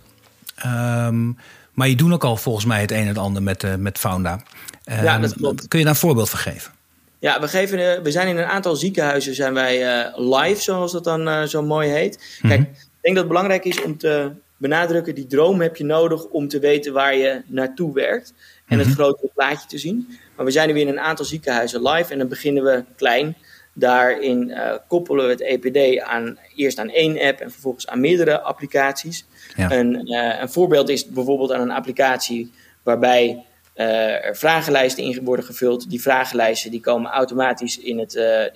Ehm, 0.56 1.32
maar 1.72 1.88
je 1.88 1.96
doet 1.96 2.12
ook 2.12 2.24
al 2.24 2.36
volgens 2.36 2.64
mij 2.64 2.80
het 2.80 2.90
een 2.90 2.96
en 2.96 3.06
het 3.06 3.18
ander 3.18 3.42
met, 3.42 3.62
uh, 3.62 3.74
met 3.74 3.98
Founda. 3.98 4.42
ja, 4.84 5.18
dat 5.18 5.34
klopt. 5.34 5.68
Kun 5.68 5.78
je 5.78 5.84
daar 5.84 5.94
een 5.94 6.00
voorbeeld 6.00 6.30
van 6.30 6.38
geven? 6.38 6.72
Ja, 7.18 7.40
we, 7.40 7.48
geven, 7.48 7.78
uh, 7.78 8.02
we 8.02 8.10
zijn 8.10 8.28
in 8.28 8.36
een 8.36 8.44
aantal 8.44 8.76
ziekenhuizen 8.76 9.34
zijn 9.34 9.54
wij 9.54 10.04
uh, 10.06 10.18
live, 10.18 10.62
zoals 10.62 10.92
dat 10.92 11.04
dan 11.04 11.48
zo 11.48 11.62
mooi 11.62 11.90
heet. 11.90 12.38
Kijk, 12.42 12.60
mhm. 12.60 12.70
ik 12.70 13.00
denk 13.00 13.14
dat 13.14 13.24
het 13.24 13.28
belangrijk 13.28 13.64
is 13.64 13.82
om 13.82 13.98
te 13.98 14.32
benadrukken, 14.56 15.14
die 15.14 15.26
droom 15.26 15.60
heb 15.60 15.76
je 15.76 15.84
nodig 15.84 16.24
om 16.24 16.48
te 16.48 16.58
weten 16.58 16.92
waar 16.92 17.16
je 17.16 17.42
naartoe 17.46 17.94
werkt. 17.94 18.34
En 18.66 18.78
het 18.78 18.86
mhm. 18.86 18.96
grotere 18.96 19.30
plaatje 19.34 19.68
te 19.68 19.78
zien. 19.78 20.18
Maar 20.36 20.44
we 20.44 20.50
zijn 20.50 20.68
nu 20.68 20.74
weer 20.74 20.86
in 20.86 20.92
een 20.92 21.00
aantal 21.00 21.24
ziekenhuizen 21.24 21.82
live 21.82 22.12
en 22.12 22.18
dan 22.18 22.28
beginnen 22.28 22.64
we 22.64 22.84
klein. 22.96 23.36
Daarin 23.78 24.48
uh, 24.48 24.74
koppelen 24.88 25.24
we 25.24 25.30
het 25.30 25.40
EPD 25.40 26.00
aan, 26.00 26.38
eerst 26.54 26.78
aan 26.78 26.88
één 26.88 27.20
app 27.20 27.40
en 27.40 27.50
vervolgens 27.50 27.86
aan 27.86 28.00
meerdere 28.00 28.40
applicaties. 28.40 29.26
Een, 29.56 30.12
uh, 30.12 30.40
een, 30.40 30.48
voorbeeld 30.48 30.88
is 30.88 31.06
bijvoorbeeld 31.06 31.52
aan 31.52 31.60
een 31.60 31.70
applicatie 31.70 32.52
waarbij 32.82 33.44
uh, 33.74 34.24
er 34.24 34.36
vragenlijsten 34.36 35.04
in 35.04 35.24
worden 35.24 35.44
gevuld. 35.44 35.90
Die 35.90 36.02
vragenlijsten 36.02 36.70
die 36.70 36.80
komen 36.80 37.10
automatisch 37.10 37.78
in 37.78 37.98
het. 37.98 38.14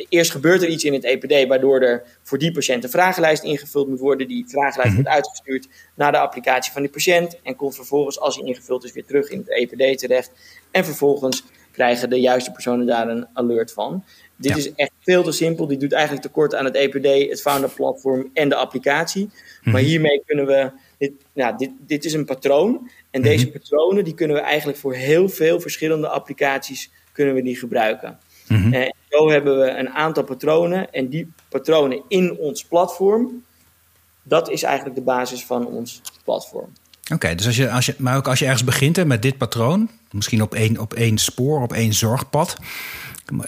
eerst 0.09 0.31
gebeurt 0.31 0.63
er 0.63 0.69
iets 0.69 0.85
in 0.85 0.93
het 0.93 1.05
EPD 1.05 1.49
waardoor 1.49 1.81
er 1.81 2.03
voor 2.23 2.39
die 2.39 2.53
patiënt 2.53 2.85
een 2.85 2.91
vragenlijst 2.91 3.43
ingevuld 3.43 3.89
moet 3.89 4.01
worden. 4.01 4.29
Die 4.29 4.45
vragenlijst 4.49 4.93
mhm. 4.93 5.03
wordt 5.03 5.17
uitgestuurd 5.17 5.69
naar 5.95 6.13
de 6.13 6.19
applicatie 6.19 6.73
van 6.73 6.83
die 6.83 6.91
patiënt 6.91 7.37
en 7.43 7.57
komt 7.57 7.75
vervolgens, 7.75 8.21
als 8.21 8.37
hij 8.37 8.47
ingevuld 8.47 8.85
is, 8.85 8.93
weer 8.93 9.07
terug 9.07 9.31
in 9.31 9.39
het 9.39 9.51
EPD 9.51 9.99
terecht. 9.99 10.33
En 10.71 10.85
vervolgens 10.85 11.45
krijgen 11.73 12.11
de 12.11 12.21
juiste 12.21 12.53
personen 12.53 12.87
daar 12.87 13.09
een 13.09 13.27
alert 13.33 13.73
van. 13.73 14.05
Dit 14.37 14.57
is 14.57 14.75
echt 14.75 14.90
veel 15.01 15.23
te 15.23 15.33
simpel. 15.33 15.67
Die 15.67 15.79
doet 15.79 15.93
eigenlijk 15.93 16.23
tekort 16.23 16.55
aan 16.55 16.65
het 16.65 16.75
EPD, 16.75 17.31
het 17.31 17.41
Founder 17.41 17.71
platform 17.71 18.31
en 18.33 18.49
de 18.49 18.55
applicatie. 18.55 19.31
Maar 19.63 19.75
mhm. 19.75 19.85
hiermee 19.85 20.23
kunnen 20.27 20.47
we. 20.47 20.71
Dit, 20.99 21.13
nou, 21.33 21.57
dit, 21.57 21.71
dit 21.79 22.05
is 22.05 22.13
een 22.13 22.25
patroon. 22.25 22.91
En 23.11 23.23
deze 23.23 23.45
mhm. 23.45 23.59
patronen 23.59 24.05
die 24.05 24.15
kunnen 24.15 24.37
we 24.37 24.43
eigenlijk 24.43 24.79
voor 24.79 24.95
heel 24.95 25.29
veel 25.29 25.61
verschillende 25.61 26.09
applicaties 26.09 26.91
kunnen 27.13 27.35
we 27.35 27.43
die 27.43 27.57
gebruiken. 27.57 28.19
Mhm. 28.49 28.73
En 28.73 28.95
zo 29.09 29.31
hebben 29.31 29.59
we 29.59 29.69
een 29.69 29.91
aantal 29.91 30.25
patronen. 30.25 30.93
En 30.93 31.09
die 31.09 31.33
patronen 31.49 32.03
in 32.09 32.37
ons 32.37 32.65
platform, 32.65 33.45
dat 34.23 34.51
is 34.51 34.63
eigenlijk 34.63 34.97
de 34.97 35.03
basis 35.03 35.45
van 35.45 35.67
ons 35.67 36.01
platform. 36.25 36.73
Oké, 37.15 37.35
dus 37.35 37.47
als 37.47 37.57
je, 37.57 37.71
als 37.71 37.87
je, 37.87 37.95
maar 37.99 38.17
ook 38.17 38.29
als 38.29 38.39
je 38.39 38.45
ergens 38.45 38.65
begint 38.65 38.97
hè, 38.97 39.05
met 39.05 39.23
dit 39.23 39.39
patroon, 39.39 39.91
misschien 40.11 40.43
op 40.43 40.55
één, 40.55 40.79
op 40.79 40.95
één 40.95 41.19
spoor, 41.19 41.63
op 41.63 41.73
één 41.73 41.93
zorgpad, 41.93 42.57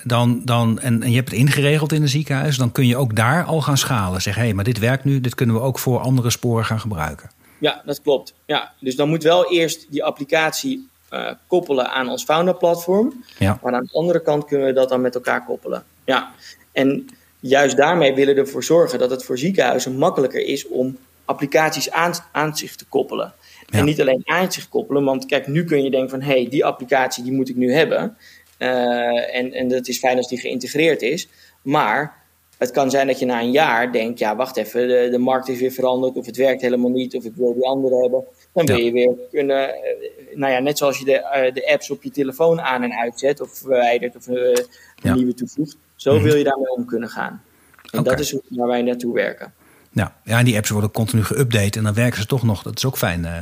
dan, 0.05 0.41
dan, 0.45 0.81
en, 0.81 1.03
en 1.03 1.11
je 1.11 1.17
hebt 1.17 1.31
het 1.31 1.39
ingeregeld 1.39 1.93
in 1.93 2.03
een 2.03 2.09
ziekenhuis, 2.09 2.57
dan 2.57 2.73
kun 2.73 2.87
je 2.87 2.97
ook 2.97 3.17
daar 3.17 3.45
al 3.45 3.61
gaan 3.61 3.77
schalen. 3.77 4.23
Zeg, 4.23 4.35
hé, 4.35 4.43
hey, 4.43 4.55
maar 4.55 4.65
dit 4.65 4.79
werkt 4.79 5.05
nu, 5.05 5.21
dit 5.21 5.35
kunnen 5.35 5.57
we 5.57 5.63
ook 5.63 5.79
voor 5.79 5.99
andere 6.01 6.31
sporen 6.31 6.65
gaan 6.65 6.81
gebruiken. 6.81 7.31
Ja, 7.59 7.83
dat 7.85 8.03
klopt. 8.03 8.35
Ja, 8.47 8.73
dus 8.81 8.97
dan 8.97 9.09
moet 9.09 9.23
wel 9.23 9.51
eerst 9.51 9.87
die 9.91 10.05
applicatie 10.05 10.89
uh, 11.11 11.31
koppelen 11.47 11.91
aan 11.91 12.09
ons 12.09 12.25
Founder-platform. 12.25 13.25
Ja. 13.39 13.59
Maar 13.63 13.75
aan 13.75 13.85
de 13.85 13.93
andere 13.93 14.23
kant 14.23 14.45
kunnen 14.45 14.67
we 14.67 14.73
dat 14.73 14.89
dan 14.89 15.01
met 15.01 15.15
elkaar 15.15 15.45
koppelen. 15.45 15.85
Ja, 16.05 16.31
en 16.73 17.09
juist 17.41 17.77
daarmee 17.77 18.15
willen 18.15 18.35
we 18.35 18.41
ervoor 18.41 18.65
zorgen 18.65 18.99
dat 18.99 19.11
het 19.11 19.25
voor 19.25 19.39
ziekenhuizen 19.39 19.97
makkelijker 19.97 20.47
is 20.47 20.69
om 20.69 20.97
applicaties 21.25 21.91
aan, 21.91 22.13
aan 22.33 22.57
zich 22.57 22.77
te 22.77 22.85
koppelen. 22.89 23.33
En 23.73 23.85
niet 23.85 24.01
alleen 24.01 24.23
aan 24.25 24.53
zich 24.53 24.69
koppelen, 24.69 25.05
want 25.05 25.27
kijk, 25.27 25.47
nu 25.47 25.65
kun 25.65 25.83
je 25.83 25.91
denken 25.91 26.11
van 26.11 26.21
hé, 26.21 26.33
hey, 26.33 26.49
die 26.49 26.65
applicatie 26.65 27.25
die 27.25 27.33
moet 27.33 27.49
ik 27.49 27.57
nu 27.57 27.73
hebben. 27.73 28.17
Uh, 28.59 29.37
en, 29.37 29.53
en 29.53 29.69
dat 29.69 29.89
is 29.89 29.99
fijn 29.99 30.17
als 30.17 30.29
die 30.29 30.41
geïntegreerd 30.41 31.03
is. 31.03 31.29
Maar 31.63 32.23
het 32.59 32.71
kan 32.71 32.91
zijn 32.91 33.07
dat 33.07 33.19
je 33.19 33.27
na 33.27 33.41
een 33.41 33.51
jaar 33.51 33.93
denkt: 33.93 34.19
ja, 34.19 34.37
wacht 34.37 34.57
even, 34.57 34.89
de, 34.89 35.09
de 35.11 35.19
markt 35.19 35.49
is 35.49 35.61
weer 35.61 35.71
veranderd, 35.71 36.17
of 36.17 36.27
het 36.27 36.37
werkt 36.37 36.63
helemaal 36.63 36.91
niet, 36.91 37.17
of 37.17 37.25
ik 37.25 37.33
wil 37.35 37.55
die 37.55 37.67
andere 37.67 38.01
hebben. 38.01 38.25
Dan 38.53 38.67
wil 38.67 38.77
je 38.77 38.93
weer 38.93 39.15
kunnen, 39.31 39.69
uh, 39.69 40.37
nou 40.37 40.53
ja, 40.53 40.59
net 40.59 40.79
zoals 40.79 40.99
je 40.99 41.05
de, 41.05 41.45
uh, 41.47 41.55
de 41.55 41.73
apps 41.73 41.91
op 41.91 42.03
je 42.03 42.11
telefoon 42.11 42.61
aan 42.61 42.83
en 42.83 42.93
uitzet, 42.93 43.41
of 43.41 43.59
verwijdert, 43.59 44.17
of 44.17 44.27
een 44.27 44.67
ja. 45.03 45.15
nieuwe 45.15 45.35
toevoegt. 45.35 45.77
Zo 45.97 46.15
mm 46.15 46.23
wil 46.23 46.37
je 46.37 46.45
daarmee 46.45 46.71
om 46.71 46.87
kunnen 46.87 47.09
gaan. 47.09 47.43
En 47.91 47.99
okay. 47.99 48.13
dat 48.13 48.25
is 48.25 48.37
waar 48.49 48.69
wij 48.69 48.83
naartoe 48.83 49.15
werken. 49.15 49.55
Ja, 49.93 50.15
ja, 50.25 50.39
en 50.39 50.45
die 50.45 50.57
apps 50.57 50.71
worden 50.71 50.91
continu 50.91 51.23
geüpdate 51.23 51.77
en 51.77 51.85
dan 51.85 51.95
werken 51.95 52.21
ze 52.21 52.27
toch 52.27 52.43
nog. 52.43 52.63
Dat 52.63 52.77
is 52.77 52.85
ook 52.85 52.99
fijn. 52.99 53.25
Uh. 53.25 53.37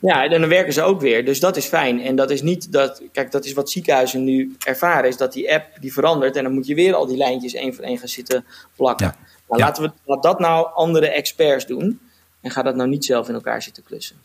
Ja, 0.00 0.24
en 0.24 0.40
dan 0.40 0.48
werken 0.48 0.72
ze 0.72 0.82
ook 0.82 1.00
weer. 1.00 1.24
Dus 1.24 1.40
dat 1.40 1.56
is 1.56 1.66
fijn. 1.66 2.00
En 2.02 2.16
dat 2.16 2.30
is 2.30 2.42
niet 2.42 2.72
dat, 2.72 3.02
kijk, 3.12 3.30
dat 3.30 3.44
is 3.44 3.52
wat 3.52 3.70
ziekenhuizen 3.70 4.24
nu 4.24 4.56
ervaren, 4.66 5.08
is 5.08 5.16
dat 5.16 5.32
die 5.32 5.52
app 5.52 5.66
die 5.80 5.92
verandert 5.92 6.36
en 6.36 6.42
dan 6.42 6.52
moet 6.52 6.66
je 6.66 6.74
weer 6.74 6.94
al 6.94 7.06
die 7.06 7.16
lijntjes 7.16 7.54
één 7.54 7.74
voor 7.74 7.84
één 7.84 7.98
gaan 7.98 8.08
zitten 8.08 8.44
plakken. 8.76 9.14
Maar 9.48 9.58
laten 9.58 9.82
we 9.82 9.92
laat 10.04 10.22
dat 10.22 10.38
nou 10.38 10.68
andere 10.74 11.08
experts 11.08 11.66
doen 11.66 12.00
en 12.40 12.50
ga 12.50 12.62
dat 12.62 12.74
nou 12.74 12.88
niet 12.88 13.04
zelf 13.04 13.28
in 13.28 13.34
elkaar 13.34 13.62
zitten 13.62 13.82
klussen. 13.82 14.16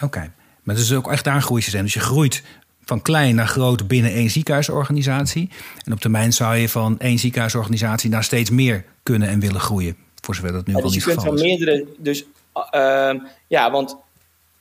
Oké, 0.00 0.32
maar 0.62 0.74
het 0.74 0.84
is 0.84 0.94
ook 0.94 1.10
echt 1.10 1.26
aangroeien 1.26 1.70
zijn. 1.70 1.84
Dus 1.84 1.94
je 1.94 2.00
groeit 2.00 2.42
van 2.84 3.02
klein 3.02 3.34
naar 3.34 3.46
groot 3.46 3.88
binnen 3.88 4.12
één 4.12 4.30
ziekenhuisorganisatie. 4.30 5.50
En 5.84 5.92
op 5.92 6.00
termijn 6.00 6.32
zou 6.32 6.56
je 6.56 6.68
van 6.68 6.98
één 6.98 7.18
ziekenhuisorganisatie 7.18 8.10
naar 8.10 8.24
steeds 8.24 8.50
meer 8.50 8.84
kunnen 9.02 9.28
en 9.28 9.40
willen 9.40 9.60
groeien. 9.60 9.96
Voor 10.34 10.48
zover 10.48 10.52
dat 10.52 10.66
nu 10.66 10.74
ja, 10.74 10.80
dus 10.80 10.92
niet 10.92 11.04
je 11.04 11.10
kunt 11.10 11.22
van 11.22 11.34
meerdere, 11.34 11.86
dus 11.98 12.24
uh, 12.74 13.14
ja, 13.46 13.70
want 13.70 13.96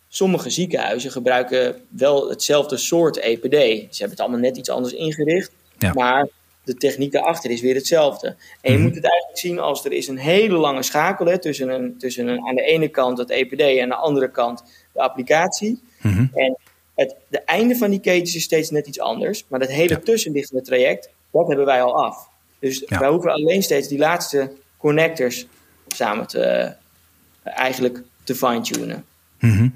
sommige 0.07 0.49
ziekenhuizen 0.49 1.11
gebruiken 1.11 1.75
wel 1.89 2.29
hetzelfde 2.29 2.77
soort 2.77 3.17
EPD. 3.17 3.51
Ze 3.51 3.99
hebben 3.99 4.09
het 4.09 4.19
allemaal 4.19 4.39
net 4.39 4.57
iets 4.57 4.69
anders 4.69 4.93
ingericht, 4.93 5.51
maar 5.93 6.27
de 6.63 6.75
techniek 6.75 7.11
daarachter 7.11 7.51
is 7.51 7.61
weer 7.61 7.75
hetzelfde. 7.75 8.27
En 8.61 8.71
je 8.71 8.77
mhm. 8.77 8.81
moet 8.81 8.95
het 8.95 9.03
eigenlijk 9.03 9.39
zien 9.39 9.59
als 9.59 9.85
er 9.85 9.91
is 9.91 10.07
een 10.07 10.17
hele 10.17 10.57
lange 10.57 10.83
schakel 10.83 11.25
hè, 11.25 11.39
tussen, 11.39 11.69
een, 11.69 11.97
tussen 11.97 12.27
een, 12.27 12.47
aan 12.47 12.55
de 12.55 12.61
ene 12.63 12.87
kant 12.87 13.17
het 13.17 13.29
EPD 13.29 13.59
en 13.59 13.81
aan 13.81 13.89
de 13.89 13.95
andere 13.95 14.31
kant 14.31 14.63
de 14.93 14.99
applicatie. 14.99 15.81
Mhm. 16.01 16.25
En 16.33 16.57
het 16.95 17.15
de 17.27 17.39
einde 17.39 17.75
van 17.75 17.89
die 17.89 17.99
ketens 17.99 18.35
is 18.35 18.43
steeds 18.43 18.69
net 18.69 18.87
iets 18.87 18.99
anders, 18.99 19.45
maar 19.47 19.59
dat 19.59 19.69
hele 19.69 19.99
tussenliggende 19.99 20.61
traject, 20.61 21.09
dat 21.31 21.47
hebben 21.47 21.65
wij 21.65 21.81
al 21.81 22.03
af. 22.03 22.29
Dus 22.59 22.83
wij 22.87 23.09
hoeven 23.09 23.31
alleen 23.31 23.63
steeds 23.63 23.87
die 23.87 23.97
laatste 23.97 24.51
connectors 24.77 25.47
samen 25.93 26.27
te, 26.27 26.75
uh, 27.45 27.57
eigenlijk 27.57 28.01
te 28.23 28.35
fine-tunen. 28.35 29.05
Mm 29.39 29.73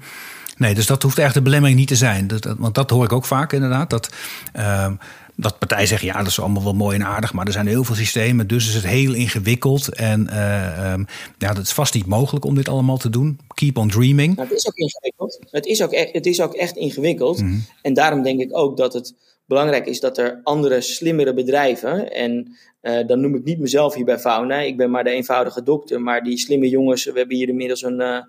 Nee, 0.56 0.74
dus 0.74 0.86
dat 0.86 1.02
hoeft 1.02 1.18
echt 1.18 1.34
de 1.34 1.42
belemmering 1.42 1.78
niet 1.78 1.88
te 1.88 1.96
zijn. 1.96 2.26
Dat, 2.26 2.54
want 2.58 2.74
dat 2.74 2.90
hoor 2.90 3.04
ik 3.04 3.12
ook 3.12 3.24
vaak 3.24 3.52
inderdaad. 3.52 3.90
Dat, 3.90 4.08
uh, 4.56 4.92
dat 5.36 5.58
partijen 5.58 5.88
zeggen, 5.88 6.08
ja, 6.08 6.18
dat 6.18 6.26
is 6.26 6.40
allemaal 6.40 6.62
wel 6.62 6.74
mooi 6.74 6.96
en 6.96 7.04
aardig, 7.04 7.32
maar 7.32 7.46
er 7.46 7.52
zijn 7.52 7.66
heel 7.66 7.84
veel 7.84 7.94
systemen, 7.94 8.46
dus 8.46 8.68
is 8.68 8.74
het 8.74 8.86
heel 8.86 9.12
ingewikkeld. 9.12 9.94
En 9.94 10.28
uh, 10.32 10.92
um, 10.92 11.06
ja, 11.38 11.52
dat 11.52 11.64
is 11.64 11.72
vast 11.72 11.94
niet 11.94 12.06
mogelijk 12.06 12.44
om 12.44 12.54
dit 12.54 12.68
allemaal 12.68 12.96
te 12.96 13.10
doen. 13.10 13.40
Keep 13.54 13.78
on 13.78 13.88
dreaming. 13.88 14.36
Het 14.38 14.50
is 14.50 14.66
ook 14.66 14.76
ingewikkeld. 14.76 15.38
Het 15.50 15.66
is 15.66 15.82
ook 15.82 15.92
echt, 15.92 16.12
het 16.12 16.26
is 16.26 16.40
ook 16.40 16.54
echt 16.54 16.76
ingewikkeld. 16.76 17.42
Mhm. 17.42 17.58
En 17.82 17.94
daarom 17.94 18.22
denk 18.22 18.40
ik 18.40 18.56
ook 18.56 18.76
dat 18.76 18.92
het 18.92 19.14
belangrijk 19.46 19.86
is 19.86 20.00
dat 20.00 20.18
er 20.18 20.40
andere, 20.42 20.80
slimmere 20.80 21.34
bedrijven, 21.34 22.12
en 22.12 22.56
uh, 22.82 23.06
dan 23.06 23.20
noem 23.20 23.34
ik 23.34 23.44
niet 23.44 23.58
mezelf 23.58 23.94
hier 23.94 24.04
bij 24.04 24.18
Fauna, 24.18 24.60
ik 24.60 24.76
ben 24.76 24.90
maar 24.90 25.04
de 25.04 25.10
eenvoudige 25.10 25.62
dokter, 25.62 26.00
maar 26.00 26.22
die 26.22 26.38
slimme 26.38 26.68
jongens, 26.68 27.04
we 27.04 27.18
hebben 27.18 27.36
hier 27.36 27.48
inmiddels 27.48 27.82
een, 27.82 28.00
uh, 28.00 28.20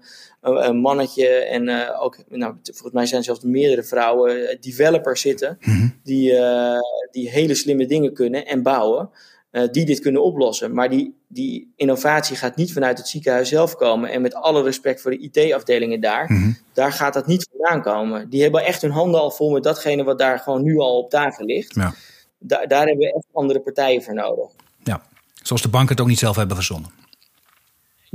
een 0.41 0.77
mannetje 0.77 1.27
en 1.27 1.67
uh, 1.67 2.03
ook, 2.03 2.17
nou, 2.29 2.55
volgens 2.63 2.93
mij 2.93 3.05
zijn 3.05 3.23
zelfs 3.23 3.43
meerdere 3.43 3.83
vrouwen, 3.83 4.57
developers 4.59 5.21
zitten, 5.21 5.57
mhm. 5.59 5.87
die, 6.03 6.33
die 7.11 7.29
hele 7.29 7.55
slimme 7.55 7.85
dingen 7.85 8.13
kunnen 8.13 8.45
en 8.45 8.63
bouwen. 8.63 9.09
Die 9.71 9.85
dit 9.85 9.99
kunnen 9.99 10.23
oplossen. 10.23 10.73
Maar 10.73 10.89
die, 10.89 11.15
die 11.27 11.73
innovatie 11.75 12.35
gaat 12.35 12.55
niet 12.55 12.73
vanuit 12.73 12.97
het 12.97 13.07
ziekenhuis 13.07 13.49
zelf 13.49 13.75
komen. 13.75 14.09
En 14.09 14.21
met 14.21 14.33
alle 14.33 14.63
respect 14.63 15.01
voor 15.01 15.11
de 15.11 15.19
IT-afdelingen 15.19 15.99
daar, 15.99 16.31
mhm. 16.31 16.51
daar 16.73 16.91
gaat 16.91 17.13
dat 17.13 17.27
niet 17.27 17.47
vandaan 17.51 17.81
komen. 17.81 18.29
Die 18.29 18.41
hebben 18.41 18.65
echt 18.65 18.81
hun 18.81 18.91
handen 18.91 19.19
al 19.19 19.31
vol 19.31 19.51
met 19.51 19.63
datgene 19.63 20.03
wat 20.03 20.19
daar 20.19 20.39
gewoon 20.39 20.63
nu 20.63 20.77
al 20.77 20.97
op 20.97 21.09
tafel 21.09 21.45
ligt. 21.45 21.75
Ja. 21.75 21.93
daar 22.39 22.85
hebben 22.85 22.97
we 22.97 23.13
echt 23.13 23.25
andere 23.33 23.59
partijen 23.59 24.03
voor 24.03 24.13
nodig. 24.13 24.49
Ja, 24.83 25.01
zoals 25.43 25.61
de 25.61 25.69
banken 25.69 25.91
het 25.91 26.01
ook 26.01 26.07
niet 26.07 26.19
zelf 26.19 26.35
hebben 26.35 26.55
verzonnen. 26.55 26.91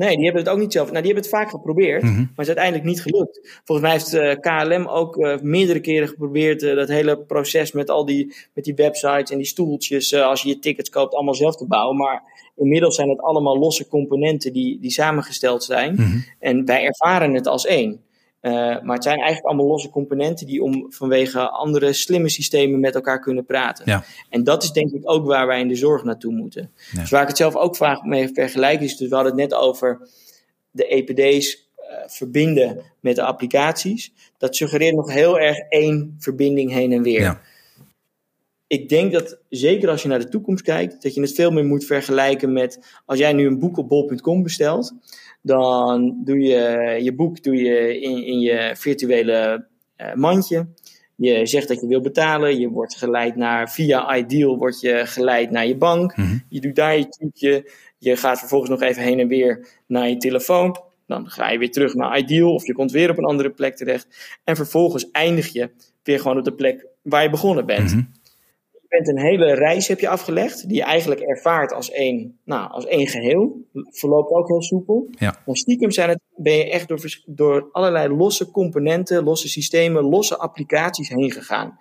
Nee, 0.00 0.16
die 0.16 0.24
hebben 0.24 0.42
het 0.42 0.52
ook 0.52 0.58
niet 0.58 0.72
zelf. 0.72 0.90
Nou, 0.90 1.02
die 1.02 1.12
hebben 1.12 1.30
het 1.30 1.40
vaak 1.40 1.50
geprobeerd, 1.50 2.02
mhm. 2.02 2.14
maar 2.14 2.28
het 2.28 2.38
is 2.38 2.46
uiteindelijk 2.46 2.84
niet 2.84 3.02
gelukt. 3.02 3.60
Volgens 3.64 3.86
mij 3.86 3.96
heeft 3.96 4.14
uh, 4.14 4.40
KLM 4.40 4.86
ook 4.86 5.16
uh, 5.16 5.38
meerdere 5.40 5.80
keren 5.80 6.08
geprobeerd 6.08 6.62
uh, 6.62 6.74
dat 6.74 6.88
hele 6.88 7.18
proces 7.18 7.72
met 7.72 7.90
al 7.90 8.04
die, 8.04 8.34
met 8.54 8.64
die 8.64 8.74
websites 8.74 9.30
en 9.30 9.36
die 9.36 9.46
stoeltjes, 9.46 10.14
als 10.14 10.42
je 10.42 10.48
je 10.48 10.58
tickets 10.58 10.90
koopt, 10.90 11.14
allemaal 11.14 11.34
zelf 11.34 11.56
te 11.56 11.66
bouwen. 11.66 11.96
Maar 11.96 12.22
inmiddels 12.56 12.94
zijn 12.94 13.08
het 13.08 13.20
allemaal 13.20 13.58
losse 13.58 13.88
componenten 13.88 14.52
die, 14.52 14.78
die 14.80 14.90
samengesteld 14.90 15.64
zijn. 15.64 15.94
Mhm. 15.94 16.18
En 16.38 16.64
wij 16.64 16.84
ervaren 16.84 17.34
het 17.34 17.46
als 17.46 17.66
één. 17.66 18.00
Uh, 18.42 18.52
maar 18.52 18.94
het 18.94 19.02
zijn 19.02 19.16
eigenlijk 19.16 19.46
allemaal 19.46 19.66
losse 19.66 19.90
componenten 19.90 20.46
die 20.46 20.62
om 20.62 20.86
vanwege 20.92 21.48
andere 21.48 21.92
slimme 21.92 22.28
systemen 22.28 22.80
met 22.80 22.94
elkaar 22.94 23.20
kunnen 23.20 23.44
praten. 23.44 23.84
Ja. 23.86 24.04
En 24.28 24.44
dat 24.44 24.62
is 24.62 24.72
denk 24.72 24.90
ik 24.92 25.10
ook 25.10 25.26
waar 25.26 25.46
wij 25.46 25.60
in 25.60 25.68
de 25.68 25.74
zorg 25.74 26.04
naartoe 26.04 26.32
moeten. 26.32 26.70
Dus 26.92 27.10
waar 27.10 27.22
ik 27.22 27.28
het 27.28 27.36
zelf 27.36 27.56
ook 27.56 27.76
vaak 27.76 28.02
mee 28.02 28.28
vergelijk 28.32 28.80
is, 28.80 28.96
dus 28.96 29.08
we 29.08 29.14
hadden 29.14 29.32
het 29.32 29.50
net 29.50 29.54
over 29.54 30.08
de 30.70 30.86
EPD's 30.86 31.68
uh, 31.78 31.86
verbinden 32.06 32.82
met 33.00 33.16
de 33.16 33.22
applicaties. 33.22 34.12
Dat 34.38 34.56
suggereert 34.56 34.94
nog 34.94 35.12
heel 35.12 35.38
erg 35.38 35.58
één 35.58 36.16
verbinding 36.18 36.72
heen 36.72 36.92
en 36.92 37.02
weer. 37.02 37.20
Ja. 37.20 37.40
Ik 38.66 38.88
denk 38.88 39.12
dat 39.12 39.38
zeker 39.48 39.88
als 39.88 40.02
je 40.02 40.08
naar 40.08 40.18
de 40.18 40.28
toekomst 40.28 40.62
kijkt, 40.62 41.02
dat 41.02 41.14
je 41.14 41.20
het 41.20 41.34
veel 41.34 41.50
meer 41.50 41.64
moet 41.64 41.84
vergelijken 41.84 42.52
met 42.52 43.00
als 43.06 43.18
jij 43.18 43.32
nu 43.32 43.46
een 43.46 43.58
boek 43.58 43.76
op 43.76 43.88
bol.com 43.88 44.42
bestelt 44.42 44.94
dan 45.42 46.20
doe 46.24 46.40
je 46.40 46.98
je 47.02 47.14
boek 47.14 47.42
doe 47.42 47.56
je 47.56 48.00
in, 48.00 48.26
in 48.26 48.40
je 48.40 48.74
virtuele 48.76 49.66
uh, 49.96 50.14
mandje. 50.14 50.66
Je 51.16 51.46
zegt 51.46 51.68
dat 51.68 51.80
je 51.80 51.86
wil 51.86 52.00
betalen. 52.00 52.58
Je 52.58 52.68
wordt 52.68 52.96
geleid 52.96 53.36
naar, 53.36 53.70
via 53.70 54.16
Ideal 54.16 54.56
word 54.56 54.80
je 54.80 55.02
geleid 55.06 55.50
naar 55.50 55.66
je 55.66 55.76
bank. 55.76 56.16
Mhm. 56.16 56.38
Je 56.48 56.60
doet 56.60 56.74
daar 56.74 56.98
je 56.98 57.08
trucje. 57.08 57.70
Je 57.98 58.16
gaat 58.16 58.38
vervolgens 58.38 58.70
nog 58.70 58.82
even 58.82 59.02
heen 59.02 59.18
en 59.18 59.28
weer 59.28 59.68
naar 59.86 60.08
je 60.08 60.16
telefoon. 60.16 60.76
Dan 61.06 61.30
ga 61.30 61.50
je 61.50 61.58
weer 61.58 61.70
terug 61.70 61.94
naar 61.94 62.18
Ideal 62.18 62.54
of 62.54 62.66
je 62.66 62.72
komt 62.72 62.90
weer 62.90 63.10
op 63.10 63.18
een 63.18 63.24
andere 63.24 63.50
plek 63.50 63.76
terecht. 63.76 64.38
En 64.44 64.56
vervolgens 64.56 65.10
eindig 65.10 65.52
je 65.52 65.70
weer 66.02 66.20
gewoon 66.20 66.38
op 66.38 66.44
de 66.44 66.54
plek 66.54 66.86
waar 67.02 67.22
je 67.22 67.30
begonnen 67.30 67.66
bent. 67.66 67.94
Mhm 67.94 68.02
bent 68.90 69.08
een 69.08 69.18
hele 69.18 69.54
reis 69.54 69.88
heb 69.88 70.00
je 70.00 70.08
afgelegd, 70.08 70.68
die 70.68 70.76
je 70.76 70.82
eigenlijk 70.82 71.20
ervaart 71.20 71.72
als 71.72 71.90
één, 71.90 72.38
nou, 72.44 72.70
als 72.70 72.86
één 72.86 73.06
geheel. 73.06 73.66
Verloopt 73.72 74.30
ook 74.30 74.48
heel 74.48 74.62
soepel. 74.62 75.08
Ja. 75.10 75.42
Maar 75.46 75.56
stiekem 75.56 75.90
zijn 75.90 76.08
het, 76.08 76.20
ben 76.36 76.56
je 76.56 76.70
echt 76.70 76.88
door, 76.88 77.22
door 77.26 77.68
allerlei 77.72 78.08
losse 78.08 78.50
componenten, 78.50 79.24
losse 79.24 79.48
systemen, 79.48 80.04
losse 80.04 80.36
applicaties 80.36 81.08
heen 81.08 81.30
gegaan. 81.30 81.78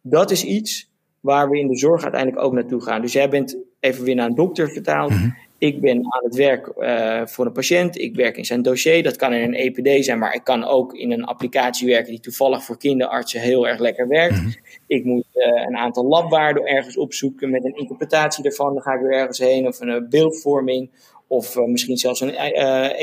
Dat 0.00 0.30
is 0.30 0.44
iets 0.44 0.90
waar 1.20 1.50
we 1.50 1.58
in 1.58 1.68
de 1.68 1.78
zorg 1.78 2.02
uiteindelijk 2.02 2.44
ook 2.44 2.52
naartoe 2.52 2.82
gaan. 2.82 3.00
Dus 3.00 3.12
jij 3.12 3.28
bent 3.28 3.56
even 3.80 4.04
weer 4.04 4.14
naar 4.14 4.28
een 4.28 4.34
dokter 4.34 4.70
vertaald. 4.70 5.10
Mhm. 5.10 5.30
Ik 5.62 5.80
ben 5.80 5.96
aan 5.96 6.24
het 6.24 6.34
werk 6.34 6.72
uh, 6.78 7.26
voor 7.26 7.46
een 7.46 7.52
patiënt. 7.52 7.98
Ik 7.98 8.14
werk 8.14 8.36
in 8.36 8.44
zijn 8.44 8.62
dossier. 8.62 9.02
Dat 9.02 9.16
kan 9.16 9.32
in 9.32 9.42
een 9.42 9.54
EPD 9.54 10.04
zijn, 10.04 10.18
maar 10.18 10.34
ik 10.34 10.44
kan 10.44 10.64
ook 10.64 10.94
in 10.94 11.10
een 11.10 11.24
applicatie 11.24 11.88
werken 11.88 12.10
die 12.10 12.20
toevallig 12.20 12.64
voor 12.64 12.78
kinderartsen 12.78 13.40
heel 13.40 13.68
erg 13.68 13.78
lekker 13.78 14.08
werkt. 14.08 14.40
Mhm. 14.40 14.50
Ik 14.86 15.04
moet 15.04 15.26
uh, 15.34 15.46
een 15.66 15.76
aantal 15.76 16.04
labwaarden 16.04 16.66
ergens 16.66 16.96
opzoeken 16.96 17.50
met 17.50 17.64
een 17.64 17.76
interpretatie 17.76 18.42
daarvan. 18.42 18.72
Dan 18.72 18.82
ga 18.82 18.92
ik 18.92 19.00
weer 19.00 19.18
ergens 19.18 19.38
heen 19.38 19.66
of 19.66 19.80
een 19.80 20.06
beeldvorming 20.08 20.90
of 21.26 21.56
uh, 21.56 21.64
misschien 21.64 21.96
zelfs 21.96 22.20
een 22.20 22.38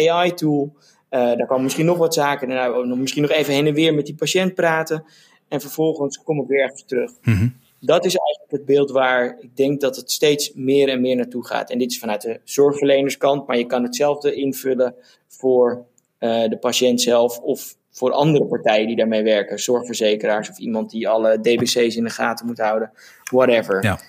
AI-tool. 0.10 0.74
daar 1.10 1.48
komen 1.48 1.63
misschien 1.63 1.86
nog 1.86 1.98
wat 1.98 2.13
zaken. 2.13 3.00
Misschien 3.00 3.22
nog 3.22 3.32
even 3.32 3.54
heen 3.54 3.67
en 3.67 3.74
weer 3.74 3.93
met 3.93 4.06
die 4.06 4.15
patiënt 4.15 4.54
praten. 4.54 5.04
En 5.48 5.62
vervolgens 5.62 6.24
kom 6.24 6.41
ik 6.41 6.48
weer 6.48 6.62
ergens 6.62 6.86
terug. 6.86 7.12
Mm 7.22 7.67
dat 7.80 8.06
is 8.06 8.15
eigenlijk 8.15 8.52
het 8.52 8.65
beeld 8.65 8.92
waar 8.92 9.38
ik 9.39 9.56
denk 9.56 9.82
dat 9.82 9.96
het 9.96 10.12
steeds 10.12 10.54
meer 10.54 10.89
en 10.89 11.02
meer 11.02 11.15
naartoe 11.15 11.46
gaat. 11.46 11.70
En 11.70 11.78
dit 11.78 11.92
is 11.92 12.00
vanuit 12.00 12.22
de 12.22 12.39
zorgverlenerskant, 12.44 13.48
maar 13.48 13.58
je 13.58 13.65
kan 13.65 13.84
hetzelfde 13.84 14.34
invullen 14.34 14.96
voor 15.28 15.86
uh, 16.20 16.50
de 16.50 16.58
patiënt 16.58 17.02
zelf 17.02 17.39
of 17.39 17.76
voor 17.92 18.12
andere 18.12 18.46
partijen 18.46 18.88
die 18.88 18.96
daarmee 18.96 19.24
werken. 19.24 19.60
Zorgverzekeraars 19.60 20.50
of 20.50 20.58
iemand 20.58 20.92
die 20.92 21.08
alle 21.08 21.39
DBC's 21.39 21.96
in 21.96 22.04
de 22.04 22.10
gaten 22.10 22.46
moet 22.46 22.60
houden, 22.60 22.92
whatever. 23.32 23.84
Ja 23.84 24.00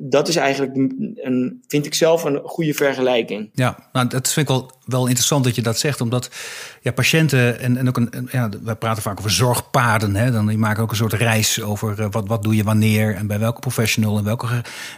dat 0.00 0.28
is 0.28 0.36
eigenlijk, 0.36 0.76
een, 0.76 1.62
vind 1.66 1.86
ik 1.86 1.94
zelf, 1.94 2.24
een 2.24 2.40
goede 2.44 2.74
vergelijking. 2.74 3.50
Ja, 3.52 3.88
nou, 3.92 4.08
dat 4.08 4.32
vind 4.32 4.48
ik 4.48 4.54
wel, 4.54 4.70
wel 4.84 5.06
interessant 5.06 5.44
dat 5.44 5.54
je 5.54 5.62
dat 5.62 5.78
zegt. 5.78 6.00
Omdat 6.00 6.30
ja, 6.82 6.92
patiënten 6.92 7.60
en, 7.60 7.76
en 7.76 7.88
ook 7.88 7.96
een, 7.96 8.28
ja, 8.32 8.48
wij 8.62 8.76
praten 8.76 9.02
vaak 9.02 9.18
over 9.18 9.30
zorgpaden. 9.30 10.14
Hè, 10.14 10.30
dan 10.30 10.46
die 10.46 10.58
maken 10.58 10.82
ook 10.82 10.90
een 10.90 10.96
soort 10.96 11.12
reis 11.12 11.62
over 11.62 12.00
uh, 12.00 12.06
wat, 12.10 12.28
wat 12.28 12.42
doe 12.42 12.56
je 12.56 12.64
wanneer 12.64 13.14
en 13.14 13.26
bij 13.26 13.38
welke 13.38 13.60
professional 13.60 14.18
en 14.18 14.24
welke. 14.24 14.46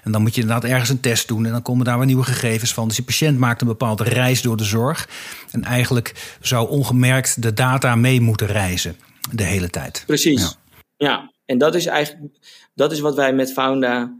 En 0.03 0.13
dan 0.13 0.23
moet 0.23 0.35
je 0.35 0.41
inderdaad 0.41 0.71
ergens 0.71 0.89
een 0.89 1.01
test 1.01 1.29
doen 1.29 1.47
en 1.47 1.53
dan 1.53 1.63
komen 1.63 1.85
daar 1.85 1.97
weer 1.97 2.07
nieuwe 2.07 2.25
gegevens 2.25 2.75
van. 2.75 2.87
Dus 2.87 2.97
die 2.97 3.05
patiënt 3.05 3.39
maakt 3.39 3.61
een 3.61 3.67
bepaalde 3.67 4.05
reis 4.05 4.43
door 4.43 4.57
de 4.57 4.65
zorg. 4.65 5.09
En 5.51 5.65
eigenlijk 5.65 6.37
zou 6.41 6.69
ongemerkt 6.69 7.43
de 7.43 7.55
data 7.55 7.95
mee 7.95 8.21
moeten 8.21 8.47
reizen 8.47 8.97
de 9.33 9.45
hele 9.45 9.71
tijd. 9.71 10.03
Precies. 10.07 10.41
Ja, 10.41 10.57
ja. 10.97 11.33
en 11.45 11.59
dat 11.59 11.75
is 11.75 11.87
eigenlijk 11.87 12.39
dat 12.75 12.93
is 12.93 13.01
wat 13.01 13.15
wij 13.15 13.33
met 13.33 13.53
Founda 13.53 14.20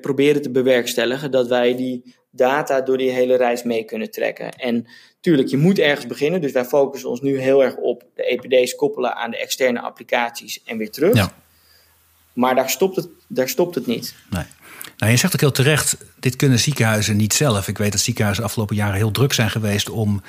proberen 0.00 0.42
te 0.42 0.50
bewerkstelligen 0.50 1.30
dat 1.30 1.48
wij 1.48 1.76
die 1.76 2.14
data 2.30 2.80
door 2.80 2.98
die 2.98 3.10
hele 3.10 3.36
reis 3.36 3.62
mee 3.62 3.84
kunnen 3.84 4.10
trekken. 4.10 4.52
En 4.52 4.86
tuurlijk, 5.20 5.48
je 5.48 5.56
moet 5.56 5.78
ergens 5.78 6.06
beginnen. 6.06 6.40
Dus 6.40 6.52
wij 6.52 6.64
focussen 6.64 7.10
ons 7.10 7.20
nu 7.20 7.40
heel 7.40 7.64
erg 7.64 7.76
op 7.76 8.04
de 8.14 8.24
EPD's 8.24 8.74
koppelen 8.74 9.16
aan 9.16 9.30
de 9.30 9.38
externe 9.38 9.80
applicaties 9.80 10.62
en 10.64 10.78
weer 10.78 10.90
terug. 10.90 11.14
Ja. 11.14 11.32
Maar 12.32 12.54
daar 12.54 12.70
stopt 12.70 12.96
het, 12.96 13.08
daar 13.28 13.48
stopt 13.48 13.74
het 13.74 13.86
niet. 13.86 14.14
Nee. 14.30 14.44
Nou, 14.98 15.12
je 15.12 15.18
zegt 15.18 15.34
ook 15.34 15.40
heel 15.40 15.50
terecht, 15.50 15.96
dit 16.20 16.36
kunnen 16.36 16.58
ziekenhuizen 16.58 17.16
niet 17.16 17.32
zelf. 17.32 17.68
Ik 17.68 17.78
weet 17.78 17.92
dat 17.92 18.00
ziekenhuizen 18.00 18.42
de 18.42 18.48
afgelopen 18.48 18.76
jaren 18.76 18.96
heel 18.96 19.10
druk 19.10 19.32
zijn 19.32 19.50
geweest 19.50 19.88
om 19.90 20.22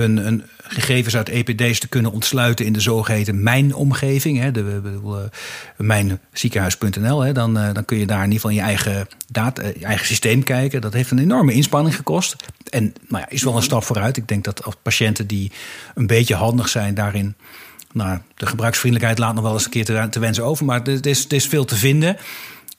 hun 0.00 0.44
gegevens 0.62 1.16
uit 1.16 1.28
EPD's 1.28 1.78
te 1.78 1.88
kunnen 1.88 2.12
ontsluiten 2.12 2.66
in 2.66 2.72
de 2.72 2.80
zogeheten 2.80 3.42
mijnomgeving. 3.42 4.38
Hè, 4.38 4.50
de, 4.50 5.28
mijnziekenhuis.nl. 5.76 7.32
Dan, 7.32 7.58
eh, 7.58 7.72
dan 7.72 7.84
kun 7.84 7.98
je 7.98 8.06
daar 8.06 8.24
in 8.24 8.32
ieder 8.32 8.40
geval 8.40 8.56
je 8.56 8.60
eigen, 8.60 9.08
data, 9.28 9.62
je 9.66 9.84
eigen 9.84 10.06
systeem 10.06 10.42
kijken. 10.42 10.80
Dat 10.80 10.92
heeft 10.92 11.10
een 11.10 11.18
enorme 11.18 11.52
inspanning 11.52 11.96
gekost. 11.96 12.36
En 12.70 12.94
nou 13.08 13.22
ja, 13.22 13.30
is 13.30 13.42
wel 13.42 13.56
een 13.56 13.62
stap 13.62 13.84
vooruit. 13.84 14.16
Ik 14.16 14.28
denk 14.28 14.44
dat 14.44 14.64
als 14.64 14.74
patiënten 14.82 15.26
die 15.26 15.52
een 15.94 16.06
beetje 16.06 16.34
handig 16.34 16.68
zijn 16.68 16.94
daarin. 16.94 17.34
Nou, 17.92 18.18
de 18.34 18.46
gebruiksvriendelijkheid 18.46 19.18
laat 19.18 19.34
nog 19.34 19.44
wel 19.44 19.52
eens 19.52 19.64
een 19.64 19.70
keer 19.70 19.84
te, 19.84 20.06
te 20.10 20.20
wensen 20.20 20.44
over. 20.44 20.64
Maar 20.64 20.82
er 20.82 21.06
is, 21.06 21.26
is 21.26 21.46
veel 21.46 21.64
te 21.64 21.76
vinden. 21.76 22.16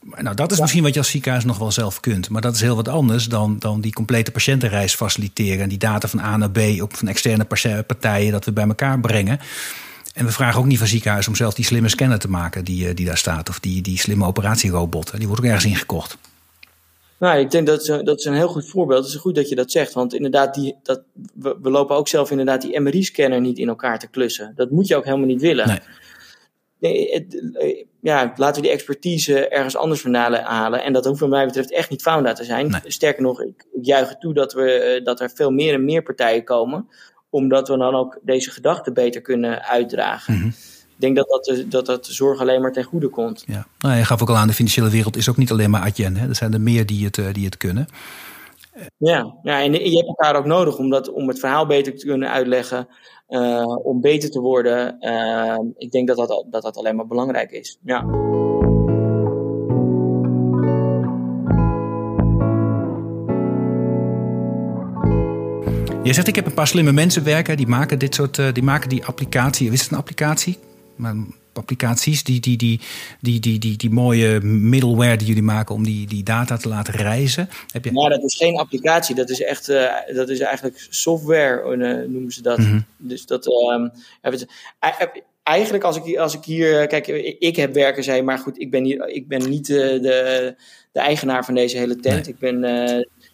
Nou, 0.03 0.35
dat 0.35 0.51
is 0.51 0.59
misschien 0.59 0.83
wat 0.83 0.93
je 0.93 0.99
als 0.99 1.09
ziekenhuis 1.09 1.45
nog 1.45 1.57
wel 1.57 1.71
zelf 1.71 1.99
kunt. 1.99 2.29
Maar 2.29 2.41
dat 2.41 2.55
is 2.55 2.61
heel 2.61 2.75
wat 2.75 2.87
anders 2.87 3.25
dan, 3.25 3.59
dan 3.59 3.81
die 3.81 3.93
complete 3.93 4.31
patiëntenreis 4.31 4.95
faciliteren. 4.95 5.61
En 5.61 5.69
die 5.69 5.77
data 5.77 6.07
van 6.07 6.19
A 6.19 6.37
naar 6.37 6.51
B 6.51 6.59
op 6.81 6.95
van 6.95 7.07
externe 7.07 7.45
partijen 7.87 8.31
dat 8.31 8.45
we 8.45 8.51
bij 8.51 8.67
elkaar 8.67 8.99
brengen. 8.99 9.39
En 10.13 10.25
we 10.25 10.31
vragen 10.31 10.59
ook 10.59 10.65
niet 10.65 10.77
van 10.77 10.87
ziekenhuis 10.87 11.27
om 11.27 11.35
zelf 11.35 11.53
die 11.53 11.65
slimme 11.65 11.89
scanner 11.89 12.19
te 12.19 12.29
maken 12.29 12.63
die, 12.63 12.87
eh, 12.87 12.95
die 12.95 13.05
daar 13.05 13.17
staat. 13.17 13.49
Of 13.49 13.59
die, 13.59 13.81
die 13.81 13.99
slimme 13.99 14.25
operatierobot. 14.25 15.17
Die 15.17 15.27
wordt 15.27 15.41
ook 15.41 15.47
ergens 15.47 15.65
ingekocht. 15.65 16.17
Nou, 17.17 17.39
ik 17.39 17.51
denk 17.51 17.67
dat, 17.67 17.85
dat 17.85 18.19
is 18.19 18.25
een 18.25 18.33
heel 18.33 18.47
goed 18.47 18.69
voorbeeld. 18.69 19.03
Het 19.03 19.13
is 19.13 19.19
goed 19.19 19.35
dat 19.35 19.49
je 19.49 19.55
dat 19.55 19.71
zegt. 19.71 19.93
Want 19.93 20.13
inderdaad, 20.13 20.53
die, 20.53 20.75
dat, 20.83 21.01
we, 21.33 21.57
we 21.61 21.69
lopen 21.69 21.95
ook 21.95 22.07
zelf 22.07 22.31
inderdaad 22.31 22.61
die 22.61 22.79
MRI-scanner 22.79 23.41
niet 23.41 23.57
in 23.57 23.67
elkaar 23.67 23.99
te 23.99 24.07
klussen. 24.07 24.53
Dat 24.55 24.71
moet 24.71 24.87
je 24.87 24.95
ook 24.95 25.05
helemaal 25.05 25.27
niet 25.27 25.41
willen. 25.41 25.67
Nee 25.67 25.77
eh, 25.77 26.00
ja, 28.01 28.33
laten 28.35 28.61
we 28.61 28.67
die 28.67 28.75
expertise 28.77 29.47
ergens 29.47 29.75
anders 29.75 30.01
vandaan 30.01 30.33
halen. 30.33 30.83
En 30.83 30.93
dat 30.93 31.05
hoeft 31.05 31.19
wat 31.19 31.29
mij 31.29 31.45
betreft 31.45 31.71
echt 31.71 31.89
niet 31.89 32.01
Founda 32.01 32.33
te 32.33 32.43
zijn. 32.43 32.81
Sterker 32.85 33.21
nog, 33.21 33.41
ik, 33.41 33.65
ik 33.71 33.85
juich 33.85 34.09
het 34.09 34.19
toe 34.19 34.33
dat, 34.33 34.53
we, 34.53 34.71
eh, 34.71 35.05
dat 35.05 35.19
er 35.19 35.31
veel 35.35 35.51
meer 35.51 35.73
en 35.73 35.85
meer 35.85 36.03
partijen 36.03 36.43
komen. 36.43 36.87
Omdat 37.29 37.67
we 37.67 37.77
dan 37.77 37.95
ook 37.95 38.19
deze 38.21 38.51
gedachten 38.51 38.93
beter 38.93 39.21
kunnen 39.21 39.63
uitdragen. 39.63 40.33
Mhm. 40.33 40.47
Ik 40.47 41.07
denk 41.07 41.15
dat 41.15 41.27
dat, 41.27 41.43
de, 41.43 41.67
dat 41.67 41.85
dat 41.85 42.05
de 42.05 42.13
zorg 42.13 42.39
alleen 42.39 42.61
maar 42.61 42.71
ten 42.71 42.83
goede 42.83 43.09
komt. 43.09 43.43
Ja. 43.47 43.67
Nou, 43.79 43.97
je 43.97 44.05
gaf 44.05 44.21
ook 44.21 44.29
al 44.29 44.37
aan, 44.37 44.47
de 44.47 44.53
financiële 44.53 44.89
wereld 44.89 45.17
is 45.17 45.29
ook 45.29 45.37
niet 45.37 45.51
alleen 45.51 45.69
maar 45.69 45.81
Adyen. 45.81 46.17
Hè? 46.17 46.27
Er 46.27 46.35
zijn 46.35 46.53
er 46.53 46.61
meer 46.61 46.85
die 46.85 47.05
het, 47.05 47.17
eh, 47.17 47.25
die 47.33 47.45
het 47.45 47.57
kunnen. 47.57 47.87
Ja, 48.97 49.35
ja, 49.43 49.61
en 49.61 49.71
je 49.73 49.95
hebt 49.95 50.07
elkaar 50.07 50.35
ook 50.35 50.45
nodig 50.45 50.77
om, 50.77 50.89
dat, 50.89 51.11
om 51.11 51.27
het 51.27 51.39
verhaal 51.39 51.65
beter 51.65 51.97
te 51.97 52.05
kunnen 52.05 52.29
uitleggen. 52.29 52.87
Uh, 53.31 53.77
om 53.83 54.01
beter 54.01 54.29
te 54.29 54.39
worden. 54.39 54.97
Uh, 54.99 55.59
ik 55.77 55.91
denk 55.91 56.07
dat 56.07 56.17
dat, 56.17 56.45
dat 56.49 56.61
dat 56.61 56.77
alleen 56.77 56.95
maar 56.95 57.07
belangrijk 57.07 57.51
is. 57.51 57.77
Ja. 57.83 58.05
Je 66.03 66.13
zegt, 66.13 66.27
ik 66.27 66.35
heb 66.35 66.45
een 66.45 66.53
paar 66.53 66.67
slimme 66.67 66.91
mensen 66.91 67.23
werken, 67.23 67.57
die 67.57 67.67
maken 67.67 67.99
dit 67.99 68.15
soort, 68.15 68.37
uh, 68.37 68.53
die 68.53 68.63
maken 68.63 68.89
die 68.89 69.05
applicatie. 69.05 69.71
Is 69.71 69.81
het 69.81 69.91
een 69.91 69.97
applicatie? 69.97 70.57
Maar 70.95 71.15
applicaties, 71.53 72.23
die, 72.23 72.39
die, 72.39 72.57
die, 72.57 72.79
die, 73.19 73.39
die, 73.39 73.59
die, 73.59 73.77
die 73.77 73.89
mooie 73.89 74.39
middleware 74.41 75.17
die 75.17 75.27
jullie 75.27 75.43
maken 75.43 75.75
om 75.75 75.83
die, 75.83 76.07
die 76.07 76.23
data 76.23 76.57
te 76.57 76.67
laten 76.67 76.93
reizen? 76.93 77.49
Heb 77.71 77.85
je... 77.85 77.91
Nou, 77.91 78.09
dat 78.09 78.23
is 78.23 78.35
geen 78.35 78.57
applicatie, 78.57 79.15
dat 79.15 79.29
is 79.29 79.41
echt, 79.41 79.69
uh, 79.69 79.91
dat 80.13 80.29
is 80.29 80.39
eigenlijk 80.39 80.87
software, 80.89 81.75
uh, 81.75 82.09
noemen 82.09 82.31
ze 82.31 82.41
dat. 82.41 82.57
Mm 82.57 82.65
-hmm. 82.65 82.85
Dus 82.97 83.25
dat, 83.25 83.47
um, 83.47 83.91
eigenlijk 85.43 85.83
als 85.83 85.97
ik, 85.97 86.17
als 86.17 86.33
ik 86.33 86.43
hier, 86.43 86.87
kijk, 86.87 87.07
ik 87.39 87.55
heb 87.55 87.73
werken, 87.73 88.03
zei, 88.03 88.21
maar 88.21 88.37
goed, 88.37 88.59
ik 88.59 88.71
ben, 88.71 88.83
hier, 88.83 89.07
ik 89.07 89.27
ben 89.27 89.49
niet 89.49 89.65
de, 89.65 89.99
de, 90.01 90.55
de 90.91 90.99
eigenaar 90.99 91.45
van 91.45 91.53
deze 91.53 91.77
hele 91.77 91.95
tent. 91.95 92.25
Nee. 92.25 92.33
Ik 92.33 92.39
ben 92.39 92.61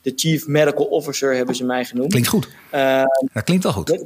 de 0.02 0.14
Chief 0.16 0.48
Medical 0.48 0.86
Officer, 0.86 1.36
hebben 1.36 1.56
ze 1.56 1.66
mij 1.66 1.86
genoemd. 1.86 2.10
Klinkt 2.10 2.28
goed. 2.28 2.48
Uh, 2.74 3.04
dat 3.34 3.44
klinkt 3.44 3.64
wel 3.64 3.74
goed. 3.74 3.88
Dat, 3.88 4.06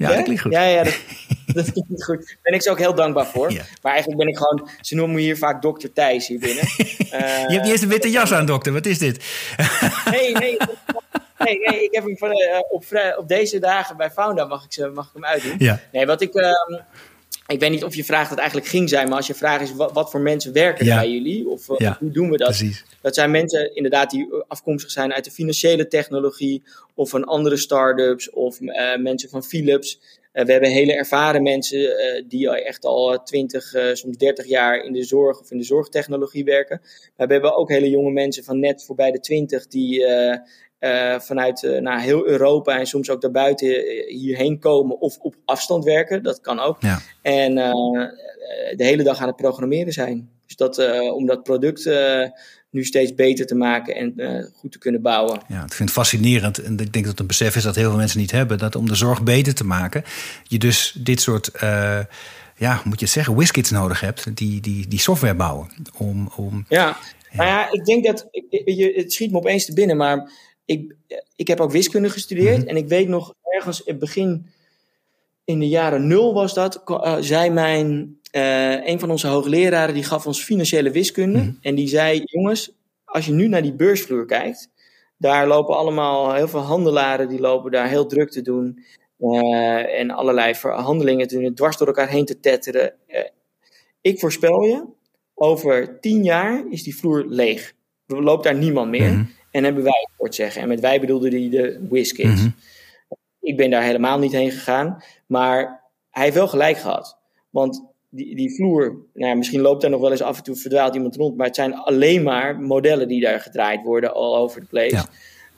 ja, 0.00 0.14
dat 0.14 0.22
klinkt 0.22 0.42
goed. 0.42 0.52
Ja, 0.52 0.62
ja 0.62 0.82
dat, 0.82 0.98
dat 1.46 1.72
klinkt 1.72 2.04
goed. 2.04 2.26
Daar 2.26 2.38
ben 2.42 2.54
ik 2.54 2.62
ze 2.62 2.70
ook 2.70 2.78
heel 2.78 2.94
dankbaar 2.94 3.26
voor. 3.26 3.52
Ja. 3.52 3.62
Maar 3.82 3.92
eigenlijk 3.92 4.22
ben 4.22 4.28
ik 4.32 4.36
gewoon, 4.36 4.68
ze 4.80 4.94
noemen 4.94 5.14
me 5.14 5.22
hier 5.22 5.36
vaak 5.36 5.62
dokter 5.62 5.92
Thijs 5.92 6.28
hier 6.28 6.38
binnen. 6.38 6.64
Uh, 6.64 6.86
Je 7.48 7.52
hebt 7.52 7.62
niet 7.62 7.72
eens 7.72 7.80
een 7.82 7.88
witte 7.88 8.10
jas 8.10 8.32
aan, 8.32 8.46
dokter. 8.46 8.72
Wat 8.72 8.86
is 8.86 8.98
dit? 8.98 9.24
nee, 10.10 10.32
nee. 10.32 10.56
Nee, 11.38 11.58
nee, 11.60 11.84
ik 11.84 11.94
heb 11.94 12.04
hem 12.04 12.16
van, 12.16 12.30
uh, 12.30 12.58
op, 12.68 12.84
op, 13.18 13.28
deze 13.28 13.58
dagen 13.58 13.96
bij 13.96 14.10
Founda 14.10 14.44
mag 14.44 14.64
ik, 14.64 14.72
ze, 14.72 14.88
mag 14.88 15.06
ik 15.06 15.10
hem 15.12 15.24
uitdoen. 15.24 15.54
Ja. 15.58 15.80
Nee, 15.92 16.06
wat 16.06 16.20
ik, 16.20 16.34
uh, 16.34 16.50
ik 17.46 17.60
weet 17.60 17.70
niet 17.70 17.84
of 17.84 17.94
je 17.94 18.04
vraag 18.04 18.28
dat 18.28 18.38
eigenlijk 18.38 18.68
ging 18.68 18.88
zijn, 18.88 19.08
maar 19.08 19.16
als 19.16 19.26
je 19.26 19.34
vraag 19.34 19.60
is 19.60 19.74
wat, 19.74 19.92
wat 19.92 20.10
voor 20.10 20.20
mensen 20.20 20.52
werken 20.52 20.84
ja. 20.86 20.96
bij 20.96 21.10
jullie 21.10 21.48
of 21.48 21.68
uh, 21.68 21.76
ja, 21.78 21.96
hoe 22.00 22.10
doen 22.10 22.30
we 22.30 22.36
dat? 22.36 22.46
Precies. 22.46 22.84
Dat 23.00 23.14
zijn 23.14 23.30
mensen 23.30 23.74
inderdaad 23.74 24.10
die 24.10 24.28
afkomstig 24.48 24.90
zijn 24.90 25.12
uit 25.12 25.24
de 25.24 25.30
financiële 25.30 25.88
technologie 25.88 26.62
of 26.94 27.10
van 27.10 27.24
andere 27.24 27.56
start-ups 27.56 28.30
of 28.30 28.60
uh, 28.60 28.96
mensen 28.96 29.28
van 29.28 29.44
Philips. 29.44 30.00
Uh, 30.32 30.44
we 30.44 30.52
hebben 30.52 30.70
hele 30.70 30.96
ervaren 30.96 31.42
mensen 31.42 31.96
die 32.28 32.50
echt 32.50 32.84
al 32.84 33.22
20, 33.22 33.72
soms 33.92 34.16
30 34.16 34.46
jaar 34.46 34.84
in 34.84 34.92
de 34.92 35.04
zorg 35.04 35.40
of 35.40 35.50
in 35.50 35.58
de 35.58 35.64
zorgtechnologie 35.64 36.44
werken. 36.44 36.80
Maar 37.16 37.26
we 37.26 37.32
hebben 37.32 37.56
ook 37.56 37.68
hele 37.68 37.90
jonge 37.90 38.10
mensen 38.10 38.44
van 38.44 38.60
net 38.60 38.84
voorbij 38.84 39.10
de 39.10 39.20
20 39.20 39.66
die 39.66 40.06
uh, 40.86 41.20
vanuit 41.20 41.62
uh, 41.62 41.80
naar 41.80 42.00
heel 42.00 42.26
Europa 42.26 42.78
en 42.78 42.86
soms 42.86 43.10
ook 43.10 43.20
daarbuiten 43.20 43.68
hierheen 44.06 44.58
komen 44.58 45.00
of 45.00 45.18
op 45.18 45.34
afstand 45.44 45.84
werken. 45.84 46.22
Dat 46.22 46.40
kan 46.40 46.60
ook. 46.60 46.76
Ja. 46.80 47.00
En 47.22 47.56
uh, 47.56 47.72
de 48.76 48.84
hele 48.84 49.02
dag 49.02 49.20
aan 49.20 49.26
het 49.26 49.36
programmeren 49.36 49.92
zijn. 49.92 50.28
Dus 50.46 50.56
dat, 50.56 51.02
om 51.12 51.26
dat 51.26 51.42
product 51.42 51.90
nu 52.70 52.84
steeds 52.84 53.14
beter 53.14 53.46
te 53.46 53.54
maken 53.54 53.94
en 53.94 54.50
goed 54.54 54.72
te 54.72 54.78
kunnen 54.78 55.02
bouwen. 55.02 55.40
Ja, 55.48 55.64
ik 55.64 55.72
vind 55.72 55.88
het 55.88 55.98
fascinerend. 55.98 56.62
En 56.62 56.72
ik 56.72 56.92
denk 56.92 56.92
dat 56.92 57.06
het 57.06 57.20
een 57.20 57.26
besef 57.26 57.56
is 57.56 57.62
dat 57.62 57.74
heel 57.74 57.88
veel 57.88 57.98
mensen 57.98 58.20
niet 58.20 58.30
hebben. 58.30 58.58
Dat 58.58 58.76
om 58.76 58.88
de 58.88 58.94
zorg 58.94 59.22
beter 59.22 59.54
te 59.54 59.64
maken, 59.64 60.04
je 60.42 60.58
dus 60.58 60.96
dit 60.98 61.20
soort 61.20 61.50
ja, 62.56 62.80
moet 62.84 62.98
je 62.98 63.04
het 63.04 63.14
zeggen, 63.14 63.36
WizKids 63.36 63.70
nodig 63.70 64.00
hebt 64.00 64.36
die, 64.36 64.60
die, 64.60 64.88
die 64.88 64.98
software 64.98 65.34
bouwen. 65.34 65.68
Om, 65.96 66.30
om, 66.36 66.64
ja. 66.68 66.96
ja. 67.30 67.36
nou 67.36 67.48
ja, 67.48 67.72
ik 67.72 67.84
denk 67.84 68.04
dat, 68.04 68.28
je, 68.50 68.92
het 68.96 69.12
schiet 69.12 69.30
me 69.30 69.36
opeens 69.36 69.64
te 69.64 69.72
binnen, 69.72 69.96
maar 69.96 70.30
ik, 70.66 70.96
ik 71.36 71.48
heb 71.48 71.60
ook 71.60 71.70
wiskunde 71.70 72.10
gestudeerd. 72.10 72.58
Mhm. 72.58 72.68
En 72.68 72.76
ik 72.76 72.88
weet 72.88 73.08
nog 73.08 73.34
ergens 73.42 73.82
in 73.82 73.92
het 73.92 74.00
begin, 74.00 74.46
in 75.44 75.58
de 75.58 75.68
jaren 75.68 76.06
nul 76.06 76.34
was 76.34 76.54
dat, 76.54 76.82
uh, 76.86 77.16
zei 77.20 77.50
mijn, 77.50 78.18
uh, 78.32 78.86
een 78.86 79.00
van 79.00 79.10
onze 79.10 79.26
hoogleraren, 79.26 79.94
die 79.94 80.04
gaf 80.04 80.26
ons 80.26 80.44
financiële 80.44 80.90
wiskunde. 80.90 81.38
Mhm. 81.38 81.52
En 81.60 81.74
die 81.74 81.88
zei, 81.88 82.22
jongens, 82.24 82.72
als 83.04 83.26
je 83.26 83.32
nu 83.32 83.48
naar 83.48 83.62
die 83.62 83.74
beursvloer 83.74 84.26
kijkt, 84.26 84.70
daar 85.18 85.46
lopen 85.46 85.76
allemaal 85.76 86.34
heel 86.34 86.48
veel 86.48 86.60
handelaren, 86.60 87.28
die 87.28 87.40
lopen 87.40 87.70
daar 87.70 87.88
heel 87.88 88.06
druk 88.06 88.30
te 88.30 88.42
doen. 88.42 88.84
Uh, 89.18 89.98
en 89.98 90.10
allerlei 90.10 90.54
verhandelingen 90.54 91.28
te 91.28 91.38
doen, 91.40 91.54
dwars 91.54 91.76
door 91.76 91.86
elkaar 91.86 92.08
heen 92.08 92.24
te 92.24 92.40
tetteren. 92.40 92.94
ik 94.00 94.18
voorspel 94.18 94.60
je, 94.60 94.84
over 95.34 96.00
tien 96.00 96.24
jaar 96.24 96.64
is 96.70 96.82
die 96.82 96.96
vloer 96.96 97.24
leeg. 97.28 97.74
Er 98.06 98.22
loopt 98.22 98.44
daar 98.44 98.54
niemand 98.54 98.90
meer. 98.90 99.12
Mhm. 99.12 99.24
En 99.56 99.64
hebben 99.64 99.82
wij 99.82 100.06
het 100.06 100.16
voor 100.16 100.34
zeggen. 100.34 100.62
En 100.62 100.68
met 100.68 100.80
wij 100.80 101.00
bedoelde 101.00 101.30
hij 101.30 101.48
de 101.50 101.86
WizKids. 101.90 102.40
Mm 102.40 102.54
Ik 103.40 103.56
ben 103.56 103.70
daar 103.70 103.82
helemaal 103.82 104.18
niet 104.18 104.32
heen 104.32 104.50
gegaan. 104.50 105.02
Maar 105.26 105.82
hij 106.10 106.22
heeft 106.22 106.36
wel 106.36 106.48
gelijk 106.48 106.76
gehad. 106.76 107.18
Want 107.50 107.84
die, 108.10 108.36
die 108.36 108.54
vloer, 108.54 108.84
nou 109.14 109.30
ja, 109.30 109.34
misschien 109.34 109.60
loopt 109.60 109.80
daar 109.80 109.90
nog 109.90 110.00
wel 110.00 110.10
eens 110.10 110.22
af 110.22 110.36
en 110.36 110.42
toe 110.42 110.56
verdwaalt 110.56 110.94
iemand 110.94 111.16
rond. 111.16 111.36
Maar 111.36 111.46
het 111.46 111.54
zijn 111.54 111.74
alleen 111.74 112.22
maar 112.22 112.60
modellen 112.60 113.08
die 113.08 113.20
daar 113.20 113.40
gedraaid 113.40 113.82
worden, 113.82 114.14
all 114.14 114.36
over 114.36 114.60
the 114.60 114.66
place. 114.66 115.06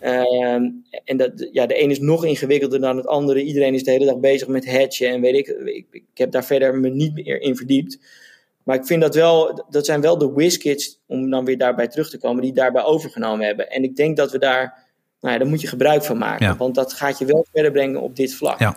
Ja. 0.01 0.55
Um, 0.55 0.85
en 1.05 1.17
dat, 1.17 1.49
ja, 1.53 1.67
de 1.67 1.83
een 1.83 1.91
is 1.91 2.01
nog 2.01 2.25
ingewikkelder 2.25 2.81
dan 2.81 2.97
het 2.97 3.07
andere. 3.07 3.43
Iedereen 3.43 3.75
is 3.75 3.85
de 3.85 3.91
hele 3.91 4.05
dag 4.05 4.19
bezig 4.19 4.49
met 4.49 4.71
hatchen 4.71 5.09
en 5.09 5.21
weet 5.21 5.35
ik. 5.35 5.47
Ik, 5.49 5.87
ik 5.91 6.05
heb 6.15 6.31
daar 6.31 6.45
verder 6.45 6.75
me 6.75 6.89
niet 6.89 7.15
meer 7.15 7.41
in 7.41 7.57
verdiept. 7.57 7.99
Maar 8.69 8.77
ik 8.77 8.87
vind 8.87 9.01
dat 9.01 9.15
wel, 9.15 9.65
dat 9.71 9.87
zijn 9.87 10.01
wel 10.01 10.19
de 10.19 10.33
WizKids, 10.35 11.01
om 11.07 11.31
dan 11.31 11.45
weer 11.45 11.59
daarbij 11.59 11.89
terug 11.89 12.11
te 12.11 12.19
komen, 12.19 12.43
die 12.43 12.53
daarbij 12.53 12.83
overgenomen 12.83 13.47
hebben. 13.47 13.71
En 13.71 13.83
ik 13.83 13.97
denk 13.97 14.17
dat 14.17 14.33
we 14.33 14.39
daar, 14.39 14.87
nou 15.21 15.33
ja, 15.33 15.39
daar 15.41 15.49
moet 15.49 15.61
je 15.61 15.67
gebruik 15.67 16.03
van 16.03 16.19
maken. 16.19 16.57
Want 16.57 16.75
dat 16.75 16.93
gaat 16.93 17.19
je 17.19 17.25
wel 17.25 17.47
verder 17.53 17.73
brengen 17.73 18.01
op 18.01 18.17
dit 18.17 18.35
vlak. 18.35 18.59
Ja. 18.59 18.77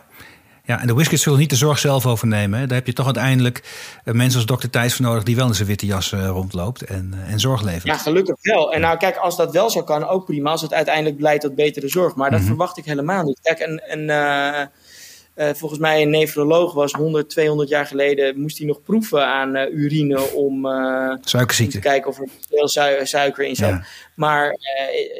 Ja, 0.63 0.81
en 0.81 0.87
de 0.87 0.95
WizKids 0.95 1.23
zullen 1.23 1.39
niet 1.39 1.49
de 1.49 1.55
zorg 1.55 1.79
zelf 1.79 2.05
overnemen. 2.05 2.59
Hè? 2.59 2.67
Daar 2.67 2.77
heb 2.77 2.87
je 2.87 2.93
toch 2.93 3.05
uiteindelijk 3.05 3.63
uh, 4.05 4.13
mensen 4.13 4.37
als 4.37 4.47
dokter 4.47 4.69
Thijs 4.69 4.95
voor 4.95 5.05
nodig... 5.05 5.23
die 5.23 5.35
wel 5.35 5.47
in 5.47 5.53
zijn 5.53 5.67
witte 5.67 5.85
jas 5.85 6.11
uh, 6.11 6.27
rondloopt 6.27 6.81
en, 6.81 7.11
uh, 7.15 7.31
en 7.31 7.39
zorg 7.39 7.61
levert. 7.61 7.83
Ja, 7.83 7.97
gelukkig 7.97 8.35
wel. 8.41 8.73
En 8.73 8.81
nou 8.81 8.97
kijk, 8.97 9.17
als 9.17 9.37
dat 9.37 9.51
wel 9.51 9.69
zo 9.69 9.83
kan, 9.83 10.07
ook 10.07 10.25
prima. 10.25 10.51
Als 10.51 10.61
het 10.61 10.73
uiteindelijk 10.73 11.21
leidt 11.21 11.41
tot 11.41 11.55
betere 11.55 11.87
zorg. 11.87 12.15
Maar 12.15 12.29
dat 12.29 12.39
mm 12.39 12.45
-hmm. 12.45 12.55
verwacht 12.55 12.77
ik 12.77 12.85
helemaal 12.85 13.23
niet. 13.23 13.39
Kijk, 13.41 13.59
en, 13.59 13.89
en 13.89 13.99
uh, 13.99 14.65
volgens 15.35 15.79
mij 15.79 16.01
een 16.01 16.09
nefroloog 16.09 16.73
was 16.73 16.91
100, 16.91 17.29
200 17.29 17.69
jaar 17.69 17.85
geleden, 17.85 18.39
moest 18.39 18.57
hij 18.57 18.67
nog 18.67 18.81
proeven 18.81 19.25
aan 19.25 19.55
uh, 19.55 19.73
urine 19.73 20.31
om, 20.31 20.65
uh, 20.65 21.15
Suikerziekte. 21.21 21.75
om 21.75 21.81
te 21.81 21.89
kijken 21.89 22.09
of 22.09 22.19
er 22.19 22.27
veel 22.49 22.67
su 22.67 23.05
suiker 23.05 23.43
in 23.43 23.55
zat. 23.55 23.69
Ja. 23.69 23.85
Maar 24.15 24.57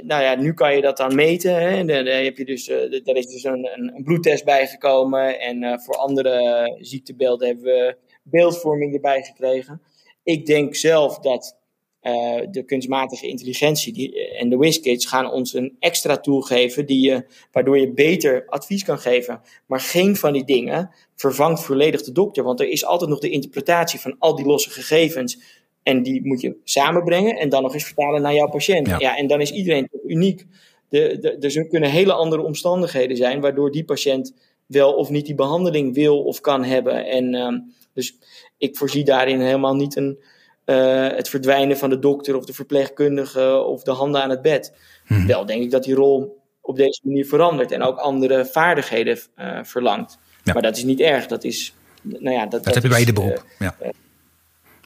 nou 0.02 0.24
ja, 0.24 0.36
nu 0.36 0.54
kan 0.54 0.76
je 0.76 0.82
dat 0.82 0.98
dan 0.98 1.16
meten. 1.16 1.56
Hè. 1.56 1.86
Daar, 1.86 2.24
heb 2.24 2.38
je 2.38 2.46
dus, 2.46 2.66
daar 3.04 3.16
is 3.16 3.28
dus 3.28 3.44
een, 3.44 3.70
een 3.74 4.04
bloedtest 4.04 4.46
bijgekomen. 4.46 5.40
En 5.40 5.82
voor 5.82 5.96
andere 5.96 6.78
ziektebeelden 6.80 7.48
hebben 7.48 7.66
we 7.66 7.96
beeldvorming 8.24 8.94
erbij 8.94 9.22
gekregen. 9.24 9.82
Ik 10.24 10.46
denk 10.46 10.76
zelf 10.76 11.20
dat 11.20 11.61
uh, 12.04 12.48
de 12.52 12.64
kunstmatige 12.66 13.28
intelligentie 13.28 13.94
die, 13.94 14.30
en 14.30 14.50
de 14.50 14.58
WizKids 14.58 15.06
gaan 15.06 15.32
ons 15.32 15.54
een 15.54 15.76
extra 15.80 16.18
tool 16.18 16.42
geven 16.42 16.86
die 16.86 17.10
je, 17.10 17.26
waardoor 17.52 17.80
je 17.80 17.94
beter 17.94 18.46
advies 18.48 18.84
kan 18.84 19.00
geven. 19.00 19.42
Maar 19.66 19.80
geen 19.80 20.16
van 20.16 20.34
die 20.34 20.46
dingen 20.46 20.90
vervangt 21.16 21.64
volledig 21.64 22.04
de 22.04 22.12
dokter, 22.12 22.44
want 22.44 22.60
er 22.60 22.70
is 22.70 22.86
altijd 22.86 23.10
nog 23.10 23.20
de 23.20 23.30
interpretatie 23.30 24.00
van 24.00 24.16
al 24.20 24.36
die 24.36 24.46
losse 24.46 24.70
gegevens. 24.70 25.60
En 25.84 26.04
die 26.04 26.26
moet 26.26 26.42
je 26.42 26.56
samenbrengen 26.64 27.38
en 27.38 27.50
dan 27.50 27.64
nog 27.64 27.74
eens 27.74 27.86
vertalen 27.86 28.22
naar 28.22 28.34
jouw 28.34 28.50
patiënt. 28.50 28.88
Ja, 28.88 29.00
ja 29.00 29.18
en 29.18 29.28
dan 29.28 29.42
is 29.42 29.52
iedereen 29.52 29.90
uniek. 30.08 30.46
De, 30.90 31.18
de, 31.20 31.38
dus 31.38 31.56
er 31.56 31.68
kunnen 31.68 31.90
hele 31.90 32.14
andere 32.14 32.42
omstandigheden 32.42 33.18
zijn 33.18 33.42
waardoor 33.42 33.72
die 33.72 33.84
patiënt 33.84 34.34
wel 34.66 34.94
of 34.94 35.10
niet 35.10 35.26
die 35.26 35.36
behandeling 35.36 35.94
wil 35.94 36.24
of 36.24 36.42
kan 36.42 36.64
hebben. 36.64 37.06
En 37.06 37.34
uh, 37.34 37.60
dus 37.94 38.18
ik 38.58 38.78
voorzie 38.78 39.04
daarin 39.04 39.40
helemaal 39.40 39.76
niet 39.76 39.96
een 39.96 40.20
uh, 40.66 41.08
het 41.08 41.30
verdwijnen 41.30 41.78
van 41.78 41.90
de 41.90 42.00
dokter 42.00 42.36
of 42.36 42.46
de 42.46 42.54
verpleegkundige 42.54 43.64
of 43.64 43.84
de 43.84 43.92
handen 43.92 44.22
aan 44.22 44.30
het 44.30 44.42
bed. 44.42 44.74
Hmm. 45.06 45.28
Wel 45.28 45.46
denk 45.46 45.64
ik 45.64 45.72
dat 45.72 45.84
die 45.84 45.96
rol 45.96 46.40
op 46.62 46.76
deze 46.76 47.02
manier 47.04 47.26
verandert 47.26 47.72
en 47.72 47.82
ook 47.82 47.98
andere 47.98 48.46
vaardigheden 48.46 49.20
uh, 49.38 49.60
verlangt. 49.64 50.18
Ja. 50.44 50.54
Maar 50.54 50.62
dat 50.62 50.78
is 50.78 50.84
niet 50.84 51.00
erg. 51.00 51.26
Dat 51.28 51.44
is, 51.44 51.76
nou 52.02 52.36
ja, 52.36 52.42
dat, 52.42 52.52
dat, 52.52 52.64
dat 52.64 52.74
heb 52.74 52.84
je 52.84 52.90
bij 52.90 53.00
ieder 53.00 53.14
beroep. 53.14 53.46
Uh, 53.60 53.70
ja. 53.80 53.92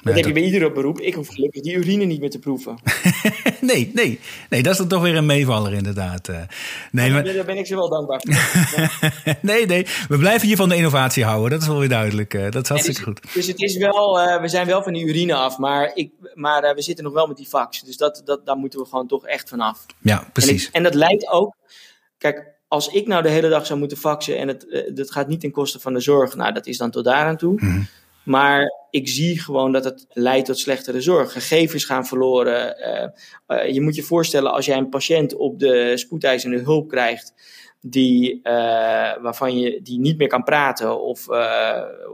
Dat 0.06 0.16
heb 0.16 0.26
je 0.26 0.32
bij 0.32 0.44
ieder 0.44 0.72
beroep. 0.72 1.00
Ik 1.00 1.14
hoef 1.14 1.28
gelukkig 1.28 1.62
die 1.62 1.74
urine 1.74 2.06
niet 2.06 2.20
meer 2.20 2.30
te 2.30 2.40
proeven. 2.40 2.76
nee, 3.62 3.92
nee, 3.94 4.20
nee, 4.50 4.64
dat 4.64 4.72
is 4.72 4.78
dan 4.78 4.88
toch 4.88 5.02
weer 5.02 5.16
een 5.16 5.26
meevaller 5.26 5.74
inderdaad. 5.74 6.28
Eh. 6.28 6.42
Nee, 6.92 7.12
maar... 7.12 7.24
Daar 7.24 7.46
ben 7.46 7.58
ik 7.58 7.66
ze 7.66 7.76
wel 7.76 7.90
dankbaar 7.90 8.22
voor. 8.24 9.34
nee, 9.42 9.66
nee, 9.66 9.88
we 10.08 10.18
blijven 10.18 10.48
hier 10.48 10.56
van 10.56 10.70
de 10.70 10.76
innovatie 10.76 11.24
houden. 11.24 11.50
Dat 11.50 11.62
is 11.62 11.68
wel 11.68 11.80
weer 11.80 11.90
duidelijk. 11.90 12.34
Eh. 12.34 12.52
Dat 12.52 12.64
is 12.64 12.70
hartstikke 12.70 13.04
dus, 13.04 13.08
goed. 13.08 13.34
Dus 13.34 13.48
het 13.48 13.62
is 13.62 13.78
wel, 13.78 14.20
uh, 14.20 14.42
we 14.42 14.48
zijn 14.48 14.68
wel 14.68 14.84
van 14.84 14.94
die 14.94 15.06
urine 15.06 15.34
af, 15.34 15.58
maar, 15.58 15.92
ik, 15.94 16.12
maar 16.34 16.64
uh, 16.64 16.74
we 16.74 16.82
zitten 16.82 17.04
nog 17.04 17.14
wel 17.14 17.28
met 17.28 17.38
die 17.38 17.48
fax. 17.48 17.82
Dus 17.82 17.98
dat, 17.98 18.22
dat, 18.26 18.46
daar 18.46 18.58
moeten 18.58 18.80
we 18.80 18.86
gewoon 18.86 19.08
toch 19.08 19.26
echt 19.26 19.50
vanaf. 19.50 19.86
Ja, 20.02 20.30
precies. 20.34 20.64
En, 20.64 20.70
ik, 20.70 20.76
en 20.76 20.84
dat 20.84 20.94
leidt 20.94 21.28
ook, 21.28 21.56
kijk, 22.18 22.54
als 22.68 22.88
ik 22.88 23.08
nou 23.08 23.24
de 23.24 23.30
hele 23.30 23.50
dag 23.50 23.66
zou 23.66 23.80
moeten 23.80 23.98
faxen 23.98 24.38
en 24.38 24.48
het, 24.48 24.92
dat 24.94 25.12
gaat 25.12 25.28
niet 25.28 25.40
ten 25.40 25.52
koste 25.52 25.80
van 25.80 25.94
de 25.94 26.00
zorg, 26.00 26.36
nou 26.36 26.54
dat 26.54 26.68
is 26.68 26.78
dan 26.78 26.92
tot 26.92 27.04
daar 27.04 27.26
aan 27.26 27.38
toe. 27.38 27.52
Mm 27.52 27.70
-hmm. 27.70 27.88
Maar 28.26 28.86
ik 28.90 29.08
zie 29.08 29.40
gewoon 29.40 29.72
dat 29.72 29.84
het 29.84 30.06
leidt 30.10 30.46
tot 30.46 30.60
slechtere 30.60 31.02
zorg. 31.02 31.32
Gegevens 31.32 31.86
gaan 31.86 32.06
verloren. 32.06 32.76
Uh, 32.80 33.58
uh, 33.58 33.74
je 33.74 33.82
moet 33.82 33.96
je 33.96 34.04
voorstellen, 34.04 34.52
als 34.52 34.66
jij 34.66 34.78
een 34.78 34.90
patiënt 34.90 35.36
op 35.36 35.60
de 35.60 35.98
spoedeisende 35.98 36.60
hulp 36.60 36.90
krijgt, 36.90 37.34
die, 37.82 38.40
uh, 38.44 38.52
waarvan 39.22 39.60
je 39.60 39.82
die 39.82 40.00
niet 40.00 40.18
meer 40.18 40.28
kan 40.28 40.44
praten, 40.44 41.02
of 41.02 41.28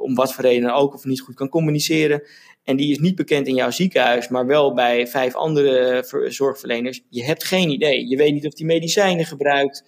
om 0.01 0.15
wat 0.15 0.33
voor 0.33 0.43
reden 0.43 0.73
ook, 0.73 0.93
of 0.93 1.05
niet 1.05 1.21
goed 1.21 1.35
kan 1.35 1.49
communiceren. 1.49 2.23
En 2.63 2.75
die 2.75 2.91
is 2.91 2.99
niet 2.99 3.15
bekend 3.15 3.47
in 3.47 3.55
jouw 3.55 3.71
ziekenhuis, 3.71 4.27
maar 4.27 4.45
wel 4.45 4.73
bij 4.73 5.07
vijf 5.07 5.35
andere 5.35 6.03
zorgverleners. 6.27 7.01
Je 7.09 7.23
hebt 7.23 7.43
geen 7.43 7.69
idee. 7.69 8.07
Je 8.07 8.17
weet 8.17 8.33
niet 8.33 8.45
of 8.45 8.53
die 8.53 8.65
medicijnen 8.65 9.25
gebruikt. 9.25 9.83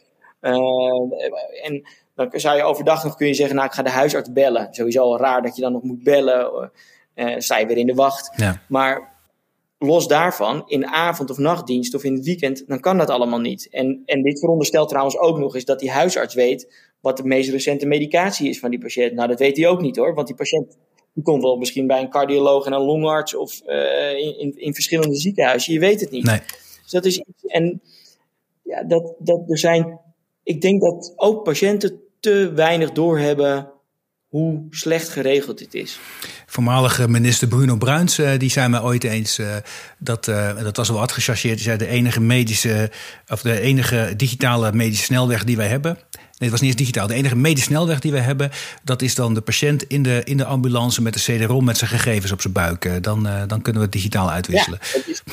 en 1.63 1.83
dan 2.15 2.29
zou 2.31 2.57
je 2.57 2.63
overdag 2.63 3.03
nog 3.03 3.15
kun 3.15 3.27
je 3.27 3.33
zeggen, 3.33 3.55
nou 3.55 3.67
ik 3.67 3.73
ga 3.73 3.83
de 3.83 3.89
huisarts 3.89 4.31
bellen. 4.31 4.67
Sowieso 4.71 5.01
al 5.01 5.17
raar 5.17 5.41
dat 5.41 5.55
je 5.55 5.61
dan 5.61 5.71
nog 5.71 5.83
moet 5.83 6.03
bellen. 6.03 6.71
Uh, 7.15 7.35
sta 7.37 7.57
je 7.57 7.65
weer 7.65 7.77
in 7.77 7.87
de 7.87 7.93
wacht. 7.93 8.33
Ja. 8.35 8.61
Maar 8.67 9.13
los 9.77 10.07
daarvan, 10.07 10.63
in 10.65 10.87
avond- 10.87 11.29
of 11.29 11.37
nachtdienst 11.37 11.93
of 11.93 12.03
in 12.03 12.13
het 12.13 12.25
weekend, 12.25 12.67
dan 12.67 12.79
kan 12.79 12.97
dat 12.97 13.09
allemaal 13.09 13.39
niet. 13.39 13.67
En, 13.69 14.01
en 14.05 14.21
dit 14.21 14.39
veronderstelt 14.39 14.89
trouwens 14.89 15.17
ook 15.17 15.37
nog 15.37 15.55
eens 15.55 15.65
dat 15.65 15.79
die 15.79 15.91
huisarts 15.91 16.33
weet 16.33 16.91
wat 16.99 17.17
de 17.17 17.23
meest 17.23 17.49
recente 17.49 17.85
medicatie 17.85 18.49
is 18.49 18.59
van 18.59 18.69
die 18.69 18.79
patiënt. 18.79 19.13
Nou, 19.13 19.27
dat 19.27 19.39
weet 19.39 19.57
hij 19.57 19.67
ook 19.67 19.81
niet 19.81 19.95
hoor, 19.95 20.13
want 20.13 20.27
die 20.27 20.35
patiënt 20.35 20.77
die 21.13 21.23
komt 21.23 21.43
wel 21.43 21.57
misschien 21.57 21.87
bij 21.87 22.01
een 22.01 22.09
cardioloog 22.09 22.65
en 22.65 22.73
een 22.73 22.81
longarts 22.81 23.35
of 23.35 23.61
uh, 23.65 24.17
in, 24.17 24.39
in, 24.39 24.53
in, 24.57 24.73
verschillende 24.73 25.15
ziekenhuizen. 25.15 25.73
Je 25.73 25.79
weet 25.79 25.99
het 25.99 26.11
niet. 26.11 26.25
Nee. 26.25 26.39
Dus 26.81 26.91
dat 26.91 27.05
is 27.05 27.17
iets. 27.17 27.45
En 27.45 27.81
ja, 28.63 28.83
dat, 28.83 29.13
dat 29.19 29.49
er 29.49 29.57
zijn. 29.57 29.99
Ik 30.43 30.61
denk 30.61 30.81
dat 30.81 31.13
ook 31.15 31.43
patiënten 31.43 32.01
te 32.23 32.51
weinig 32.55 32.91
doorhebben 32.91 33.71
hoe 34.27 34.67
slecht 34.69 35.09
geregeld 35.09 35.57
dit 35.57 35.73
is. 35.73 35.99
Voormalige 36.45 37.07
minister 37.07 37.47
Bruno 37.47 37.75
Bruins, 37.75 38.19
uh, 38.19 38.31
die 38.37 38.49
zei 38.49 38.67
mij 38.69 38.81
ooit 38.81 39.03
eens 39.03 39.39
uh, 39.39 39.55
dat, 39.99 40.27
uh, 40.27 40.63
dat 40.63 40.77
was 40.77 40.89
wel 40.89 40.97
wat 40.97 41.11
gechargeerd. 41.11 41.55
Die 41.55 41.63
zei 41.63 41.77
de 41.77 41.87
enige 41.87 42.21
medische, 42.21 42.91
of 43.27 43.41
de 43.41 43.59
enige 43.59 44.13
digitale 44.17 44.71
medische 44.71 45.03
snelweg 45.03 45.43
die 45.43 45.57
wij 45.57 45.67
hebben. 45.67 45.93
Nee, 45.93 46.21
het 46.37 46.49
was 46.49 46.61
niet 46.61 46.69
eens 46.69 46.79
digitaal. 46.79 47.07
De 47.07 47.13
enige 47.13 47.35
medische 47.35 47.69
snelweg 47.69 47.99
die 47.99 48.11
wij 48.11 48.21
hebben, 48.21 48.51
dat 48.83 49.01
is 49.01 49.15
dan 49.15 49.33
de 49.33 49.41
patiënt 49.41 49.83
in 49.83 50.03
de, 50.03 50.21
in 50.23 50.37
de 50.37 50.45
ambulance 50.45 51.01
met 51.01 51.13
de 51.13 51.19
CD-ROM 51.19 51.63
met 51.63 51.77
zijn 51.77 51.89
gegevens 51.89 52.31
op 52.31 52.41
zijn 52.41 52.53
buik. 52.53 53.03
Dan, 53.03 53.23
dan 53.23 53.61
kunnen 53.61 53.81
we 53.81 53.87
het 53.87 53.91
digitaal 53.91 54.29
uitwisselen. 54.29 54.79
Ja, 54.81 54.93
dat, 54.93 55.07
is, 55.07 55.23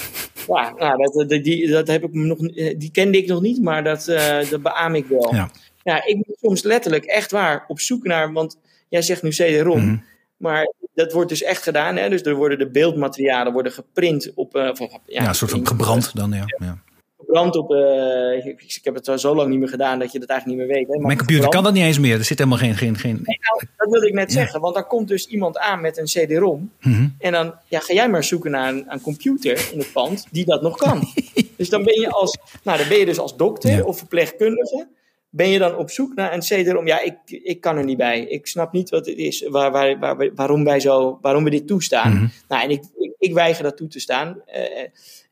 ja, 0.46 0.74
nou, 0.78 1.26
dat, 1.26 1.44
die, 1.44 1.70
dat 1.70 1.86
heb 1.86 2.04
ik 2.04 2.12
nog, 2.12 2.38
die 2.78 2.90
kende 2.92 3.18
ik 3.18 3.26
nog 3.26 3.40
niet, 3.40 3.62
maar 3.62 3.84
dat, 3.84 4.04
dat 4.50 4.62
beaam 4.62 4.94
ik 4.94 5.06
wel. 5.06 5.34
Ja. 5.34 5.50
Ja, 5.82 6.06
ik 6.06 6.14
ben 6.26 6.36
soms 6.40 6.62
letterlijk 6.62 7.04
echt 7.04 7.30
waar 7.30 7.64
op 7.68 7.80
zoek 7.80 8.04
naar, 8.04 8.32
want 8.32 8.58
jij 8.88 9.02
zegt 9.02 9.22
nu 9.22 9.30
CD-ROM. 9.30 9.84
Mhm. 9.84 9.96
Maar 10.36 10.72
dat 10.94 11.12
wordt 11.12 11.28
dus 11.28 11.42
echt 11.42 11.62
gedaan. 11.62 11.96
Hè? 11.96 12.08
Dus 12.08 12.22
er 12.22 12.34
worden 12.34 12.58
de 12.58 12.70
beeldmaterialen 12.70 13.52
worden 13.52 13.72
geprint 13.72 14.32
op. 14.34 14.56
Uh, 14.56 14.70
ja, 14.76 14.88
ja, 15.06 15.28
een 15.28 15.34
soort 15.34 15.50
van 15.50 15.66
gebrand 15.66 16.16
dan, 16.16 16.32
ja. 16.32 16.44
ja. 16.58 16.78
Gebrand 17.18 17.56
op. 17.56 17.70
Uh, 17.70 18.46
ik, 18.46 18.62
ik, 18.62 18.80
heb 18.82 18.94
het 18.94 19.20
zo 19.20 19.34
lang 19.34 19.50
niet 19.50 19.58
meer 19.58 19.68
gedaan 19.68 19.98
dat 19.98 20.12
je 20.12 20.18
dat 20.18 20.28
eigenlijk 20.28 20.58
niet 20.58 20.68
meer 20.68 20.76
weet. 20.76 20.88
Hè? 20.88 20.94
Maar 20.94 21.06
Mijn 21.06 21.18
computer 21.18 21.48
kan 21.48 21.62
dat 21.62 21.72
niet 21.72 21.84
eens 21.84 21.98
meer. 21.98 22.18
Er 22.18 22.24
zit 22.24 22.38
helemaal 22.38 22.58
geen. 22.58 22.76
geen, 22.76 22.96
geen... 22.96 23.20
Nee, 23.24 23.38
nou, 23.40 23.62
dat 23.76 23.90
wilde 23.90 24.06
ik 24.06 24.14
net 24.14 24.32
zeggen. 24.32 24.60
Want 24.60 24.74
dan 24.74 24.86
komt 24.86 25.08
dus 25.08 25.26
iemand 25.26 25.58
aan 25.58 25.80
met 25.80 25.98
een 25.98 26.04
CD-ROM. 26.04 26.72
Mhm. 26.80 27.08
En 27.18 27.32
dan 27.32 27.54
ja, 27.68 27.80
ga 27.80 27.94
jij 27.94 28.08
maar 28.08 28.24
zoeken 28.24 28.50
naar 28.50 28.68
een, 28.68 28.84
een, 28.88 29.00
computer 29.00 29.68
in 29.72 29.78
het 29.78 29.92
pand 29.92 30.26
die 30.30 30.44
dat 30.44 30.62
nog 30.62 30.76
kan. 30.76 31.02
dus 31.56 31.68
dan 31.68 31.84
ben 31.84 32.00
je 32.00 32.10
als. 32.10 32.38
Nou, 32.62 32.78
dan 32.78 32.88
ben 32.88 32.98
je 32.98 33.04
dus 33.06 33.18
als 33.18 33.36
dokter 33.36 33.84
of 33.84 33.98
verpleegkundige 33.98 34.86
ben 35.30 35.48
je 35.48 35.58
dan 35.58 35.76
op 35.76 35.90
zoek 35.90 36.14
naar 36.14 36.32
een 36.32 36.40
CD-ROM? 36.40 36.86
Ja, 36.86 37.00
ik, 37.00 37.16
ik 37.24 37.60
kan 37.60 37.76
er 37.76 37.84
niet 37.84 37.96
bij. 37.96 38.20
Ik 38.20 38.46
snap 38.46 38.72
niet 38.72 38.90
wat 38.90 39.06
het 39.06 39.16
is, 39.16 39.46
waar, 39.48 39.70
waar, 39.70 39.98
waar, 39.98 40.30
waarom, 40.34 40.64
wij 40.64 40.80
zo, 40.80 41.18
waarom 41.20 41.44
we 41.44 41.50
dit 41.50 41.66
toestaan. 41.66 42.12
Mhm. 42.12 42.26
Nou, 42.48 42.62
en 42.62 42.70
ik, 42.70 42.84
ik, 43.18 43.32
weiger 43.32 43.62
dat 43.62 43.76
toe 43.76 43.88
te 43.88 44.00
staan. 44.00 44.36
Uh, 44.46 44.86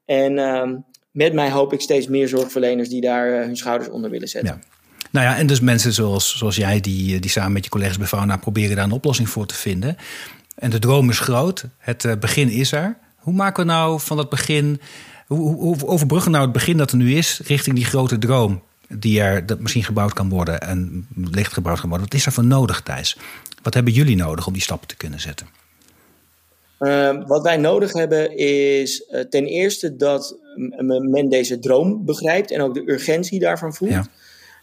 en 0.04 0.36
uh, 0.36 0.78
met 1.10 1.32
mij 1.32 1.50
hoop 1.50 1.72
ik 1.72 1.80
steeds 1.80 2.06
meer 2.06 2.28
zorgverleners 2.28 2.88
die 2.88 3.00
daar 3.00 3.30
uh, 3.30 3.40
hun 3.40 3.56
schouders 3.56 3.90
onder 3.90 4.10
willen 4.10 4.28
zetten. 4.28 4.60
Ja. 4.60 4.76
Nou 5.10 5.26
ja, 5.26 5.36
en 5.36 5.46
dus 5.46 5.60
mensen 5.60 5.92
zoals, 5.92 6.38
zoals 6.38 6.56
jij, 6.56 6.80
die, 6.80 7.20
die 7.20 7.30
samen 7.30 7.52
met 7.52 7.64
je 7.64 7.70
collega's 7.70 7.98
bij 7.98 8.06
Fauna 8.06 8.36
proberen 8.36 8.76
daar 8.76 8.84
een 8.84 8.92
oplossing 8.92 9.28
voor 9.28 9.46
te 9.46 9.54
vinden. 9.54 9.96
En 10.54 10.70
de 10.70 10.78
droom 10.78 11.10
is 11.10 11.18
groot, 11.18 11.64
het 11.78 12.20
begin 12.20 12.48
is 12.48 12.72
er. 12.72 12.98
Hoe 13.16 13.34
maken 13.34 13.66
we 13.66 13.72
nou 13.72 14.00
van 14.00 14.16
dat 14.16 14.28
begin, 14.28 14.80
hoe, 15.26 15.54
hoe 15.54 15.86
overbruggen 15.86 16.30
nou 16.30 16.44
het 16.44 16.52
begin 16.52 16.76
dat 16.76 16.90
er 16.90 16.96
nu 16.96 17.14
is 17.14 17.40
richting 17.44 17.76
die 17.76 17.84
grote 17.84 18.18
droom? 18.18 18.62
Die 18.88 19.20
er 19.20 19.46
dat 19.46 19.60
misschien 19.60 19.84
gebouwd 19.84 20.12
kan 20.12 20.28
worden 20.28 20.60
en 20.60 21.06
licht 21.14 21.52
gebouwd 21.52 21.80
kan 21.80 21.88
worden. 21.88 22.06
Wat 22.06 22.18
is 22.18 22.26
er 22.26 22.32
voor 22.32 22.44
nodig, 22.44 22.80
Thijs? 22.80 23.18
Wat 23.62 23.74
hebben 23.74 23.92
jullie 23.92 24.16
nodig 24.16 24.46
om 24.46 24.52
die 24.52 24.62
stappen 24.62 24.88
te 24.88 24.96
kunnen 24.96 25.20
zetten? 25.20 25.46
Uh, 26.80 27.26
wat 27.26 27.42
wij 27.42 27.56
nodig 27.56 27.92
hebben 27.92 28.36
is 28.36 29.08
uh, 29.10 29.20
ten 29.20 29.46
eerste 29.46 29.96
dat 29.96 30.36
men 31.10 31.28
deze 31.28 31.58
droom 31.58 32.04
begrijpt 32.04 32.50
en 32.50 32.60
ook 32.60 32.74
de 32.74 32.90
urgentie 32.92 33.38
daarvan 33.38 33.74
voelt. 33.74 34.08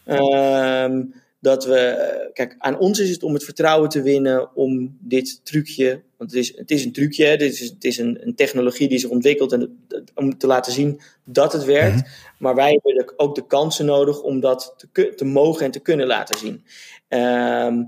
Ja. 0.06 0.88
Uh, 0.88 1.04
dat 1.46 1.66
we, 1.66 2.30
kijk, 2.34 2.56
aan 2.58 2.80
ons 2.80 3.00
is 3.00 3.10
het 3.10 3.24
om 3.24 3.34
het 3.34 3.44
vertrouwen 3.44 3.90
te 3.90 4.02
winnen 4.02 4.56
om 4.56 4.98
dit 5.00 5.46
trucje, 5.46 6.02
want 6.18 6.32
het 6.32 6.40
is, 6.40 6.58
het 6.58 6.72
is 6.72 6.86
een 6.86 6.92
trucje, 6.92 7.38
dit 7.38 7.54
is, 7.54 7.60
het 7.60 7.84
is 7.84 7.98
een, 7.98 8.18
een 8.22 8.36
technologie 8.36 8.88
die 8.88 8.98
zich 8.98 9.10
ontwikkelt 9.10 9.52
en, 9.52 9.86
om 10.16 10.38
te 10.38 10.48
laten 10.48 10.72
zien 10.72 11.02
dat 11.24 11.54
het 11.54 11.64
werkt. 11.64 11.96
Mhm. 11.96 12.06
Maar 12.40 12.56
wij 12.56 12.80
hebben 12.84 13.14
ook 13.18 13.36
de 13.36 13.48
kansen 13.48 13.86
nodig 13.86 14.22
om 14.22 14.40
dat 14.40 14.76
te, 14.92 15.14
te 15.16 15.26
mogen 15.26 15.66
en 15.66 15.72
te 15.72 15.80
kunnen 15.80 16.08
laten 16.08 16.38
zien. 16.38 16.64
Ehm, 17.08 17.84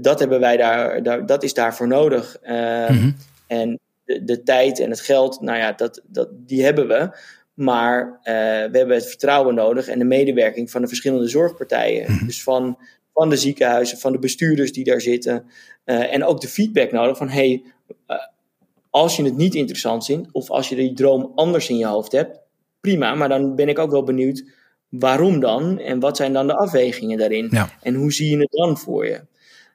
dat, 0.00 0.18
hebben 0.18 0.40
wij 0.40 0.56
daar, 0.56 1.02
daar, 1.02 1.26
dat 1.26 1.42
is 1.42 1.54
daarvoor 1.54 1.88
nodig. 1.88 2.36
Ehm, 2.42 2.94
mhm. 2.94 3.10
En 3.46 3.78
de, 4.04 4.24
de, 4.24 4.42
tijd 4.42 4.78
en 4.78 4.90
het 4.90 5.00
geld, 5.00 5.40
nou 5.40 5.58
ja, 5.58 5.72
dat, 5.72 6.00
dat, 6.06 6.28
die 6.32 6.64
hebben 6.64 6.88
we. 6.88 7.16
Maar 7.54 8.06
uh, 8.06 8.14
we 8.70 8.78
hebben 8.78 8.96
het 8.96 9.06
vertrouwen 9.06 9.54
nodig 9.54 9.88
en 9.88 9.98
de 9.98 10.04
medewerking 10.04 10.70
van 10.70 10.80
de 10.80 10.88
verschillende 10.88 11.28
zorgpartijen. 11.28 12.12
Mhm. 12.12 12.26
Dus 12.26 12.42
van, 12.42 12.78
van 13.12 13.28
de 13.28 13.36
ziekenhuizen, 13.36 13.98
van 13.98 14.12
de 14.12 14.18
bestuurders 14.18 14.72
die 14.72 14.84
daar 14.84 15.00
zitten. 15.00 15.44
Uh, 15.84 16.14
en 16.14 16.24
ook 16.24 16.40
de 16.40 16.48
feedback 16.48 16.92
nodig 16.92 17.16
van 17.16 17.28
hey, 17.28 17.62
uh, 18.08 18.16
als 18.90 19.16
je 19.16 19.24
het 19.24 19.36
niet 19.36 19.54
interessant 19.54 20.04
vindt 20.04 20.28
of 20.32 20.50
als 20.50 20.68
je 20.68 20.74
die 20.74 20.92
droom 20.92 21.32
anders 21.34 21.68
in 21.68 21.76
je 21.76 21.86
hoofd 21.86 22.12
hebt, 22.12 22.40
prima. 22.80 23.14
Maar 23.14 23.28
dan 23.28 23.54
ben 23.54 23.68
ik 23.68 23.78
ook 23.78 23.90
wel 23.90 24.04
benieuwd 24.04 24.44
waarom 24.88 25.40
dan 25.40 25.78
en 25.78 26.00
wat 26.00 26.16
zijn 26.16 26.32
dan 26.32 26.46
de 26.46 26.56
afwegingen 26.56 27.18
daarin? 27.18 27.48
Ja. 27.50 27.68
En 27.82 27.94
hoe 27.94 28.12
zie 28.12 28.30
je 28.30 28.38
het 28.38 28.50
dan 28.50 28.78
voor 28.78 29.06
je? 29.06 29.20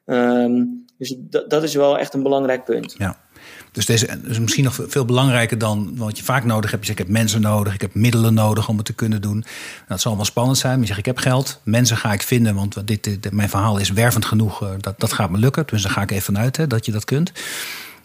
Um, 0.06 0.84
dus 0.98 1.16
dat 1.28 1.62
is 1.62 1.74
wel 1.74 1.98
echt 1.98 2.14
een 2.14 2.22
belangrijk 2.22 2.64
punt. 2.64 2.94
Ja. 2.98 3.26
Dus 3.72 3.86
deze 3.86 4.20
is 4.24 4.38
misschien 4.38 4.64
nog 4.64 4.80
veel 4.88 5.04
belangrijker 5.04 5.58
dan 5.58 5.96
wat 5.96 6.18
je 6.18 6.24
vaak 6.24 6.44
nodig 6.44 6.70
hebt. 6.70 6.86
Je 6.86 6.92
zegt, 6.92 6.98
ik 6.98 7.06
heb 7.06 7.16
mensen 7.16 7.40
nodig, 7.40 7.74
ik 7.74 7.80
heb 7.80 7.94
middelen 7.94 8.34
nodig 8.34 8.68
om 8.68 8.76
het 8.76 8.86
te 8.86 8.92
kunnen 8.92 9.20
doen. 9.20 9.44
Dat 9.88 10.00
zal 10.00 10.16
wel 10.16 10.24
spannend 10.24 10.58
zijn. 10.58 10.72
Maar 10.72 10.80
je 10.80 10.86
zegt, 10.86 10.98
ik 10.98 11.06
heb 11.06 11.18
geld, 11.18 11.60
mensen 11.64 11.96
ga 11.96 12.12
ik 12.12 12.22
vinden, 12.22 12.54
want 12.54 12.86
dit, 12.86 13.32
mijn 13.32 13.48
verhaal 13.48 13.78
is 13.78 13.90
wervend 13.90 14.24
genoeg. 14.24 14.62
Eh, 14.62 14.68
dat, 14.80 15.00
dat 15.00 15.12
gaat 15.12 15.30
me 15.30 15.38
lukken. 15.38 15.64
Dus 15.66 15.82
daar 15.82 15.92
ga 15.92 16.02
ik 16.02 16.10
even 16.10 16.22
vanuit 16.22 16.56
hè, 16.56 16.66
dat 16.66 16.86
je 16.86 16.92
dat 16.92 17.04
kunt. 17.04 17.32
Maar 17.32 17.42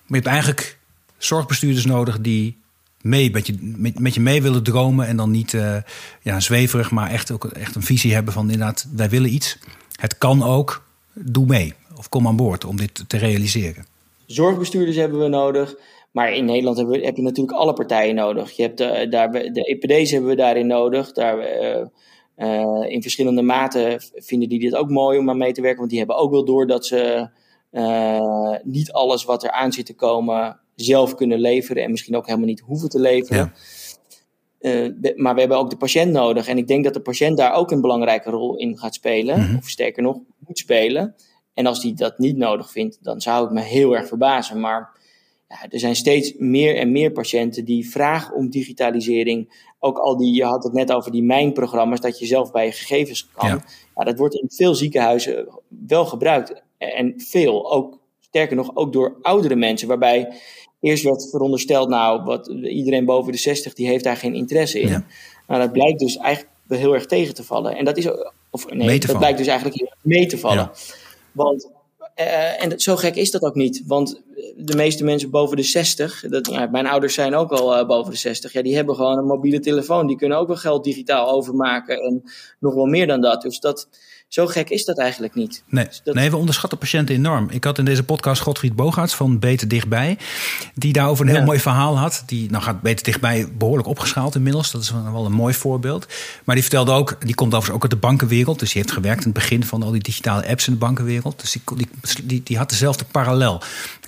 je 0.07 0.15
hebt 0.15 0.27
eigenlijk 0.27 0.77
zorgbestuurders 1.17 1.85
nodig 1.85 2.19
die 2.19 2.57
mee, 3.01 3.31
met, 3.31 3.47
je, 3.47 3.75
met, 3.99 4.13
je 4.13 4.21
mee 4.21 4.41
willen 4.41 4.63
dromen. 4.63 5.07
En 5.07 5.17
dan 5.17 5.31
niet 5.31 5.53
uh, 5.53 5.75
ja, 6.21 6.39
zweverig, 6.39 6.91
maar 6.91 7.09
echt, 7.09 7.31
ook, 7.31 7.45
echt 7.45 7.75
een 7.75 7.83
visie 7.83 8.13
hebben 8.13 8.33
van 8.33 8.51
inderdaad, 8.51 8.87
wij 8.95 9.09
willen 9.09 9.33
iets. 9.33 9.57
Het 9.95 10.17
kan 10.17 10.43
ook, 10.43 10.83
doe 11.13 11.45
mee. 11.45 11.73
Of 11.95 12.09
kom 12.09 12.27
aan 12.27 12.35
boord 12.35 12.65
om 12.65 12.77
dit 12.77 13.03
te 13.07 13.17
realiseren. 13.17 13.85
Zorgbestuurders 14.25 14.97
hebben 14.97 15.19
we 15.19 15.27
nodig. 15.27 15.75
Maar 16.13 16.33
in 16.33 16.45
Nederland 16.45 16.77
heb, 16.77 16.87
we, 16.87 16.99
heb 16.99 17.15
je 17.15 17.21
natuurlijk 17.21 17.57
alle 17.57 17.73
partijen 17.73 18.15
nodig. 18.15 18.51
Je 18.51 18.61
hebt 18.61 18.77
de, 18.77 19.07
daar, 19.09 19.31
de 19.31 19.63
EPD's 19.63 20.11
hebben 20.11 20.29
we 20.29 20.35
daarin 20.35 20.67
nodig. 20.67 21.11
Daar, 21.11 21.61
uh, 21.61 21.85
uh, 22.37 22.91
in 22.91 23.01
verschillende 23.01 23.41
maten 23.41 24.01
vinden 24.13 24.49
die 24.49 24.59
dit 24.59 24.75
ook 24.75 24.89
mooi 24.89 25.19
om 25.19 25.29
aan 25.29 25.37
mee 25.37 25.53
te 25.53 25.61
werken. 25.61 25.79
Want 25.79 25.89
die 25.89 25.99
hebben 25.99 26.17
ook 26.17 26.31
wel 26.31 26.45
door 26.45 26.67
dat 26.67 26.85
ze 26.85 27.29
uh, 27.71 28.55
niet 28.63 28.91
alles 28.91 29.23
wat 29.23 29.43
er 29.43 29.51
aan 29.51 29.71
zit 29.71 29.85
te 29.85 29.95
komen 29.95 30.59
zelf 30.75 31.15
kunnen 31.15 31.39
leveren. 31.39 31.83
En 31.83 31.91
misschien 31.91 32.15
ook 32.15 32.25
helemaal 32.25 32.47
niet 32.47 32.59
hoeven 32.59 32.89
te 32.89 32.99
leveren. 32.99 33.53
Ja. 34.59 35.13
maar 35.15 35.33
we 35.33 35.39
hebben 35.39 35.57
ook 35.57 35.69
de 35.69 35.77
patiënt 35.77 36.11
nodig. 36.11 36.47
En 36.47 36.57
ik 36.57 36.67
denk 36.67 36.83
dat 36.83 36.93
de 36.93 37.01
patiënt 37.01 37.37
daar 37.37 37.53
ook 37.53 37.71
een 37.71 37.81
belangrijke 37.81 38.29
rol 38.29 38.57
in 38.57 38.77
gaat 38.77 38.93
spelen. 38.93 39.39
Mm 39.39 39.45
-hmm. 39.45 39.57
Of 39.57 39.69
sterker 39.69 40.03
nog, 40.03 40.17
moet 40.37 40.57
spelen. 40.57 41.15
En 41.53 41.65
als 41.65 41.81
die 41.81 41.93
dat 41.93 42.17
niet 42.17 42.37
nodig 42.37 42.71
vindt, 42.71 42.97
dan 43.01 43.21
zou 43.21 43.43
het 43.43 43.53
me 43.53 43.61
heel 43.61 43.95
erg 43.95 44.07
verbazen. 44.07 44.59
Maar 44.59 44.89
ja, 45.49 45.69
er 45.69 45.79
zijn 45.79 45.95
steeds 45.95 46.33
meer 46.37 46.75
en 46.75 46.91
meer 46.91 47.11
patiënten 47.11 47.65
die 47.65 47.89
vragen 47.89 48.35
om 48.35 48.49
digitalisering. 48.49 49.65
Ook 49.79 49.97
al 49.97 50.17
die, 50.17 50.33
je 50.33 50.43
had 50.43 50.63
het 50.63 50.73
net 50.73 50.91
over 50.91 51.11
die 51.11 51.23
mijnprogramma's, 51.23 51.99
dat 51.99 52.19
je 52.19 52.25
zelf 52.25 52.51
bij 52.51 52.65
je 52.65 52.71
gegevens 52.71 53.27
kan. 53.33 53.61
Ja. 53.95 54.03
dat 54.03 54.17
wordt 54.17 54.35
in 54.35 54.49
veel 54.51 54.75
ziekenhuizen 54.75 55.47
wel 55.67 56.05
gebruikt. 56.05 56.63
En 56.77 57.13
veel, 57.17 57.71
ook 57.71 57.99
sterker 58.19 58.55
nog, 58.55 58.75
ook 58.75 58.93
door 58.93 59.17
oudere 59.21 59.55
mensen. 59.55 59.87
Waarbij 59.87 60.33
eerst 60.79 61.03
werd 61.03 61.29
verondersteld, 61.29 61.89
nou, 61.89 62.23
wat, 62.23 62.47
iedereen 62.47 63.05
boven 63.05 63.31
de 63.31 63.37
60 63.37 63.73
die 63.73 63.87
heeft 63.87 64.03
daar 64.03 64.17
geen 64.17 64.35
interesse 64.35 64.79
in. 64.79 64.89
Ja. 64.89 65.05
Nou, 65.47 65.61
dat 65.61 65.71
blijkt 65.71 65.99
dus 65.99 66.17
eigenlijk 66.17 66.55
wel 66.67 66.79
heel 66.79 66.93
erg 66.93 67.05
tegen 67.05 67.33
te 67.33 67.43
vallen. 67.43 67.77
En 67.77 67.85
dat 67.85 67.97
is, 67.97 68.07
of 68.49 68.69
nee, 68.69 68.99
dat 68.99 69.17
blijkt 69.17 69.37
dus 69.37 69.47
eigenlijk 69.47 69.79
heel 69.79 69.87
erg 69.87 69.99
mee 70.01 70.25
te 70.25 70.37
vallen. 70.37 70.57
Ja. 70.57 70.71
Want, 71.33 71.71
uh, 72.19 72.63
en 72.63 72.79
zo 72.79 72.95
gek 72.95 73.15
is 73.15 73.31
dat 73.31 73.41
ook 73.41 73.55
niet. 73.55 73.83
Want 73.87 74.21
de 74.55 74.75
meeste 74.75 75.03
mensen 75.03 75.29
boven 75.29 75.57
de 75.57 75.63
60, 75.63 76.25
dat, 76.29 76.69
mijn 76.71 76.87
ouders 76.87 77.13
zijn 77.13 77.35
ook 77.35 77.51
al 77.51 77.79
uh, 77.79 77.87
boven 77.87 78.11
de 78.11 78.17
60, 78.17 78.53
ja, 78.53 78.61
die 78.61 78.75
hebben 78.75 78.95
gewoon 78.95 79.17
een 79.17 79.25
mobiele 79.25 79.59
telefoon. 79.59 80.07
Die 80.07 80.17
kunnen 80.17 80.37
ook 80.37 80.47
wel 80.47 80.55
geld 80.55 80.83
digitaal 80.83 81.29
overmaken 81.29 81.97
en 81.97 82.23
nog 82.59 82.73
wel 82.73 82.85
meer 82.85 83.07
dan 83.07 83.21
dat. 83.21 83.41
Dus 83.41 83.59
dat 83.59 83.87
zo 84.33 84.47
gek 84.47 84.69
is 84.69 84.85
dat 84.85 84.97
eigenlijk 84.97 85.35
niet. 85.35 85.63
Nee, 85.67 85.87
dus 86.03 86.13
nee 86.13 86.29
we 86.29 86.37
onderschatten 86.37 86.77
patiënten 86.77 87.15
enorm. 87.15 87.49
Ik 87.49 87.63
had 87.63 87.77
in 87.77 87.85
deze 87.85 88.03
podcast 88.03 88.41
Godfried 88.41 88.75
Bogaerts 88.75 89.13
van 89.13 89.39
Beter 89.39 89.67
Dichtbij... 89.67 90.17
die 90.75 90.93
daarover 90.93 91.25
een 91.25 91.35
heel 91.35 91.43
mooi 91.43 91.59
verhaal 91.59 91.97
had. 91.97 92.23
Die 92.25 92.51
nou 92.51 92.63
gaat 92.63 92.81
Beter 92.81 93.05
Dichtbij 93.05 93.47
behoorlijk 93.57 93.87
opgeschaald 93.87 94.35
inmiddels. 94.35 94.71
Dat 94.71 94.81
is 94.81 94.91
wel 95.11 95.25
een 95.25 95.31
mooi 95.31 95.53
voorbeeld. 95.53 96.07
Maar 96.43 96.55
die 96.55 96.63
vertelde 96.63 96.91
ook, 96.91 97.25
die 97.25 97.35
komt 97.35 97.53
overigens 97.53 97.75
ook 97.75 97.81
uit 97.81 98.01
de 98.01 98.07
bankenwereld. 98.07 98.59
Dus 98.59 98.71
die 98.71 98.81
heeft 98.81 98.93
gewerkt 98.93 99.25
in 99.25 99.31
het 99.31 99.39
begin 99.39 99.63
van 99.63 99.83
al 99.83 99.91
die 99.91 100.01
digitale 100.01 100.47
apps 100.47 100.67
in 100.67 100.73
de 100.73 100.79
bankenwereld. 100.79 101.39
Dus 101.39 101.51
die, 101.51 101.87
die, 102.23 102.41
die 102.43 102.57
had 102.57 102.69
dezelfde 102.69 103.05
parallel. 103.11 103.61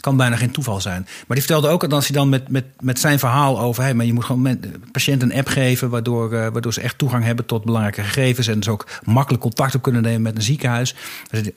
Kan 0.05 0.17
bijna 0.17 0.35
geen 0.35 0.51
toeval 0.51 0.81
zijn. 0.81 1.01
Maar 1.01 1.37
die 1.37 1.45
vertelde 1.45 1.67
ook 1.67 1.81
dat 1.81 1.93
als 1.93 2.07
hij 2.07 2.17
dan 2.17 2.29
met, 2.29 2.49
met, 2.49 2.65
met 2.79 2.99
zijn 2.99 3.19
verhaal 3.19 3.59
over... 3.59 3.83
Hey, 3.83 3.93
maar 3.93 4.05
je 4.05 4.13
moet 4.13 4.23
gewoon 4.23 4.41
met, 4.41 4.91
patiënten 4.91 5.31
een 5.31 5.37
app 5.37 5.47
geven... 5.47 5.89
Waardoor, 5.89 6.33
uh, 6.33 6.47
waardoor 6.47 6.73
ze 6.73 6.81
echt 6.81 6.97
toegang 6.97 7.23
hebben 7.23 7.45
tot 7.45 7.65
belangrijke 7.65 8.01
gegevens... 8.01 8.47
en 8.47 8.59
dus 8.59 8.67
ook 8.67 8.87
makkelijk 9.03 9.43
contact 9.43 9.75
op 9.75 9.81
kunnen 9.81 10.01
nemen 10.01 10.21
met 10.21 10.35
een 10.35 10.41
ziekenhuis. 10.41 10.95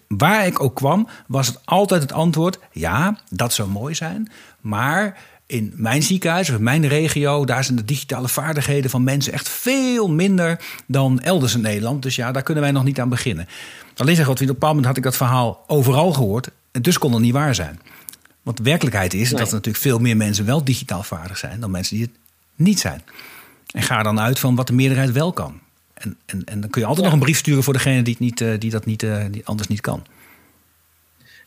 Waar 0.06 0.46
ik 0.46 0.62
ook 0.62 0.74
kwam, 0.74 1.08
was 1.26 1.46
het 1.46 1.58
altijd 1.64 2.02
het 2.02 2.12
antwoord: 2.12 2.58
ja, 2.72 3.18
dat 3.30 3.52
zou 3.52 3.68
mooi 3.68 3.94
zijn. 3.94 4.30
Maar 4.60 5.16
in 5.46 5.72
mijn 5.76 6.02
ziekenhuis 6.02 6.50
of 6.50 6.56
in 6.56 6.62
mijn 6.62 6.86
regio, 6.86 7.44
daar 7.44 7.64
zijn 7.64 7.76
de 7.76 7.84
digitale 7.84 8.28
vaardigheden 8.28 8.90
van 8.90 9.04
mensen 9.04 9.32
echt 9.32 9.48
veel 9.48 10.08
minder 10.08 10.60
dan 10.86 11.20
elders 11.20 11.54
in 11.54 11.60
Nederland. 11.60 12.02
Dus 12.02 12.16
ja, 12.16 12.32
daar 12.32 12.42
kunnen 12.42 12.62
wij 12.62 12.72
nog 12.72 12.84
niet 12.84 13.00
aan 13.00 13.08
beginnen. 13.08 13.48
Alleen 13.96 14.16
zeg 14.16 14.26
wat, 14.26 14.34
op 14.34 14.40
een 14.40 14.46
bepaald 14.46 14.74
moment 14.74 14.86
had 14.86 14.96
ik 14.96 15.02
dat 15.02 15.16
verhaal 15.16 15.64
overal 15.66 16.12
gehoord. 16.12 16.50
En 16.72 16.82
dus 16.82 16.98
kon 16.98 17.12
het 17.12 17.22
niet 17.22 17.32
waar 17.32 17.54
zijn. 17.54 17.80
Want 18.48 18.60
de 18.60 18.66
werkelijkheid 18.66 19.14
is 19.14 19.30
dat 19.30 19.48
er 19.48 19.54
natuurlijk 19.54 19.84
veel 19.84 19.98
meer 19.98 20.16
mensen 20.16 20.44
wel 20.44 20.64
digitaal 20.64 21.02
vaardig 21.02 21.38
zijn 21.38 21.60
dan 21.60 21.70
mensen 21.70 21.96
die 21.96 22.04
het 22.04 22.14
niet 22.54 22.80
zijn. 22.80 23.02
En 23.70 23.82
ga 23.82 24.02
dan 24.02 24.20
uit 24.20 24.38
van 24.38 24.54
wat 24.54 24.66
de 24.66 24.72
meerderheid 24.72 25.12
wel 25.12 25.32
kan. 25.32 25.60
En, 25.94 26.16
en, 26.26 26.42
en 26.44 26.60
dan 26.60 26.70
kun 26.70 26.80
je 26.80 26.86
altijd 26.86 27.04
nog 27.04 27.14
een 27.14 27.20
brief 27.20 27.38
sturen 27.38 27.62
voor 27.62 27.72
degene 27.72 28.02
die, 28.02 28.12
het 28.12 28.22
niet, 28.22 28.40
uh, 28.40 28.52
die 28.58 28.70
dat 28.70 28.84
niet, 28.84 29.06
die 29.30 29.40
anders 29.44 29.68
niet 29.68 29.80
kan. 29.80 30.06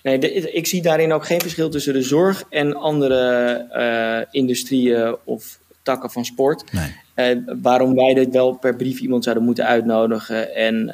Nee, 0.03 0.19
de, 0.19 0.51
ik 0.51 0.67
zie 0.67 0.81
daarin 0.81 1.13
ook 1.13 1.25
geen 1.25 1.41
verschil 1.41 1.69
tussen 1.69 1.93
de 1.93 2.01
zorg 2.01 2.43
en 2.49 2.75
andere 2.75 3.67
uh, 3.73 4.41
industrieën 4.41 5.15
of 5.23 5.59
takken 5.81 6.11
van 6.11 6.25
sport. 6.25 6.63
Nee. 6.71 7.43
waarom 7.61 7.95
wij 7.95 8.13
dit 8.13 8.31
wel 8.31 8.53
per 8.53 8.75
brief 8.75 8.99
iemand 8.99 9.23
zouden 9.23 9.45
moeten 9.45 9.65
uitnodigen 9.65 10.55
en 10.55 10.85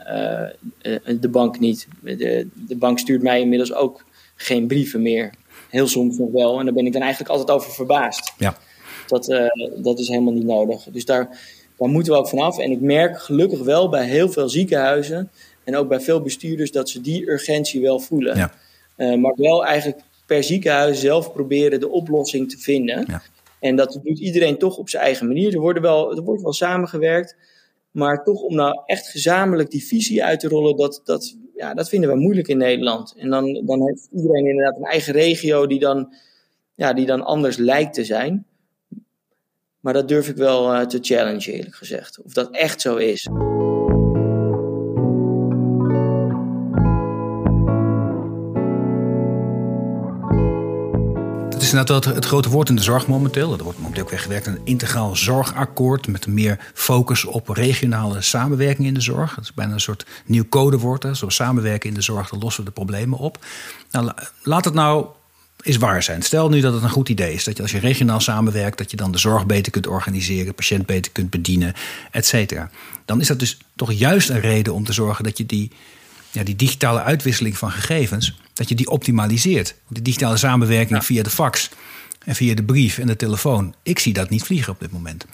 de 1.20 1.30
bank 1.32 1.60
niet. 1.60 1.88
De, 2.02 2.48
de 2.54 2.76
bank 2.76 3.00
stuurt 3.00 3.22
mij 3.22 3.42
inmiddels 3.42 3.74
ook 3.74 4.06
geen 4.36 4.68
brieven 4.68 5.02
meer. 5.02 5.32
Heel 5.70 5.88
soms 5.88 6.18
nog 6.18 6.32
wel. 6.32 6.60
En 6.60 6.66
daar 6.66 6.74
ben 6.74 6.86
ik 6.86 6.94
dan 6.94 7.02
eigenlijk 7.02 7.32
altijd 7.32 7.52
over 7.52 7.72
verbaasd. 7.72 8.34
Ja. 8.38 8.58
Dat, 9.08 9.52
dat 9.78 10.00
is 10.00 10.08
helemaal 10.08 10.34
niet 10.34 10.46
nodig. 10.46 10.84
Dus 10.92 11.06
daar, 11.06 11.40
daar 11.78 11.90
moeten 11.90 12.14
we 12.14 12.20
ook 12.20 12.30
vanaf. 12.30 12.58
En 12.58 12.72
ik 12.72 12.82
merk 12.82 13.20
gelukkig 13.20 13.60
wel 13.60 13.90
bij 13.90 14.06
heel 14.06 14.30
veel 14.30 14.50
ziekenhuizen 14.50 15.30
en 15.64 15.76
ook 15.76 15.88
bij 15.88 16.00
veel 16.00 16.22
bestuurders 16.22 16.72
dat 16.72 16.90
ze 16.90 17.02
die 17.02 17.30
urgentie 17.30 17.82
wel 17.82 18.00
voelen. 18.00 18.38
Ja. 18.38 18.54
Uh, 18.98 19.18
maar 19.18 19.34
wel 19.36 19.66
eigenlijk 19.66 20.00
per 20.26 20.44
ziekenhuis 20.44 21.00
zelf 21.00 21.34
proberen 21.34 21.80
de 21.80 21.90
oplossing 21.90 22.50
te 22.50 22.58
vinden. 22.58 23.06
Ja. 23.08 23.22
En 23.60 23.76
dat 23.76 24.00
doet 24.04 24.20
iedereen 24.20 24.58
toch 24.58 24.78
op 24.78 24.90
zijn 24.90 25.04
eigen 25.04 25.28
manier. 25.28 25.54
Er, 25.54 25.60
worden 25.60 25.82
wel, 25.82 26.16
er 26.16 26.24
wordt 26.24 26.42
wel 26.42 26.54
samengewerkt. 26.54 27.36
Maar 27.92 28.24
toch 28.24 28.42
om 28.42 28.56
nou 28.56 28.82
echt 28.86 29.08
gezamenlijk 29.08 29.72
die 29.72 29.86
visie 29.86 30.24
uit 30.24 30.40
te 30.40 30.48
rollen, 30.48 30.78
dat, 30.78 31.02
dat, 31.04 31.36
ja, 31.58 31.74
dat 31.74 31.90
vinden 31.90 32.10
we 32.10 32.16
moeilijk 32.16 32.48
in 32.48 32.58
Nederland. 32.58 33.14
En 33.18 33.30
dan, 33.30 33.66
dan 33.66 33.88
heeft 33.88 34.08
iedereen 34.12 34.46
inderdaad 34.46 34.78
een 34.78 34.84
eigen 34.84 35.14
regio 35.14 35.68
die 35.68 35.80
dan, 35.80 36.14
ja, 36.76 36.94
die 36.94 37.06
dan 37.06 37.26
anders 37.26 37.58
lijkt 37.58 37.94
te 37.94 38.06
zijn. 38.06 38.46
Maar 39.80 39.94
dat 39.94 40.08
durf 40.08 40.30
ik 40.30 40.36
wel 40.36 40.74
uh, 40.74 40.82
te 40.82 40.98
challengen, 41.02 41.54
eerlijk 41.54 41.76
gezegd. 41.76 42.22
Of 42.22 42.34
dat 42.34 42.52
echt 42.52 42.82
zo 42.82 42.96
is. 42.96 43.28
Is 51.68 51.74
inderdaad 51.74 52.06
het, 52.06 52.26
grote 52.26 52.50
woord 52.50 52.70
in 52.70 52.76
de 52.76 52.82
zorg 52.82 53.08
momenteel. 53.08 53.58
Er 53.58 53.64
wordt 53.64 53.80
momenteel 53.80 54.04
ook 54.04 54.10
weggewerkt 54.10 54.48
aan 54.48 54.54
een 54.54 54.62
integraal 54.64 55.16
zorgakkoord... 55.16 56.08
met 56.08 56.28
meer 56.28 56.72
focus 56.74 57.26
op 57.26 57.48
regionale 57.48 58.22
samenwerking 58.22 58.88
in 58.88 58.94
de 58.94 59.02
zorg. 59.02 59.36
Dat 59.36 59.44
is 59.44 59.54
bijna 59.54 59.74
een 59.74 59.80
soort 59.80 60.06
nieuw 60.26 60.46
codewoord. 60.50 61.18
Zo 61.18 61.30
samenwerken 61.30 61.90
in 61.90 61.96
de 61.96 62.02
zorg, 62.02 62.30
dan 62.30 62.40
lossen 62.40 62.64
we 62.64 62.70
de 62.70 62.76
problemen 62.76 63.18
op. 63.18 63.46
Nou, 63.92 64.12
laat 64.44 64.66
het 64.66 64.74
nou 64.74 65.06
is 65.62 65.78
waar 65.78 66.04
zijn. 66.04 66.22
Stel 66.22 66.50
nu 66.50 66.60
dat 66.60 66.74
het 66.74 66.84
een 66.84 66.90
goed 66.90 67.10
idee 67.10 67.34
is 67.34 67.44
dat 67.44 67.58
je 67.58 67.62
als 67.62 67.72
je 67.72 67.80
regionaal 67.80 68.20
samenwerkt, 68.20 68.78
dat 68.78 68.92
je 68.92 68.98
dan 68.98 69.12
de 69.12 69.18
zorg 69.18 69.46
beter 69.46 69.72
kunt 69.72 69.88
organiseren, 69.88 70.56
patiënt 70.56 70.86
beter 70.86 71.12
kunt 71.12 71.30
bedienen, 71.30 71.74
et 72.12 72.26
cetera. 72.26 72.70
Dan 73.06 73.22
is 73.22 73.28
dat 73.28 73.40
dus 73.40 73.58
toch 73.76 73.92
juist 73.92 74.30
een 74.30 74.40
reden 74.40 74.74
om 74.74 74.84
te 74.84 74.94
zorgen 74.94 75.24
dat 75.24 75.38
je 75.38 75.46
die, 75.46 75.72
ja, 76.32 76.44
die 76.44 76.56
digitale 76.56 77.02
uitwisseling 77.02 77.58
van 77.58 77.72
gegevens, 77.72 78.40
dat 78.54 78.70
je 78.70 78.76
die 78.76 78.90
optimaliseert. 78.90 79.76
Die 79.88 80.02
digitale 80.02 80.38
samenwerking 80.38 81.06
via 81.06 81.24
de 81.24 81.30
fax 81.30 81.70
en 82.26 82.36
via 82.36 82.56
de 82.56 82.64
brief 82.64 82.98
en 82.98 83.08
de 83.08 83.16
telefoon, 83.16 83.74
ik 83.84 84.00
zie 84.00 84.14
dat 84.14 84.30
niet 84.30 84.44
vliegen 84.44 84.74
op 84.74 84.80
dit 84.80 84.92
moment. 84.92 85.26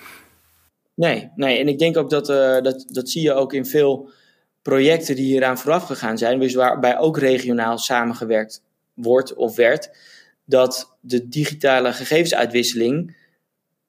Nee, 0.96 1.30
nee. 1.36 1.60
en 1.60 1.68
ik 1.68 1.80
denk 1.80 1.98
ook 1.98 2.10
dat, 2.10 2.30
uh, 2.30 2.62
dat 2.62 2.86
dat 2.88 3.10
zie 3.10 3.22
je 3.22 3.34
ook 3.34 3.54
in 3.54 3.66
veel 3.66 4.10
projecten 4.62 5.16
die 5.16 5.26
hieraan 5.26 5.58
vooraf 5.58 5.86
gegaan 5.86 6.18
zijn, 6.18 6.39
dus 6.39 6.54
waarbij 6.54 6.98
ook 6.98 7.18
regionaal 7.18 7.78
samengewerkt 7.78 8.62
wordt 8.94 9.34
of 9.34 9.56
werd 9.56 9.89
dat 10.46 10.96
de 11.00 11.28
digitale 11.28 11.94
gegevensuitwisseling, 11.94 13.16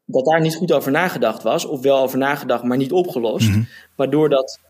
dat 0.05 0.25
daar 0.25 0.41
niet 0.41 0.55
goed 0.55 0.73
over 0.73 0.91
nagedacht 0.91 1.43
was, 1.43 1.65
of 1.65 1.81
wel 1.81 1.99
over 1.99 2.19
nagedacht, 2.19 2.63
maar 2.63 2.77
niet 2.77 2.93
opgelost. 2.93 3.49
Mhm. 3.49 3.63
Waardoor 3.97 4.29
dat 4.29 4.61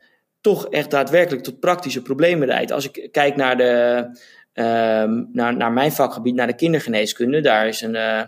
toch 0.45 0.68
echt 0.68 0.90
daadwerkelijk 0.90 1.42
tot 1.42 1.61
praktische 1.61 2.03
problemen 2.03 2.47
leidt. 2.47 2.72
Als 2.72 2.90
ik 2.90 3.09
kijk 3.12 3.36
naar, 3.36 3.57
de, 3.57 4.07
ehm, 4.53 5.24
naar, 5.32 5.57
naar 5.57 5.72
mijn 5.72 5.92
vakgebied, 5.92 6.34
naar 6.34 6.47
de 6.47 6.55
kindergeneeskunde, 6.55 7.40
daar 7.40 7.68
is 7.68 7.80
een, 7.80 7.95
uh, 7.95 8.22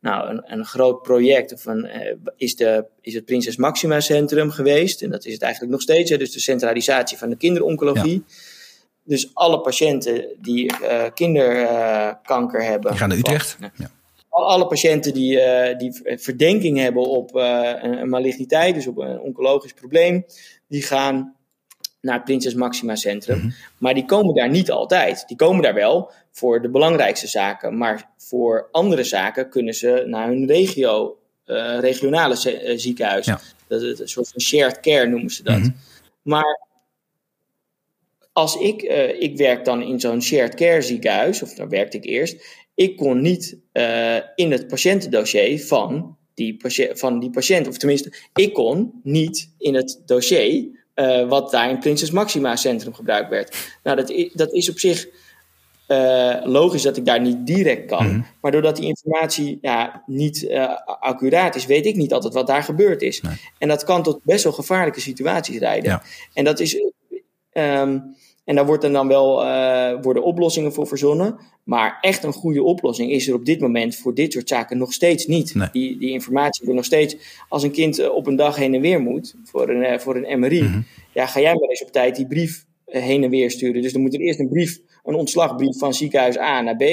nou, 0.00 0.28
een, 0.28 0.42
een, 0.44 0.64
groot 0.64 1.02
project, 1.02 1.52
of 1.52 1.66
een, 1.66 1.84
uh, 1.84 2.12
is, 2.36 2.56
de, 2.56 2.84
is 3.00 3.14
het 3.14 3.24
Prinses 3.24 3.56
Maxima 3.56 4.00
Centrum 4.00 4.50
geweest. 4.50 5.02
En 5.02 5.10
dat 5.10 5.24
is 5.24 5.32
het 5.32 5.42
eigenlijk 5.42 5.72
nog 5.72 5.82
steeds, 5.82 6.10
hè, 6.10 6.16
dus 6.16 6.32
de 6.32 6.40
centralisatie 6.40 7.18
van 7.18 7.30
de 7.30 7.36
kinderoncologie. 7.36 8.24
Dus 9.04 9.30
alle 9.34 9.60
patiënten 9.60 10.26
die 10.38 10.72
uh, 10.82 11.04
kinderkanker 11.14 12.64
hebben. 12.64 12.90
Die 12.90 13.00
gaan 13.00 13.08
naar 13.08 13.18
Utrecht. 13.18 13.56
ja. 13.60 13.90
Alle 14.28 14.66
patiënten 14.66 15.14
die, 15.14 15.36
uh, 15.36 15.78
die 15.78 16.18
verdenking 16.18 16.78
hebben 16.78 17.02
op 17.02 17.36
eh, 17.36 17.72
een, 17.80 18.08
maligniteit, 18.08 18.74
dus 18.74 18.86
op 18.86 18.98
een 18.98 19.20
oncologisch 19.20 19.72
probleem, 19.72 20.24
die 20.68 20.82
gaan 20.82 21.35
naar 22.06 22.14
het 22.14 22.24
Prinses 22.24 22.54
Maxima 22.54 22.94
Centrum. 22.94 23.38
Mhm. 23.38 23.50
Maar 23.78 23.94
die 23.94 24.04
komen 24.04 24.34
daar 24.34 24.50
niet 24.50 24.70
altijd. 24.70 25.24
Die 25.26 25.36
komen 25.36 25.62
daar 25.62 25.74
wel 25.74 26.10
voor 26.30 26.62
de 26.62 26.68
belangrijkste 26.68 27.26
zaken. 27.26 27.76
Maar 27.76 28.10
voor 28.16 28.68
andere 28.72 29.04
zaken 29.04 29.48
kunnen 29.50 29.74
ze 29.74 30.04
naar 30.06 30.28
hun 30.28 30.46
regio, 30.46 31.18
regionale 31.80 32.36
ziekenhuis. 32.76 33.26
Ja. 33.26 33.40
Dat 33.68 33.82
is 33.82 33.98
een 33.98 34.08
soort 34.08 34.28
van 34.28 34.40
shared 34.40 34.80
care 34.80 35.06
noemen 35.06 35.30
ze 35.30 35.42
dat. 35.42 35.58
Mhm. 35.58 35.70
Maar 36.22 36.66
als 38.32 38.56
ik, 38.56 38.82
uh, 38.82 39.20
ik 39.20 39.36
werk 39.36 39.64
dan 39.64 39.82
in 39.82 40.00
zo'n 40.00 40.22
shared 40.22 40.54
care 40.54 40.82
ziekenhuis, 40.82 41.42
of 41.42 41.54
daar 41.54 41.68
werkte 41.68 41.96
ik 41.96 42.04
eerst, 42.04 42.64
ik 42.74 42.96
kon 42.96 43.20
niet 43.20 43.58
in 44.34 44.50
het 44.50 44.68
patiëntendossier 44.68 45.60
van 45.66 46.16
die, 46.34 46.56
patiënt, 46.56 46.98
van 46.98 47.20
die 47.20 47.30
patiënt, 47.30 47.68
of 47.68 47.76
tenminste, 47.76 48.12
ik 48.34 48.52
kon 48.52 49.00
niet 49.02 49.50
in 49.58 49.74
het 49.74 50.02
dossier 50.06 50.85
uh, 50.96 51.28
wat 51.28 51.50
daar 51.50 51.70
in 51.70 51.78
Prinses 51.78 52.10
Maxima 52.10 52.56
Centrum 52.56 52.94
gebruikt 52.94 53.30
werd. 53.30 53.78
Nou, 53.82 53.96
dat, 53.96 54.30
dat 54.32 54.52
is 54.52 54.70
op 54.70 54.78
zich 54.78 55.06
logisch 56.44 56.82
dat 56.82 56.96
ik 56.96 57.04
daar 57.04 57.20
niet 57.20 57.46
direct 57.46 57.86
kan, 57.86 58.06
mhm. 58.06 58.20
maar 58.40 58.52
doordat 58.52 58.76
die 58.76 58.86
informatie 58.86 59.58
ja, 59.60 60.02
niet 60.06 60.48
accuraat 61.00 61.54
is, 61.54 61.66
weet 61.66 61.86
ik 61.86 61.96
niet 61.96 62.12
altijd 62.12 62.34
wat 62.34 62.46
daar 62.46 62.62
gebeurd 62.62 63.02
is. 63.02 63.22
En 63.58 63.68
dat 63.68 63.84
kan 63.84 64.02
tot 64.02 64.20
best 64.22 64.44
wel 64.44 64.52
gevaarlijke 64.52 65.00
situaties 65.00 65.58
leiden. 65.58 65.90
Ja. 65.90 66.02
En 66.32 66.44
dat 66.44 66.60
is. 66.60 66.76
Um, 67.52 68.16
en 68.46 68.54
daar 68.54 68.66
wordt 68.66 68.82
dan 68.82 69.08
wel, 69.08 69.44
uh, 69.44 70.02
worden 70.02 70.22
oplossingen 70.22 70.72
voor 70.72 70.86
verzonnen. 70.86 71.38
Maar 71.64 71.98
echt 72.00 72.24
een 72.24 72.32
goede 72.32 72.62
oplossing 72.62 73.10
is 73.10 73.28
er 73.28 73.34
op 73.34 73.44
dit 73.44 73.60
moment 73.60 73.96
voor 73.96 74.14
dit 74.14 74.32
soort 74.32 74.48
zaken 74.48 74.78
nog 74.78 74.92
steeds 74.92 75.26
niet. 75.26 75.54
Die, 75.72 75.98
die 75.98 76.10
informatie 76.10 76.64
wordt 76.64 76.76
nog 76.76 76.84
steeds. 76.84 77.16
Als 77.48 77.62
een 77.62 77.70
kind 77.70 77.98
eh, 77.98 78.14
op 78.14 78.26
een 78.26 78.36
dag 78.36 78.56
heen 78.56 78.74
en 78.74 78.80
weer 78.80 79.00
moet 79.00 79.34
voor 79.44 79.68
een, 79.68 79.92
uh, 79.92 79.98
voor 79.98 80.16
een 80.16 80.40
MRI. 80.40 80.62
Mhm. 80.62 80.80
Ja, 81.12 81.26
ga 81.26 81.40
jij 81.40 81.54
maar 81.54 81.68
eens 81.68 81.82
op 81.82 81.92
tijd 81.92 82.16
die 82.16 82.26
brief 82.26 82.64
heen 82.84 83.24
en 83.24 83.30
weer 83.30 83.50
sturen. 83.50 83.82
Dus 83.82 83.92
dan 83.92 84.02
moet 84.02 84.14
er 84.14 84.20
eerst 84.20 84.40
een 84.40 84.48
brief, 84.48 84.80
een 85.04 85.14
ontslagbrief 85.14 85.78
van 85.78 85.94
ziekenhuis 85.94 86.38
A 86.38 86.60
naar 86.60 86.76
B. 86.76 86.84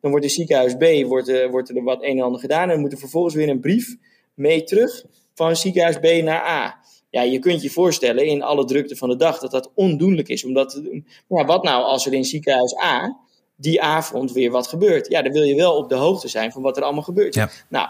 Dan 0.00 0.10
wordt 0.10 0.22
de 0.22 0.32
ziekenhuis 0.32 0.74
B 0.74 1.06
wordt, 1.06 1.48
wordt 1.50 1.68
er 1.68 1.82
wat 1.82 2.02
een 2.02 2.18
en 2.18 2.24
ander 2.24 2.40
gedaan. 2.40 2.62
En 2.62 2.68
dan 2.68 2.80
moet 2.80 2.92
er 2.92 2.98
vervolgens 2.98 3.34
weer 3.34 3.48
een 3.48 3.60
brief 3.60 3.96
mee 4.34 4.62
terug 4.64 5.04
van 5.34 5.56
ziekenhuis 5.56 5.98
B 5.98 6.22
naar 6.22 6.42
A 6.46 6.79
ja, 7.10 7.22
je 7.22 7.38
kunt 7.38 7.62
je 7.62 7.70
voorstellen 7.70 8.26
in 8.26 8.42
alle 8.42 8.64
drukte 8.64 8.96
van 8.96 9.08
de 9.08 9.16
dag 9.16 9.38
dat 9.38 9.50
dat 9.50 9.70
ondoenlijk 9.74 10.28
is 10.28 10.44
om 10.44 10.52
dat 10.52 10.70
te 10.70 10.82
doen. 10.82 11.06
Maar 11.28 11.40
ja, 11.40 11.46
wat 11.46 11.62
nou 11.62 11.84
als 11.84 12.06
er 12.06 12.12
in 12.12 12.24
ziekenhuis 12.24 12.76
A 12.78 13.18
die 13.56 13.82
avond 13.82 14.32
weer 14.32 14.50
wat 14.50 14.66
gebeurt? 14.66 15.08
Ja, 15.08 15.22
dan 15.22 15.32
wil 15.32 15.42
je 15.42 15.54
wel 15.54 15.76
op 15.76 15.88
de 15.88 15.94
hoogte 15.94 16.28
zijn 16.28 16.52
van 16.52 16.62
wat 16.62 16.76
er 16.76 16.82
allemaal 16.82 17.02
gebeurt. 17.02 17.34
Ja. 17.34 17.50
Nou, 17.68 17.88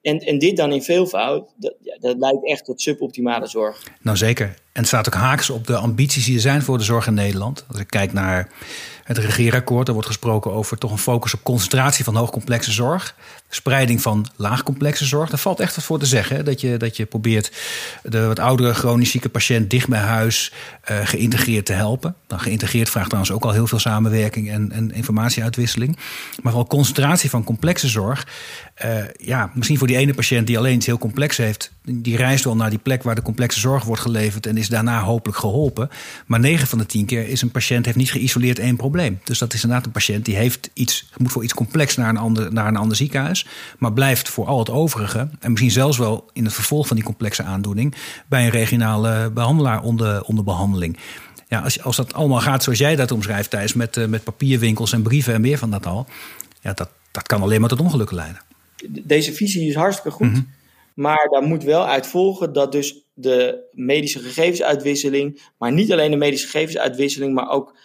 en, 0.00 0.18
en 0.18 0.38
dit 0.38 0.56
dan 0.56 0.72
in 0.72 0.82
veelvoud, 0.82 1.54
dat, 1.56 1.74
ja, 1.80 1.96
dat 1.98 2.16
leidt 2.18 2.46
echt 2.46 2.64
tot 2.64 2.80
suboptimale 2.80 3.46
zorg. 3.46 3.82
Nou 4.02 4.16
zeker. 4.16 4.54
En 4.78 4.84
het 4.84 4.92
staat 4.92 5.06
ook 5.06 5.20
haaks 5.20 5.50
op 5.50 5.66
de 5.66 5.76
ambities 5.76 6.24
die 6.24 6.34
er 6.34 6.40
zijn 6.40 6.62
voor 6.62 6.78
de 6.78 6.84
zorg 6.84 7.06
in 7.06 7.14
Nederland. 7.14 7.64
Als 7.68 7.80
ik 7.80 7.86
kijk 7.86 8.12
naar 8.12 8.48
het 9.08 9.18
regeerakkoord, 9.18 9.86
er 9.86 9.92
wordt 9.92 10.08
gesproken 10.08 10.52
over 10.52 10.78
toch 10.78 10.90
een 10.90 10.98
focus 10.98 11.34
op 11.34 11.42
concentratie 11.42 12.04
van 12.04 12.16
hoogcomplexe 12.16 12.72
zorg. 12.72 13.14
Spreiding 13.48 14.02
van 14.02 14.26
laagcomplexe 14.36 15.04
zorg. 15.04 15.30
Daar 15.30 15.38
valt 15.38 15.60
echt 15.60 15.76
wat 15.76 15.84
voor 15.84 15.98
te 15.98 16.06
zeggen. 16.06 16.44
Dat, 16.44 16.60
je, 16.60 16.76
dat 16.76 16.96
je 16.96 17.06
probeert 17.06 17.52
de 18.02 18.26
wat 18.26 18.38
oudere 18.38 18.74
chronisch 18.74 19.10
zieke 19.10 19.28
patiënt 19.28 19.70
dicht 19.70 19.88
bij 19.88 20.00
huis 20.00 20.52
uh, 20.90 20.98
geïntegreerd 21.02 21.66
te 21.66 21.72
helpen. 21.72 22.14
Dan 22.26 22.40
geïntegreerd 22.40 22.90
vraagt 22.90 23.06
trouwens 23.06 23.34
ook 23.34 23.44
al 23.44 23.52
heel 23.52 23.66
veel 23.66 23.78
samenwerking 23.78 24.50
en, 24.50 24.72
en 24.72 24.92
informatieuitwisseling. 24.92 25.96
Maar 26.42 26.52
vooral 26.52 26.66
concentratie 26.66 27.30
van 27.30 27.44
complexe 27.44 27.88
zorg. 27.88 28.26
Uh, 28.84 28.98
ja, 29.16 29.50
misschien 29.54 29.78
voor 29.78 29.86
die 29.86 29.96
ene 29.96 30.14
patiënt 30.14 30.46
die 30.46 30.58
alleen 30.58 30.74
iets 30.74 30.86
heel 30.86 30.98
complex 30.98 31.36
heeft, 31.36 31.72
die 31.84 32.16
reist 32.16 32.44
wel 32.44 32.56
naar 32.56 32.70
die 32.70 32.78
plek 32.78 33.02
waar 33.02 33.14
de 33.14 33.22
complexe 33.22 33.60
zorg 33.60 33.84
wordt 33.84 34.02
geleverd 34.02 34.46
en 34.46 34.56
is 34.56 34.67
daarna 34.68 35.02
hopelijk 35.02 35.38
geholpen. 35.38 35.90
Maar 36.26 36.40
9 36.40 36.66
van 36.66 36.78
de 36.78 36.86
10 36.86 37.06
keer 37.06 37.28
is 37.28 37.42
een 37.42 37.50
patiënt 37.50 37.84
heeft 37.84 37.96
niet 37.96 38.10
geïsoleerd 38.10 38.58
één 38.58 38.76
probleem. 38.76 39.20
Dus 39.24 39.38
dat 39.38 39.52
is 39.54 39.62
inderdaad 39.62 39.86
een 39.86 39.92
patiënt 39.92 40.24
die 40.24 40.36
heeft 40.36 40.70
iets, 40.72 41.08
moet 41.16 41.32
voor 41.32 41.44
iets 41.44 41.54
complex 41.54 41.96
naar 41.96 42.08
een 42.08 42.16
ander, 42.16 42.52
naar 42.52 42.66
een 42.66 42.76
ander 42.76 42.96
ziekenhuis, 42.96 43.46
maar 43.78 43.92
blijft 43.92 44.28
voor 44.28 44.46
al 44.46 44.58
het 44.58 44.70
overige 44.70 45.28
en 45.40 45.50
misschien 45.50 45.70
zelfs 45.70 45.98
wel 45.98 46.30
in 46.32 46.44
het 46.44 46.54
vervolg 46.54 46.86
van 46.86 46.96
die 46.96 47.04
complexe 47.04 47.42
aandoening 47.42 47.94
bij 48.28 48.44
een 48.44 48.50
regionale 48.50 49.30
behandelaar 49.30 49.82
onder, 49.82 50.22
onder 50.22 50.44
behandeling. 50.44 50.98
Ja, 51.48 51.60
als, 51.60 51.82
als 51.82 51.96
dat 51.96 52.14
allemaal 52.14 52.40
gaat 52.40 52.62
zoals 52.62 52.78
jij 52.78 52.96
dat 52.96 53.10
omschrijft, 53.10 53.50
Thijs, 53.50 53.72
met, 53.72 53.96
uh, 53.96 54.06
met 54.06 54.24
papierwinkels 54.24 54.92
en 54.92 55.02
brieven 55.02 55.34
en 55.34 55.40
meer 55.40 55.58
van 55.58 55.70
dat 55.70 55.86
al, 55.86 56.06
ja, 56.60 56.72
dat, 56.72 56.90
dat 57.10 57.26
kan 57.26 57.42
alleen 57.42 57.60
maar 57.60 57.68
tot 57.68 57.80
ongelukken 57.80 58.16
leiden 58.16 58.40
deze 58.86 59.32
visie 59.32 59.68
is 59.68 59.74
hartstikke 59.74 60.10
goed. 60.10 60.30
Mhm. 60.30 60.42
Maar 60.94 61.28
daar 61.30 61.42
moet 61.42 61.64
wel 61.64 61.86
uit 61.86 62.06
volgen 62.06 62.52
dat 62.52 62.72
dus 62.72 63.07
de 63.20 63.68
medische 63.72 64.18
gegevensuitwisseling, 64.18 65.42
maar 65.58 65.72
niet 65.72 65.92
alleen 65.92 66.10
de 66.10 66.16
medische 66.16 66.48
gegevensuitwisseling, 66.48 67.34
maar 67.34 67.50
ook 67.50 67.76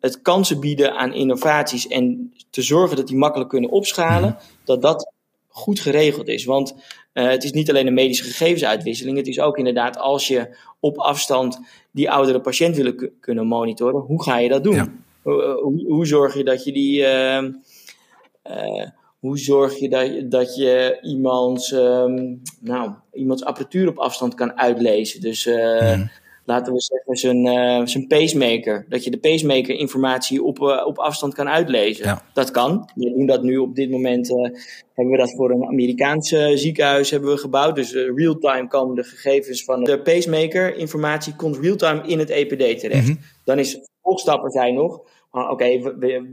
het 0.00 0.22
kansen 0.22 0.60
bieden 0.60 0.96
aan 0.96 1.14
innovaties 1.14 1.86
en 1.86 2.32
te 2.50 2.62
zorgen 2.62 2.96
dat 2.96 3.06
die 3.06 3.16
makkelijk 3.16 3.50
kunnen 3.50 3.70
opschalen, 3.70 4.36
dat 4.64 4.82
dat 4.82 5.12
goed 5.48 5.80
geregeld 5.80 6.28
is. 6.28 6.44
Want 6.44 6.74
uh, 7.14 7.28
het 7.28 7.44
is 7.44 7.52
niet 7.52 7.70
alleen 7.70 7.84
de 7.84 7.90
medische 7.90 8.24
gegevensuitwisseling, 8.24 9.16
het 9.16 9.26
is 9.26 9.40
ook 9.40 9.58
inderdaad 9.58 9.98
als 9.98 10.28
je 10.28 10.56
op 10.80 10.98
afstand 10.98 11.60
die 11.90 12.10
oudere 12.10 12.40
patiënt 12.40 12.76
willen 12.76 13.12
kunnen 13.20 13.46
monitoren, 13.46 14.00
hoe 14.00 14.22
ga 14.22 14.38
je 14.38 14.48
dat 14.48 14.64
doen? 14.64 15.04
Hoe, 15.22 15.84
hoe, 15.86 16.06
zorg 16.06 16.34
je 16.34 16.44
dat 16.44 16.64
je 16.64 16.72
die. 16.72 17.00
Uh, 17.00 17.42
uh, 18.46 18.88
hoe 19.18 19.38
zorg 19.38 19.78
je 19.78 19.88
dat, 19.88 20.30
dat 20.30 20.56
je 20.56 20.98
iemands, 21.02 21.72
um, 21.72 22.42
nou, 22.60 22.90
iemands 23.12 23.44
apparatuur 23.44 23.88
op 23.88 23.98
afstand 23.98 24.34
kan 24.34 24.58
uitlezen? 24.58 25.20
Dus 25.20 25.46
uh, 25.46 26.00
laten 26.44 26.72
we 26.72 26.80
zeggen 26.80 27.16
zijn, 27.16 27.46
uh, 27.46 27.86
zijn 27.86 28.06
pacemaker. 28.06 28.86
Dat 28.88 29.04
je 29.04 29.10
de 29.10 29.18
pacemaker 29.18 29.74
informatie 29.74 30.42
op, 30.42 30.58
uh, 30.58 30.86
op 30.86 30.98
afstand 30.98 31.34
kan 31.34 31.48
uitlezen. 31.48 32.04
Ja. 32.04 32.22
Dat 32.32 32.50
kan. 32.50 32.90
We 32.94 33.14
doen 33.16 33.26
dat 33.26 33.42
nu 33.42 33.56
op 33.56 33.74
dit 33.74 33.90
moment. 33.90 34.28
hebben 34.28 35.14
we 35.14 35.16
dat 35.16 35.34
voor 35.34 35.50
een 35.50 35.66
Amerikaans 35.66 36.28
ziekenhuis 36.54 37.10
hebben 37.10 37.30
we 37.30 37.38
gebouwd. 37.38 37.74
Dus 37.74 37.92
real-time 37.92 38.68
komen 38.68 38.96
de 38.96 39.04
gegevens 39.04 39.64
van 39.64 39.84
de 39.84 40.02
pacemaker 40.02 40.76
informatie 40.76 41.36
komt 41.36 41.56
real-time 41.56 42.06
in 42.06 42.18
het 42.18 42.30
EPD 42.30 42.80
terecht. 42.80 43.06
Mm 43.06 43.12
-hmm. 43.12 43.20
Dan 43.44 43.58
is 43.58 43.80
volgstappen 44.02 44.50
zijn 44.50 44.74
nog 44.74 45.00
oké, 45.30 45.80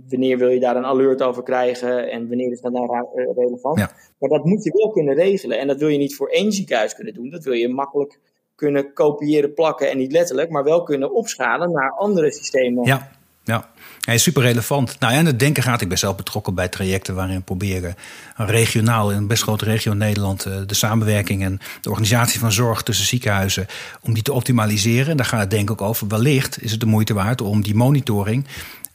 wanneer 0.10 0.38
wil 0.38 0.50
je 0.50 0.60
daar 0.60 0.76
een 0.76 0.86
alert 0.86 1.22
over 1.22 1.44
krijgen 1.44 2.12
en 2.12 2.28
wanneer 2.28 2.52
is 2.52 2.62
dat 2.62 2.72
nou 2.72 2.98
eh, 2.98 3.26
relevant? 3.36 3.78
Maar 4.20 4.30
dat 4.30 4.46
moet 4.46 4.64
je 4.64 4.72
wel 4.72 4.92
kunnen 4.92 5.16
regelen. 5.16 5.60
En 5.60 5.68
dat 5.68 5.80
wil 5.80 5.88
je 5.88 5.98
niet 5.98 6.16
voor 6.16 6.30
één 6.30 6.52
ziekenhuis 6.52 6.96
kunnen 6.96 7.14
doen. 7.14 7.30
Dat 7.30 7.44
wil 7.44 7.54
je 7.54 7.70
makkelijk 7.70 8.20
kunnen 8.56 8.94
kopiëren, 8.94 9.54
plakken 9.54 9.90
en 9.90 9.98
niet 9.98 10.12
letterlijk, 10.12 10.50
maar 10.50 10.64
wel 10.64 10.84
kunnen 10.84 11.14
opschalen 11.14 11.72
naar 11.72 11.92
andere 11.92 12.32
systemen. 12.32 12.86
Ja, 12.86 13.12
ja. 13.44 13.70
Hij 14.06 14.16
is 14.16 14.24
super 14.24 14.42
relevant. 14.42 15.00
Nou 15.00 15.14
ja, 15.14 15.20
en 15.20 15.26
het 15.26 15.40
denken 15.40 15.64
gaat. 15.64 15.82
Ik 15.82 15.88
ben 15.88 15.98
zelf 15.98 16.16
betrokken 16.16 16.56
bij 16.56 16.68
trajecten 16.68 17.16
waarin 17.16 17.36
we 17.36 17.42
proberen 17.42 17.96
regionaal 18.36 19.12
in 19.12 19.18
een 19.18 19.28
best 19.28 19.44
grote 19.44 19.66
regio 19.66 19.92
in 19.92 19.98
Nederland 19.98 20.46
eh, 20.46 20.54
de 20.66 20.74
samenwerking 20.74 21.44
en 21.44 21.60
de 21.82 21.90
organisatie 21.90 22.40
van 22.40 22.52
zorg 22.52 22.84
tussen 22.84 23.06
ziekenhuizen 23.06 23.66
om 24.02 24.14
die 24.14 24.24
te 24.24 24.34
optimaliseren. 24.34 25.12
En 25.12 25.18
daar 25.18 25.26
gaat 25.26 25.40
het 25.40 25.50
denk 25.50 25.70
ik 25.70 25.82
ook 25.82 25.88
over. 25.88 26.08
Wellicht 26.08 26.64
is 26.64 26.72
het 26.72 26.80
de 26.80 26.86
moeite 26.86 27.14
waard 27.14 27.42
om 27.42 27.64
die 27.64 27.76
monitoring 27.76 28.46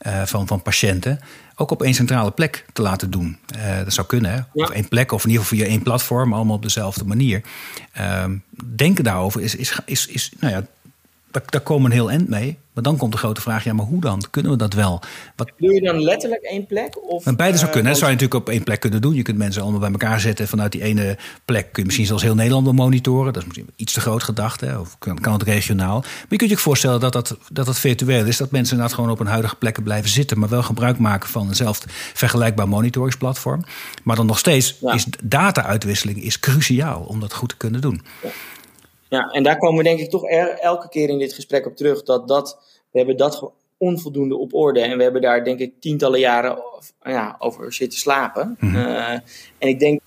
uh, 0.07 0.21
van, 0.25 0.47
van 0.47 0.61
patiënten 0.61 1.19
ook 1.55 1.71
op 1.71 1.81
één 1.81 1.93
centrale 1.93 2.31
plek 2.31 2.65
te 2.73 2.81
laten 2.81 3.11
doen. 3.11 3.37
Uh, 3.55 3.77
dat 3.77 3.93
zou 3.93 4.07
kunnen, 4.07 4.31
hè? 4.31 4.37
Ja. 4.37 4.45
Of 4.53 4.69
één 4.69 4.87
plek, 4.87 5.11
of 5.11 5.23
in 5.23 5.29
ieder 5.29 5.45
geval 5.45 5.59
via 5.59 5.67
één 5.67 5.83
platform, 5.83 6.33
allemaal 6.33 6.55
op 6.55 6.61
dezelfde 6.61 7.05
manier. 7.05 7.41
Uh, 7.97 8.25
denken 8.75 9.03
daarover 9.03 9.41
is, 9.41 9.55
is, 9.55 9.79
is, 9.85 10.07
is 10.07 10.31
nou 10.39 10.53
ja, 10.53 10.63
daar, 11.31 11.43
daar 11.45 11.61
komen 11.61 11.85
een 11.85 11.97
heel 11.97 12.11
eind 12.11 12.29
mee. 12.29 12.57
Maar 12.73 12.83
dan 12.83 12.97
komt 12.97 13.11
de 13.11 13.17
grote 13.17 13.41
vraag, 13.41 13.63
ja, 13.63 13.73
maar 13.73 13.85
hoe 13.85 14.01
dan? 14.01 14.23
Kunnen 14.29 14.51
we 14.51 14.57
dat 14.57 14.73
wel? 14.73 15.01
Wat... 15.35 15.51
Doe 15.57 15.73
je 15.73 15.81
dan 15.81 16.03
letterlijk 16.03 16.41
één 16.41 16.65
plek? 16.65 17.11
Of, 17.11 17.25
en 17.25 17.35
beide 17.35 17.57
zou 17.57 17.71
kunnen. 17.71 17.91
dat 17.91 17.99
zou 17.99 18.11
je 18.11 18.17
natuurlijk 18.17 18.47
op 18.47 18.53
één 18.53 18.63
plek 18.63 18.79
kunnen 18.79 19.01
doen. 19.01 19.13
Je 19.13 19.21
kunt 19.21 19.37
mensen 19.37 19.61
allemaal 19.61 19.79
bij 19.79 19.91
elkaar 19.91 20.19
zetten. 20.19 20.47
Vanuit 20.47 20.71
die 20.71 20.83
ene 20.83 21.17
plek 21.45 21.63
kun 21.63 21.81
je 21.81 21.85
misschien 21.85 22.05
zelfs 22.05 22.23
heel 22.23 22.35
Nederland 22.35 22.71
monitoren. 22.71 23.33
Dat 23.33 23.41
is 23.41 23.47
misschien 23.47 23.69
iets 23.75 23.93
te 23.93 24.01
groot 24.01 24.23
gedacht. 24.23 24.61
Hè? 24.61 24.77
Of 24.77 24.97
kan, 24.99 25.19
kan 25.19 25.33
het 25.33 25.43
regionaal. 25.43 25.99
Maar 25.99 26.25
je 26.29 26.35
kunt 26.35 26.49
je 26.49 26.55
ook 26.55 26.61
voorstellen 26.61 26.99
dat 26.99 27.13
dat, 27.13 27.37
dat 27.51 27.65
dat 27.65 27.79
virtueel 27.79 28.25
is. 28.25 28.37
Dat 28.37 28.51
mensen 28.51 28.73
inderdaad 28.73 28.97
gewoon 28.97 29.11
op 29.11 29.17
hun 29.17 29.27
huidige 29.27 29.55
plekken 29.55 29.83
blijven 29.83 30.09
zitten. 30.09 30.39
Maar 30.39 30.49
wel 30.49 30.63
gebruik 30.63 30.97
maken 30.97 31.29
van 31.29 31.47
eenzelfde 31.47 31.87
vergelijkbaar 32.13 32.67
monitoringsplatform. 32.67 33.63
Maar 34.03 34.15
dan 34.15 34.25
nog 34.25 34.39
steeds 34.39 34.77
is 34.81 35.05
data-uitwisseling 35.23 36.23
is 36.23 36.39
cruciaal 36.39 37.01
om 37.01 37.19
dat 37.19 37.33
goed 37.33 37.49
te 37.49 37.57
kunnen 37.57 37.81
doen. 37.81 38.01
Ja. 38.23 38.29
Ja, 39.11 39.29
en 39.29 39.43
daar 39.43 39.57
komen 39.57 39.77
we 39.77 39.83
denk 39.83 39.99
ik 39.99 40.09
toch 40.09 40.25
elke 40.59 40.89
keer 40.89 41.09
in 41.09 41.17
dit 41.17 41.33
gesprek 41.33 41.65
op 41.65 41.75
terug. 41.75 42.03
Dat 42.03 42.27
dat, 42.27 42.59
we 42.91 42.97
hebben 42.97 43.17
dat 43.17 43.51
onvoldoende 43.77 44.37
op 44.37 44.53
orde. 44.53 44.79
En 44.79 44.97
we 44.97 45.03
hebben 45.03 45.21
daar 45.21 45.43
denk 45.43 45.59
ik 45.59 45.73
tientallen 45.79 46.19
jaren 46.19 46.63
ja, 47.03 47.35
over 47.39 47.73
zitten 47.73 47.99
slapen. 47.99 48.57
Mm 48.59 48.85
en 49.57 49.67
ik 49.67 49.79
denk, 49.79 50.01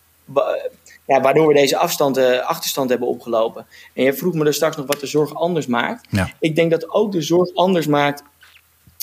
ja, 1.07 1.20
waardoor 1.20 1.46
we 1.46 1.55
deze 1.55 1.76
afstand, 1.76 2.18
uh, 2.18 2.38
achterstand 2.38 2.90
hebben 2.90 3.09
opgelopen. 3.09 3.66
En 3.92 4.05
je 4.05 4.12
vroeg 4.12 4.34
me 4.34 4.44
er 4.44 4.55
straks 4.55 4.76
nog 4.76 4.86
wat 4.86 5.00
de 5.00 5.07
zorg 5.07 5.34
anders 5.34 5.66
maakt. 5.66 6.07
Ja. 6.11 6.30
Ik 6.40 6.57
denk 6.57 6.70
dat 6.70 6.90
ook 6.90 7.12
de 7.12 7.22
zorg 7.22 7.55
anders 7.55 7.86
maakt, 7.86 8.22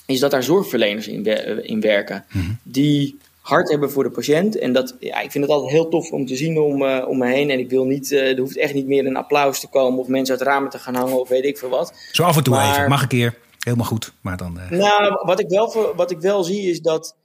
is 0.06 0.20
dat 0.20 0.32
daar 0.32 0.44
zorgverleners 0.44 1.08
in, 1.08 1.26
in 1.64 1.82
werken. 1.82 2.26
Mm 2.32 2.60
Die 2.64 3.20
hart 3.42 3.70
hebben 3.70 3.92
voor 3.92 4.04
de 4.04 4.10
patiënt. 4.10 4.58
En 4.58 4.74
dat, 4.74 4.96
ja, 5.00 5.20
ik 5.20 5.32
vind 5.32 5.44
het 5.44 5.54
altijd 5.54 5.72
heel 5.72 5.90
tof 5.90 6.12
om 6.12 6.26
te 6.26 6.36
zien 6.36 6.60
om, 6.60 6.82
uh, 6.82 7.06
om 7.08 7.18
me 7.18 7.28
heen. 7.28 7.50
En 7.50 7.60
ik 7.60 7.70
wil 7.70 7.86
niet, 7.86 8.12
uh, 8.12 8.32
er 8.32 8.40
hoeft 8.40 8.58
echt 8.58 8.74
niet 8.74 8.88
meer 8.88 9.06
een 9.06 9.16
applaus 9.16 9.60
te 9.60 9.70
komen 9.70 10.00
of 10.00 10.08
mensen 10.08 10.38
uit 10.38 10.48
ramen 10.48 10.70
te 10.70 10.80
gaan 10.80 10.96
hangen 10.96 11.20
of 11.20 11.30
weet 11.30 11.46
ik 11.46 11.58
veel 11.58 11.70
wat. 11.70 11.94
Zo 12.12 12.24
af 12.24 12.38
en 12.38 12.44
toe 12.44 12.60
even, 12.60 12.90
mag 12.90 13.02
een 13.02 13.08
keer. 13.08 13.38
Helemaal 13.60 13.86
goed, 13.86 14.14
maar 14.22 14.38
dan... 14.38 14.58
Uh... 14.58 14.70
Nou, 14.70 15.26
wat 15.26 15.40
ik, 15.40 15.50
wel, 15.50 15.94
wat 15.96 16.12
ik 16.12 16.20
wel 16.20 16.44
zie 16.44 16.70
is 16.70 16.82
dat 16.82 17.18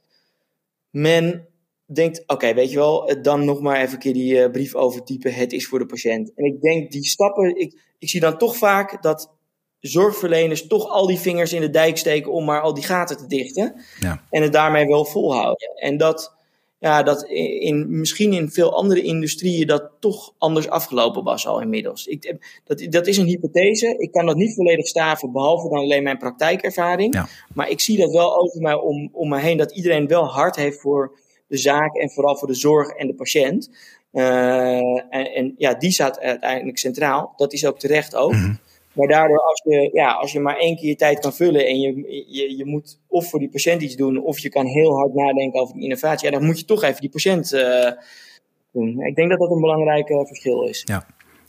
men 0.89 1.47
denkt, 1.85 2.23
oké, 2.27 2.53
weet 2.53 2.71
je 2.71 2.77
wel, 2.77 3.21
dan 3.21 3.45
nog 3.45 3.61
maar 3.61 3.81
even 3.81 3.93
een 3.93 3.99
keer 3.99 4.13
die 4.13 4.51
brief 4.51 4.75
overtypen. 4.75 5.33
Het 5.33 5.53
is 5.53 5.67
voor 5.67 5.79
de 5.79 5.85
patiënt. 5.85 6.31
En 6.35 6.45
ik 6.45 6.61
denk, 6.61 6.91
die 6.91 7.05
stappen, 7.05 7.59
ik, 7.59 7.79
ik 7.99 8.09
zie 8.09 8.19
dan 8.19 8.37
toch 8.37 8.57
vaak 8.57 9.01
dat 9.01 9.31
zorgverleners 9.79 10.67
toch 10.67 10.89
al 10.89 11.07
die 11.07 11.19
vingers 11.19 11.53
in 11.53 11.61
de 11.61 11.69
dijk 11.69 11.97
steken 11.97 12.31
om 12.31 12.45
maar 12.45 12.61
al 12.61 12.73
die 12.73 12.83
gaten 12.83 13.17
te 13.17 13.27
dichten. 13.27 13.75
Ja. 13.99 14.23
En 14.29 14.41
het 14.41 14.53
daarmee 14.53 14.87
wel 14.87 15.05
volhouden. 15.05 15.71
En 15.75 15.97
dat, 15.97 16.35
ja, 16.79 17.03
dat 17.03 17.23
in, 17.23 17.99
misschien 17.99 18.33
in 18.33 18.49
veel 18.49 18.75
andere 18.75 19.01
industrieën 19.01 19.67
dat 19.67 19.91
toch 19.99 20.33
anders 20.37 20.69
afgelopen 20.69 21.23
was 21.23 21.47
al 21.47 21.61
inmiddels. 21.61 22.07
Ik, 22.07 22.35
dat, 22.63 22.85
dat 22.89 23.07
is 23.07 23.17
een 23.17 23.25
hypothese. 23.25 23.95
Ik 23.97 24.11
kan 24.11 24.25
dat 24.25 24.35
niet 24.35 24.55
volledig 24.55 24.87
staven, 24.87 25.31
behalve 25.31 25.69
dan 25.69 25.79
alleen 25.79 26.03
mijn 26.03 26.17
praktijkervaring. 26.17 27.13
Ja. 27.13 27.27
Maar 27.53 27.69
ik 27.69 27.79
zie 27.79 27.97
dat 27.97 28.11
wel 28.11 28.37
over 28.41 28.61
mij 28.61 28.75
om, 28.75 29.09
om 29.13 29.29
me 29.29 29.39
heen, 29.39 29.57
dat 29.57 29.75
iedereen 29.75 30.07
wel 30.07 30.25
hard 30.25 30.55
heeft 30.55 30.79
voor 30.79 31.19
de 31.47 31.57
zaak 31.57 31.95
en 31.95 32.09
vooral 32.09 32.37
voor 32.37 32.47
de 32.47 32.53
zorg 32.53 32.89
en 32.89 33.07
de 33.07 33.13
patiënt. 33.13 33.69
Uh, 34.11 34.77
en, 35.09 35.33
en, 35.33 35.53
ja, 35.57 35.73
die 35.73 35.91
staat 35.91 36.19
uiteindelijk 36.19 36.77
centraal. 36.77 37.33
Dat 37.35 37.53
is 37.53 37.65
ook 37.65 37.79
terecht 37.79 38.15
ook. 38.15 38.31
Mm 38.31 38.39
-hmm. 38.39 38.59
Maar 38.97 39.07
daardoor, 39.07 39.39
als 39.39 39.61
je, 39.63 39.89
ja, 39.93 40.11
als 40.11 40.31
je 40.31 40.39
maar 40.39 40.57
één 40.57 40.75
keer 40.75 40.89
je 40.89 40.95
tijd 40.95 41.19
kan 41.19 41.33
vullen 41.33 41.67
en 41.67 41.79
je, 41.79 42.25
je, 42.27 42.57
je 42.57 42.65
moet 42.65 42.99
of 43.07 43.29
voor 43.29 43.39
die 43.39 43.49
patiënt 43.49 43.81
iets 43.81 43.95
doen, 43.95 44.23
of 44.23 44.39
je 44.39 44.49
kan 44.49 44.65
heel 44.65 44.95
hard 44.95 45.13
nadenken 45.13 45.61
over 45.61 45.73
die 45.73 45.83
innovatie, 45.83 46.25
ja, 46.31 46.37
dan 46.37 46.45
moet 46.45 46.59
je 46.59 46.65
toch 46.65 46.83
even 46.83 47.01
die 47.01 47.09
patiënt 47.09 47.53
uh, 47.53 47.91
doen. 48.71 49.01
Ik 49.01 49.15
denk 49.15 49.29
dat 49.29 49.39
dat 49.39 49.51
een 49.51 49.61
belangrijk 49.61 50.09
uh, 50.09 50.25
verschil 50.25 50.63
is. 50.63 50.81
Ja, 50.85 51.05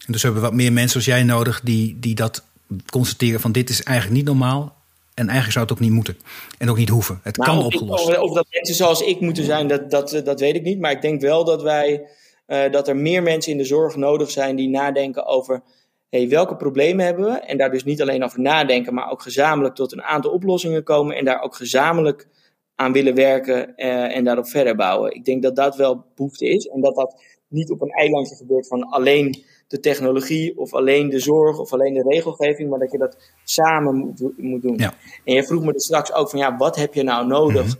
en 0.06 0.12
dus 0.12 0.22
hebben 0.22 0.40
we 0.40 0.46
wat 0.46 0.56
meer 0.56 0.72
mensen 0.72 0.96
als 0.96 1.04
jij 1.04 1.22
nodig 1.22 1.60
die, 1.60 1.98
die 1.98 2.14
dat 2.14 2.44
constateren 2.90 3.40
van 3.40 3.52
dit 3.52 3.68
is 3.68 3.82
eigenlijk 3.82 4.16
niet 4.16 4.26
normaal. 4.26 4.76
En 5.14 5.24
eigenlijk 5.24 5.52
zou 5.52 5.64
het 5.64 5.74
ook 5.74 5.80
niet 5.80 5.92
moeten. 5.92 6.18
En 6.58 6.70
ook 6.70 6.76
niet 6.76 6.88
hoeven. 6.88 7.20
Het 7.22 7.36
nou, 7.36 7.50
kan 7.50 7.64
opgelost. 7.64 8.18
Of 8.18 8.32
dat 8.34 8.46
mensen 8.50 8.74
zoals 8.74 9.00
ik 9.00 9.20
moeten 9.20 9.44
zijn, 9.44 9.68
dat, 9.68 9.90
dat, 9.90 10.20
dat 10.24 10.40
weet 10.40 10.54
ik 10.54 10.62
niet. 10.62 10.80
Maar 10.80 10.90
ik 10.90 11.02
denk 11.02 11.20
wel 11.20 11.44
dat 11.44 11.62
wij, 11.62 12.08
uh, 12.46 12.70
dat 12.70 12.88
er 12.88 12.96
meer 12.96 13.22
mensen 13.22 13.52
in 13.52 13.58
de 13.58 13.64
zorg 13.64 13.96
nodig 13.96 14.30
zijn 14.30 14.56
die 14.56 14.68
nadenken 14.68 15.26
over 15.26 15.62
hey, 16.10 16.28
welke 16.28 16.56
problemen 16.56 17.04
hebben 17.04 17.24
we? 17.24 17.38
En 17.38 17.58
daar 17.58 17.70
dus 17.70 17.84
niet 17.84 18.02
alleen 18.02 18.24
over 18.24 18.40
nadenken, 18.40 18.94
maar 18.94 19.10
ook 19.10 19.22
gezamenlijk 19.22 19.74
tot 19.74 19.92
een 19.92 20.02
aantal 20.02 20.30
oplossingen 20.30 20.82
komen 20.82 21.16
en 21.16 21.24
daar 21.24 21.42
ook 21.42 21.54
gezamenlijk 21.54 22.28
aan 22.74 22.92
willen 22.92 23.14
werken 23.14 23.72
uh, 23.76 24.16
en 24.16 24.24
daarop 24.24 24.48
verder 24.48 24.76
bouwen. 24.76 25.14
Ik 25.14 25.24
denk 25.24 25.42
dat 25.42 25.56
dat 25.56 25.76
wel 25.76 26.04
behoefte 26.14 26.48
is 26.48 26.66
en 26.66 26.80
dat 26.80 26.94
dat 26.94 27.22
niet 27.48 27.70
op 27.70 27.80
een 27.80 27.90
eilandje 27.90 28.36
gebeurt 28.36 28.66
van 28.66 28.82
alleen 28.82 29.44
de 29.68 29.80
technologie 29.80 30.58
of 30.58 30.74
alleen 30.74 31.08
de 31.08 31.18
zorg 31.18 31.58
of 31.58 31.72
alleen 31.72 31.94
de 31.94 32.04
regelgeving, 32.08 32.70
maar 32.70 32.78
dat 32.78 32.92
je 32.92 32.98
dat 32.98 33.16
samen 33.44 33.94
moet, 33.94 34.22
moet 34.36 34.62
doen. 34.62 34.76
Ja. 34.76 34.94
En 35.24 35.34
je 35.34 35.44
vroeg 35.44 35.64
me 35.64 35.72
dus 35.72 35.84
straks 35.84 36.12
ook 36.12 36.30
van 36.30 36.38
ja, 36.38 36.56
wat 36.56 36.76
heb 36.76 36.94
je 36.94 37.02
nou 37.02 37.26
nodig 37.26 37.66
mhm. 37.66 37.76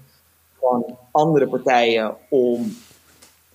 van 0.60 0.98
andere 1.10 1.48
partijen 1.48 2.16
om 2.28 2.76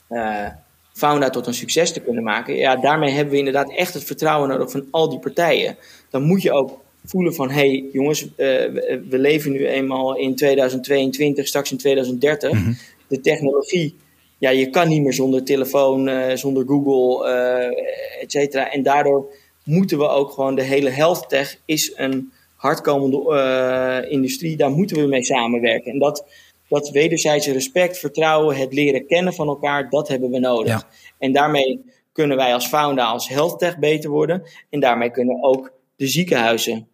uh, 0.09 0.47
Founda 0.93 1.29
tot 1.29 1.47
een 1.47 1.53
succes 1.53 1.93
te 1.93 1.99
kunnen 1.99 2.23
maken? 2.23 2.55
Ja, 2.55 2.75
daarmee 2.75 3.11
hebben 3.11 3.33
we 3.33 3.39
inderdaad 3.39 3.73
echt 3.75 3.93
het 3.93 4.03
vertrouwen 4.03 4.49
nodig 4.49 4.71
van 4.71 4.87
al 4.91 5.09
die 5.09 5.19
partijen. 5.19 5.77
Dan 6.09 6.23
moet 6.23 6.41
je 6.41 6.51
ook 6.51 6.81
voelen 7.05 7.33
van 7.33 7.49
hé 7.49 7.69
hey, 7.69 7.89
jongens, 7.91 8.23
uh, 8.23 8.29
we, 8.37 9.17
leven 9.17 9.51
nu 9.51 9.67
eenmaal 9.67 10.17
in 10.17 10.35
2022, 10.35 11.47
straks 11.47 11.71
in 11.71 11.77
2030. 11.77 12.51
Mhm. 12.51 12.73
De 13.07 13.19
technologie 13.19 13.95
ja, 14.43 14.49
je 14.49 14.69
kan 14.69 14.87
niet 14.87 15.01
meer 15.01 15.13
zonder 15.13 15.43
telefoon, 15.43 16.09
uh, 16.09 16.35
zonder 16.35 16.65
Google, 16.67 17.29
uh, 17.29 18.21
et 18.21 18.31
cetera. 18.31 18.71
En 18.71 18.83
daardoor 18.83 19.33
moeten 19.63 19.97
we 19.97 20.07
ook 20.07 20.31
gewoon 20.31 20.55
de 20.55 20.61
hele 20.61 20.89
health 20.89 21.29
tech 21.29 21.57
is 21.65 21.91
een 21.95 22.31
hardkomende 22.55 24.07
industrie. 24.09 24.57
Daar 24.57 24.71
moeten 24.71 24.97
we 24.97 25.07
mee 25.07 25.23
samenwerken. 25.23 25.91
En 25.91 25.99
dat, 25.99 26.25
dat 26.73 26.89
wederzijdse 26.89 27.51
respect, 27.51 27.97
vertrouwen, 27.97 28.55
het 28.55 28.73
leren 28.73 29.07
kennen 29.07 29.33
van 29.33 29.47
elkaar, 29.47 29.89
dat 29.89 30.07
hebben 30.07 30.29
we 30.29 30.39
nodig. 30.39 30.87
En 31.19 31.31
daarmee 31.31 31.81
kunnen 32.11 32.37
wij 32.37 32.53
als 32.53 32.67
founder, 32.67 33.03
als 33.03 33.27
health 33.27 33.59
tech 33.59 33.79
beter 33.79 34.09
worden. 34.09 34.43
En 34.69 34.79
daarmee 34.79 35.11
kunnen 35.11 35.43
ook 35.43 35.73
de 35.95 36.07
ziekenhuizen 36.07 36.87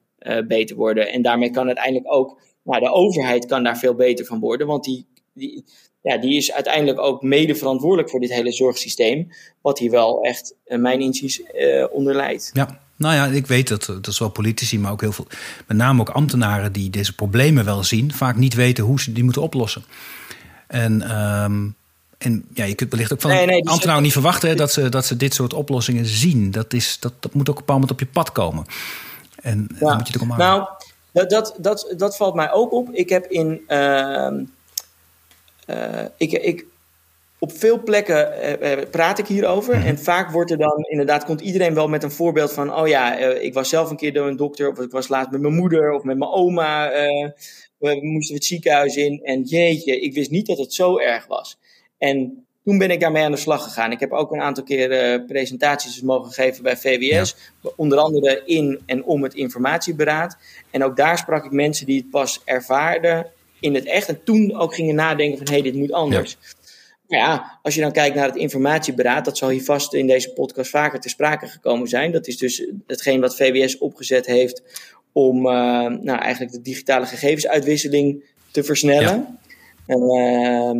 beter 0.47 0.75
worden. 0.75 1.11
En 1.11 1.21
daarmee 1.21 1.49
kan 1.49 1.65
uiteindelijk 1.65 2.13
ook, 2.13 2.41
nou, 2.63 2.79
de 2.79 2.91
overheid 2.91 3.45
kan 3.45 3.63
daar 3.63 3.77
veel 3.77 3.93
beter 3.95 4.25
van 4.25 4.39
worden. 4.39 4.67
Want 4.67 4.83
die, 4.83 5.05
die, 5.33 5.63
ja, 6.01 6.17
die 6.17 6.37
is 6.37 6.51
uiteindelijk 6.51 6.99
ook 6.99 7.21
mede 7.21 7.55
verantwoordelijk 7.55 8.09
voor 8.09 8.19
dit 8.19 8.33
hele 8.33 8.51
zorgsysteem. 8.51 9.27
Wat 9.61 9.79
hier 9.79 9.91
wel 9.91 10.21
echt, 10.21 10.55
uh, 10.65 10.77
mijn 10.77 10.99
inziens, 11.01 11.41
uh, 11.53 11.85
onder 11.91 12.15
leidt. 12.15 12.49
Ja, 12.53 12.79
nou 12.99 13.15
ja, 13.15 13.25
ik 13.25 13.47
weet 13.47 13.67
dat, 13.67 13.85
dat 13.85 14.07
is 14.07 14.19
wel 14.19 14.29
politici, 14.29 14.79
maar 14.79 14.91
ook 14.91 15.01
heel 15.01 15.11
veel, 15.11 15.27
met 15.67 15.77
name 15.77 16.01
ook 16.01 16.09
ambtenaren 16.09 16.71
die 16.71 16.89
deze 16.89 17.15
problemen 17.15 17.65
wel 17.65 17.83
zien, 17.83 18.13
vaak 18.13 18.35
niet 18.35 18.53
weten 18.53 18.83
hoe 18.83 18.99
ze 18.99 19.11
die 19.11 19.23
moeten 19.23 19.41
oplossen. 19.41 19.83
En, 20.67 21.21
um, 21.21 21.75
en 22.17 22.45
ja, 22.53 22.63
je 22.63 22.75
kunt 22.75 22.91
wellicht 22.91 23.13
ook 23.13 23.21
van 23.21 23.31
nee, 23.31 23.69
ambtenaren 23.69 24.03
niet 24.03 24.11
verwachten 24.11 24.57
dat, 24.57 24.71
ze, 24.71 24.89
dat 24.89 25.05
ze 25.05 25.17
dit 25.17 25.33
soort 25.33 25.53
oplossingen 25.53 26.05
zien. 26.05 26.51
Dat, 26.51 26.73
is, 26.73 26.97
dat, 26.99 27.13
dat 27.19 27.33
moet 27.33 27.49
ook 27.49 27.59
op 27.59 27.69
een 27.69 27.75
bepaald 27.75 27.79
moment 27.79 27.91
op 27.91 27.99
je 27.99 28.13
pad 28.13 28.31
komen. 28.31 28.65
En 29.41 29.67
ja. 29.73 29.79
dan 29.79 29.97
moet 29.97 30.07
je 30.07 30.13
het 30.13 30.21
ook 30.21 30.37
Nou, 30.37 30.67
dat, 31.11 31.29
dat, 31.29 31.55
dat, 31.57 31.93
dat 31.97 32.17
valt 32.17 32.35
mij 32.35 32.51
ook 32.51 32.71
op. 32.71 32.89
Ik 32.91 33.09
heb 33.09 33.25
in. 33.25 33.61
Uh, 33.67 34.27
uh, 35.67 36.05
ik, 36.17 36.31
ik, 36.31 36.65
op 37.39 37.51
veel 37.51 37.83
plekken 37.83 38.33
uh, 38.63 38.71
praat 38.91 39.19
ik 39.19 39.27
hierover. 39.27 39.77
Mhm. 39.77 39.87
En 39.87 39.99
vaak 39.99 40.31
wordt 40.31 40.51
er 40.51 40.57
dan 40.57 40.85
inderdaad, 40.89 41.25
komt 41.25 41.41
iedereen 41.41 41.73
wel 41.73 41.87
met 41.87 42.03
een 42.03 42.11
voorbeeld 42.11 42.53
van: 42.53 42.75
oh 42.75 42.87
ja, 42.87 43.15
ik 43.17 43.53
was 43.53 43.69
zelf 43.69 43.89
een 43.89 43.97
keer 43.97 44.13
door 44.13 44.27
een 44.27 44.37
dokter, 44.37 44.71
of 44.71 44.79
ik 44.79 44.91
was 44.91 45.07
laatst 45.07 45.31
met 45.31 45.41
mijn 45.41 45.53
moeder 45.53 45.91
of 45.91 46.03
met 46.03 46.17
mijn 46.17 46.31
oma. 46.31 46.91
we 47.77 47.99
moesten 48.01 48.35
het 48.35 48.45
ziekenhuis 48.45 48.95
in. 48.95 49.19
En 49.23 49.41
jeetje, 49.41 49.99
ik 49.99 50.13
wist 50.13 50.31
niet 50.31 50.47
dat 50.47 50.57
het 50.57 50.73
zo 50.73 50.97
erg 50.97 51.27
was. 51.27 51.59
En 51.97 52.45
toen 52.63 52.77
ben 52.77 52.91
ik 52.91 52.99
daarmee 52.99 53.23
aan 53.23 53.31
de 53.31 53.37
slag 53.37 53.63
gegaan. 53.63 53.91
Ik 53.91 53.99
heb 53.99 54.11
ook 54.11 54.31
een 54.31 54.41
aantal 54.41 54.63
keer 54.63 55.21
presentaties 55.25 55.93
dus 55.93 56.01
mogen 56.01 56.31
geven 56.31 56.63
bij 56.63 56.77
VWS. 56.77 57.35
Onder 57.75 57.97
andere 57.97 58.41
in 58.45 58.79
en 58.85 59.03
om 59.03 59.23
het 59.23 59.33
informatieberaad. 59.33 60.37
En 60.71 60.83
ook 60.83 60.95
daar 60.95 61.17
sprak 61.17 61.45
ik 61.45 61.51
mensen 61.51 61.85
die 61.85 61.97
het 61.97 62.09
pas 62.09 62.41
ervaarden 62.45 63.31
in 63.59 63.75
het 63.75 63.85
echt. 63.85 64.07
En 64.07 64.23
toen 64.23 64.55
ook 64.55 64.75
gingen 64.75 64.95
nadenken 64.95 65.37
van 65.37 65.47
hé, 65.47 65.53
hey, 65.53 65.61
dit 65.61 65.75
moet 65.75 65.91
anders. 65.91 66.37
Ja. 66.39 66.58
Nou 67.09 67.23
ja, 67.23 67.59
als 67.61 67.75
je 67.75 67.81
dan 67.81 67.91
kijkt 67.91 68.15
naar 68.15 68.27
het 68.27 68.35
informatieberaad, 68.35 69.25
dat 69.25 69.37
zal 69.37 69.49
hier 69.49 69.63
vast 69.63 69.93
in 69.93 70.07
deze 70.07 70.33
podcast 70.33 70.69
vaker 70.69 70.99
te 70.99 71.09
sprake 71.09 71.47
gekomen 71.47 71.87
zijn. 71.87 72.11
Dat 72.11 72.27
is 72.27 72.37
dus 72.37 72.65
hetgeen 72.87 73.21
wat 73.21 73.35
VWS 73.35 73.77
opgezet 73.77 74.25
heeft 74.25 74.63
om 75.13 75.37
uh, 75.37 75.51
nou, 75.85 76.19
eigenlijk 76.19 76.51
de 76.51 76.61
digitale 76.61 77.05
gegevensuitwisseling 77.05 78.23
te 78.51 78.63
versnellen. 78.63 79.39
Ja. 79.87 79.95
Uh, 79.95 80.71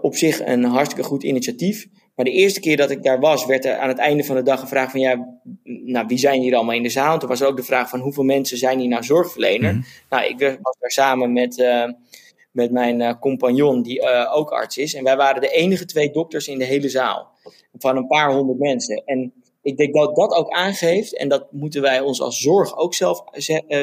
op 0.00 0.16
zich 0.16 0.46
een 0.46 0.64
hartstikke 0.64 1.04
goed 1.04 1.22
initiatief. 1.22 1.86
Maar 2.14 2.24
de 2.24 2.30
eerste 2.30 2.60
keer 2.60 2.76
dat 2.76 2.90
ik 2.90 3.02
daar 3.02 3.20
was, 3.20 3.46
werd 3.46 3.64
er 3.64 3.76
aan 3.76 3.88
het 3.88 3.98
einde 3.98 4.24
van 4.24 4.36
de 4.36 4.42
dag 4.42 4.60
gevraagd 4.60 4.90
van 4.90 5.00
ja, 5.00 5.38
nou, 5.64 6.06
wie 6.06 6.18
zijn 6.18 6.40
hier 6.40 6.54
allemaal 6.54 6.74
in 6.74 6.82
de 6.82 6.88
zaal? 6.88 7.18
toen 7.18 7.28
was 7.28 7.40
er 7.40 7.46
ook 7.46 7.56
de 7.56 7.62
vraag 7.62 7.88
van 7.88 8.00
hoeveel 8.00 8.24
mensen 8.24 8.58
zijn 8.58 8.78
hier 8.78 8.88
nou 8.88 9.02
zorgverlener? 9.02 9.72
Mhm. 9.72 9.82
Nou, 10.10 10.24
ik 10.24 10.58
was 10.62 10.76
daar 10.78 10.90
samen 10.90 11.32
met, 11.32 11.58
uh, 11.58 11.88
met 12.52 12.70
mijn 12.70 13.00
uh, 13.00 13.12
compagnon, 13.20 13.82
die 13.82 14.00
uh, 14.00 14.30
ook 14.34 14.50
arts 14.50 14.78
is. 14.78 14.94
En 14.94 15.04
wij 15.04 15.16
waren 15.16 15.40
de 15.40 15.50
enige 15.50 15.84
twee 15.84 16.10
dokters 16.10 16.48
in 16.48 16.58
de 16.58 16.64
hele 16.64 16.88
zaal. 16.88 17.30
Van 17.78 17.96
een 17.96 18.06
paar 18.06 18.32
honderd 18.32 18.58
mensen. 18.58 19.02
En 19.04 19.32
ik 19.62 19.76
denk 19.76 19.94
dat 19.94 20.16
dat 20.16 20.32
ook 20.32 20.50
aangeeft, 20.50 21.16
en 21.16 21.28
dat 21.28 21.52
moeten 21.52 21.82
wij 21.82 22.00
ons 22.00 22.20
als 22.20 22.40
zorg 22.40 22.76
ook 22.76 22.94
zelf 22.94 23.24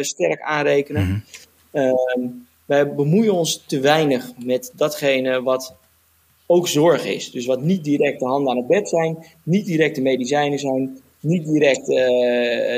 sterk 0.02 0.42
aanrekenen. 0.42 1.24
Mm 1.72 2.48
wij 2.70 2.96
bemoeien 2.96 3.34
ons 3.34 3.64
te 3.68 3.80
weinig 3.80 4.32
met 4.46 4.72
datgene 4.76 5.42
wat 5.42 5.76
ook 6.46 6.68
zorg 6.68 7.06
is. 7.06 7.32
Dus 7.32 7.46
wat 7.46 7.62
niet 7.62 7.84
direct 7.84 8.20
de 8.20 8.26
handen 8.26 8.52
aan 8.52 8.58
het 8.58 8.68
bed 8.68 8.90
zijn, 8.90 9.18
niet 9.44 9.66
direct 9.66 9.96
de 9.96 10.02
medicijnen 10.02 10.60
zijn, 10.60 11.02
niet 11.20 11.46
direct 11.46 11.90
uh, 11.90 11.98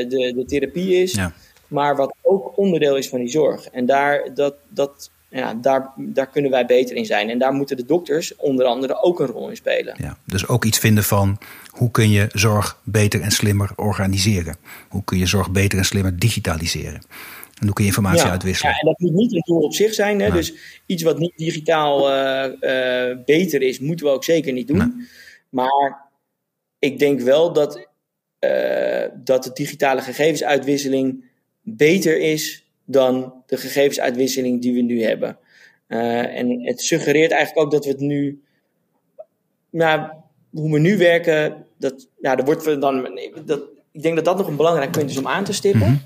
de, 0.10 0.34
de 0.36 0.46
therapie 0.48 0.96
is, 0.96 1.14
ja. 1.14 1.34
maar 1.68 1.96
wat 1.96 2.16
ook 2.22 2.58
onderdeel 2.58 2.98
is 2.98 3.10
van 3.10 3.20
die 3.20 3.30
zorg. 3.30 3.68
En 3.68 3.86
daar, 3.86 4.34
dat, 4.34 4.56
dat, 4.70 5.12
ja, 5.32 5.54
daar, 5.54 5.94
daar 5.98 6.28
kunnen 6.28 6.52
wij 6.52 6.66
beter 6.66 6.96
in 6.96 7.06
zijn. 7.06 7.30
En 7.30 7.40
daar 7.40 7.54
moeten 7.54 7.78
de 7.78 7.86
dokters 7.86 8.36
onder 8.36 8.66
andere 8.66 9.02
ook 9.02 9.20
een 9.20 9.28
rol 9.28 9.50
in 9.50 9.56
spelen. 9.56 9.96
Ja, 9.98 10.18
dus 10.26 10.48
ook 10.48 10.66
iets 10.66 10.80
vinden 10.80 11.04
van 11.04 11.38
hoe 11.70 11.92
kun 11.92 12.10
je 12.10 12.30
zorg 12.34 12.80
beter 12.84 13.22
en 13.22 13.32
slimmer 13.32 13.72
organiseren? 13.76 14.56
Hoe 14.90 15.04
kun 15.04 15.18
je 15.18 15.26
zorg 15.26 15.52
beter 15.52 15.78
en 15.78 15.86
slimmer 15.86 16.20
digitaliseren? 16.20 17.02
En 17.60 17.66
hoe 17.66 17.74
kun 17.74 17.84
je 17.84 17.90
informatie 17.90 18.30
uitwisselen? 18.30 18.72
Ja, 18.72 18.80
en 18.80 18.86
dat 18.86 19.00
moet 19.00 19.14
niet 19.14 19.34
een 19.34 19.44
doel 19.46 19.62
op 19.62 19.74
zich 19.74 19.94
zijn. 19.94 20.20
Hè? 20.20 20.32
Dus 20.32 20.54
iets 20.86 21.04
wat 21.04 21.20
niet 21.20 21.34
digitaal 21.36 22.12
uh, 22.12 22.52
uh, 22.62 23.18
beter 23.26 23.62
is, 23.62 23.80
moeten 23.80 24.06
we 24.06 24.12
ook 24.12 24.24
zeker 24.24 24.54
niet 24.54 24.68
doen. 24.68 25.08
Maar 25.50 26.10
ik 26.80 27.00
denk 27.00 27.20
wel 27.22 27.54
dat, 27.54 27.88
uh, 28.40 29.04
dat 29.16 29.44
de 29.44 29.52
digitale 29.54 30.02
gegevensuitwisseling 30.02 31.24
beter 31.62 32.20
is 32.20 32.66
dan 32.92 33.34
de 33.46 33.58
gegevensuitwisseling 33.58 34.62
die 34.62 34.74
we 34.74 34.82
nu 34.82 35.04
hebben. 35.04 35.38
en 35.88 36.66
het 36.66 36.82
suggereert 36.82 37.32
eigenlijk 37.32 37.66
ook 37.66 37.72
dat 37.72 37.86
we 37.86 37.92
het 37.92 38.00
nu, 38.00 38.42
nou, 39.70 40.12
hoe 40.50 40.72
we 40.72 40.80
nu 40.80 40.98
werken, 40.98 41.66
dat, 41.78 42.08
ja, 42.20 42.38
er 42.38 42.46
wordt 42.46 42.82
dan, 42.82 43.20
dat, 43.46 43.62
ik 43.92 44.02
denk 44.02 44.16
dat 44.16 44.26
dat 44.26 44.38
nog 44.38 44.48
een 44.48 44.56
belangrijk 44.56 44.92
punt 44.92 45.10
is 45.10 45.18
om 45.18 45.28
aan 45.28 45.44
te 45.44 45.54
stippen. 45.54 45.90
Mm 45.90 46.02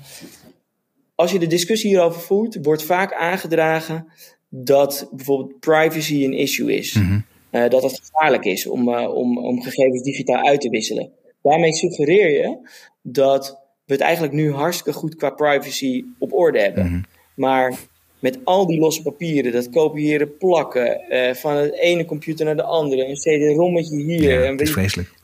als 1.16 1.32
je 1.32 1.38
de 1.38 1.46
discussie 1.46 1.90
hierover 1.90 2.20
voert, 2.20 2.58
wordt 2.62 2.82
vaak 2.82 3.14
aangedragen 3.14 4.06
dat 4.48 5.08
bijvoorbeeld 5.12 5.60
privacy 5.60 6.24
een 6.24 6.32
issue 6.32 6.76
is. 6.76 6.94
Mm 6.94 7.24
dat 7.50 7.82
het 7.82 8.00
gevaarlijk 8.04 8.44
is 8.44 8.66
om, 8.66 8.88
uh, 8.88 9.14
om, 9.14 9.38
om 9.38 9.62
gegevens 9.62 10.02
digitaal 10.02 10.46
uit 10.46 10.60
te 10.60 10.68
wisselen. 10.68 11.12
Daarmee 11.42 11.72
suggereer 11.72 12.30
je 12.30 12.68
dat 13.02 13.60
we 13.86 13.92
het 13.92 14.00
eigenlijk 14.00 14.32
nu 14.32 14.52
hartstikke 14.52 14.98
goed 14.98 15.16
qua 15.16 15.30
privacy 15.30 16.04
op 16.18 16.32
orde 16.32 16.60
hebben. 16.60 16.86
Mhm. 16.86 17.00
Maar 17.34 17.78
met 18.18 18.38
al 18.44 18.66
die 18.66 18.80
losse 18.80 19.02
papieren, 19.02 19.52
dat 19.52 19.70
kopiëren, 19.70 20.36
plakken, 20.36 21.00
uh, 21.08 21.34
van 21.34 21.56
het 21.56 21.74
ene 21.74 22.04
computer 22.04 22.44
naar 22.44 22.56
de 22.56 22.62
andere, 22.62 23.08
een 23.08 23.14
CD-rommetje 23.14 23.96
hier. 23.96 24.44
Ja, 24.44 24.58
is 24.58 24.72
vreselijk. 24.72 25.14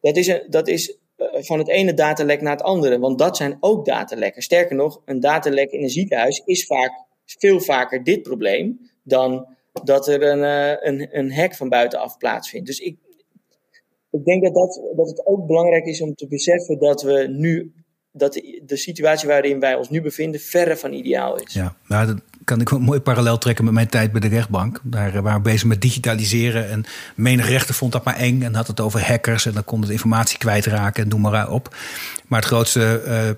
Dat 0.00 0.16
is, 0.16 0.26
een, 0.26 0.42
dat 0.48 0.68
is 0.68 0.96
eh, 1.16 1.26
van 1.42 1.58
het 1.58 1.68
ene 1.68 1.94
datalek 1.94 2.40
naar 2.40 2.52
het 2.52 2.62
andere. 2.62 2.98
Want 2.98 3.18
dat 3.18 3.36
zijn 3.36 3.56
ook 3.60 3.84
datalekken. 3.84 4.42
Sterker 4.42 4.76
nog, 4.76 5.02
een 5.04 5.20
datalek 5.20 5.70
in 5.70 5.82
een 5.82 5.90
ziekenhuis 5.90 6.42
is 6.44 6.66
vaak 6.66 6.92
veel 7.24 7.60
vaker 7.60 8.04
dit 8.04 8.22
probleem 8.22 8.90
dan 9.02 9.46
dat 9.84 10.08
er 10.08 10.22
een, 10.22 10.38
uh, 10.38 10.76
een, 10.80 11.08
een 11.18 11.32
hack 11.32 11.54
van 11.54 11.68
buitenaf 11.68 12.16
plaatsvindt. 12.16 12.66
Dus 12.66 12.78
ik, 12.78 12.96
ik 14.14 14.24
denk 14.24 14.42
dat, 14.42 14.54
dat, 14.54 14.80
dat 14.96 15.08
het 15.08 15.26
ook 15.26 15.46
belangrijk 15.46 15.84
is 15.84 16.00
om 16.00 16.14
te 16.14 16.26
beseffen 16.26 16.78
dat 16.78 17.02
we 17.02 17.26
nu 17.36 17.72
dat 18.12 18.32
de, 18.66 18.76
situatie 18.76 19.28
waarin 19.28 19.60
wij 19.60 19.74
ons 19.74 19.90
nu 19.90 20.02
bevinden 20.02 20.40
verre 20.40 20.76
van 20.76 20.92
ideaal 20.92 21.36
is. 21.36 21.54
Ja, 21.54 21.76
nou, 21.88 22.06
dat 22.06 22.20
kan 22.44 22.60
ik 22.60 22.68
wel 22.68 22.80
mooi 22.80 23.00
parallel 23.00 23.38
trekken 23.38 23.64
met 23.64 23.74
mijn 23.74 23.88
tijd 23.88 24.12
bij 24.12 24.20
de 24.20 24.28
rechtbank. 24.28 24.80
Daar 24.82 25.22
waren 25.22 25.42
we 25.42 25.48
bezig 25.48 25.64
met 25.64 25.80
digitaliseren 25.80 26.68
en 26.68 26.84
menig 27.16 27.48
rechter 27.48 27.74
vond 27.74 27.92
dat 27.92 28.04
maar 28.04 28.16
eng 28.16 28.42
en 28.42 28.54
had 28.54 28.66
het 28.66 28.80
over 28.80 29.06
hackers 29.06 29.46
en 29.46 29.52
dan 29.52 29.64
kon 29.64 29.80
het 29.80 29.90
informatie 29.90 30.38
kwijtraken 30.38 31.02
en 31.02 31.08
noem 31.08 31.20
maar 31.20 31.50
op. 31.50 31.76
Maar 32.26 32.38
het 32.38 32.48
grootste 32.48 33.02
uh, 33.06 33.30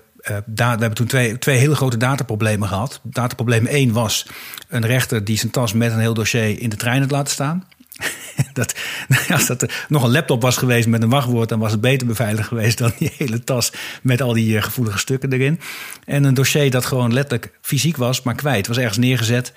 we 0.45 0.63
hebben 0.63 0.93
toen 0.93 1.07
twee, 1.07 1.37
twee 1.37 1.57
hele 1.57 1.75
grote 1.75 1.97
dataproblemen 1.97 2.67
gehad. 2.67 2.99
Dataprobleem 3.03 3.65
1 3.65 3.93
was 3.93 4.27
een 4.67 4.85
rechter 4.85 5.23
die 5.23 5.37
zijn 5.37 5.51
tas 5.51 5.73
met 5.73 5.91
een 5.91 5.99
heel 5.99 6.13
dossier 6.13 6.61
in 6.61 6.69
de 6.69 6.75
trein 6.75 7.01
had 7.01 7.11
laten 7.11 7.33
staan. 7.33 7.67
dat, 8.53 8.75
als 9.33 9.47
dat 9.47 9.61
er 9.61 9.85
nog 9.89 10.03
een 10.03 10.11
laptop 10.11 10.41
was 10.41 10.57
geweest 10.57 10.87
met 10.87 11.01
een 11.01 11.09
wachtwoord, 11.09 11.49
dan 11.49 11.59
was 11.59 11.71
het 11.71 11.81
beter 11.81 12.07
beveiligd 12.07 12.47
geweest 12.47 12.77
dan 12.77 12.91
die 12.97 13.11
hele 13.17 13.43
tas 13.43 13.71
met 14.01 14.21
al 14.21 14.33
die 14.33 14.57
eh, 14.57 14.63
gevoelige 14.63 14.97
stukken 14.97 15.33
erin. 15.33 15.59
En 16.05 16.23
een 16.23 16.33
dossier 16.33 16.71
dat 16.71 16.85
gewoon 16.85 17.13
letterlijk 17.13 17.51
fysiek 17.61 17.97
was, 17.97 18.21
maar 18.21 18.35
kwijt. 18.35 18.67
Was 18.67 18.77
ergens 18.77 18.97
neergezet 18.97 19.53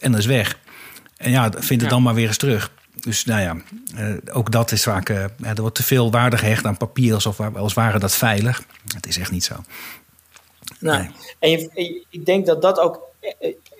en 0.00 0.10
dat 0.10 0.20
is 0.20 0.26
weg. 0.26 0.58
En 1.16 1.30
ja, 1.30 1.50
vind 1.58 1.80
het 1.80 1.90
dan 1.90 2.02
maar 2.02 2.14
weer 2.14 2.26
eens 2.26 2.36
terug. 2.36 2.70
dus 2.94 3.24
nou 3.24 3.40
ja, 3.40 3.56
ook 4.32 4.52
dat 4.52 4.72
is 4.72 4.82
vaak. 4.82 5.08
er 5.08 5.30
wordt 5.56 5.74
te 5.74 5.82
veel 5.82 6.10
waarde 6.10 6.38
gehecht 6.38 6.64
aan 6.64 6.76
papier 6.76 7.14
alsof 7.14 7.40
als 7.40 7.74
ware 7.74 7.98
dat 7.98 8.14
veilig. 8.14 8.62
Het 8.94 9.06
is 9.06 9.18
echt 9.18 9.30
niet 9.30 9.44
zo. 9.44 9.54
Nou, 10.80 11.10
En 11.38 11.70
ik 12.10 12.26
denk 12.26 12.46
dat 12.46 12.62
dat 12.62 12.78
ook 12.78 13.00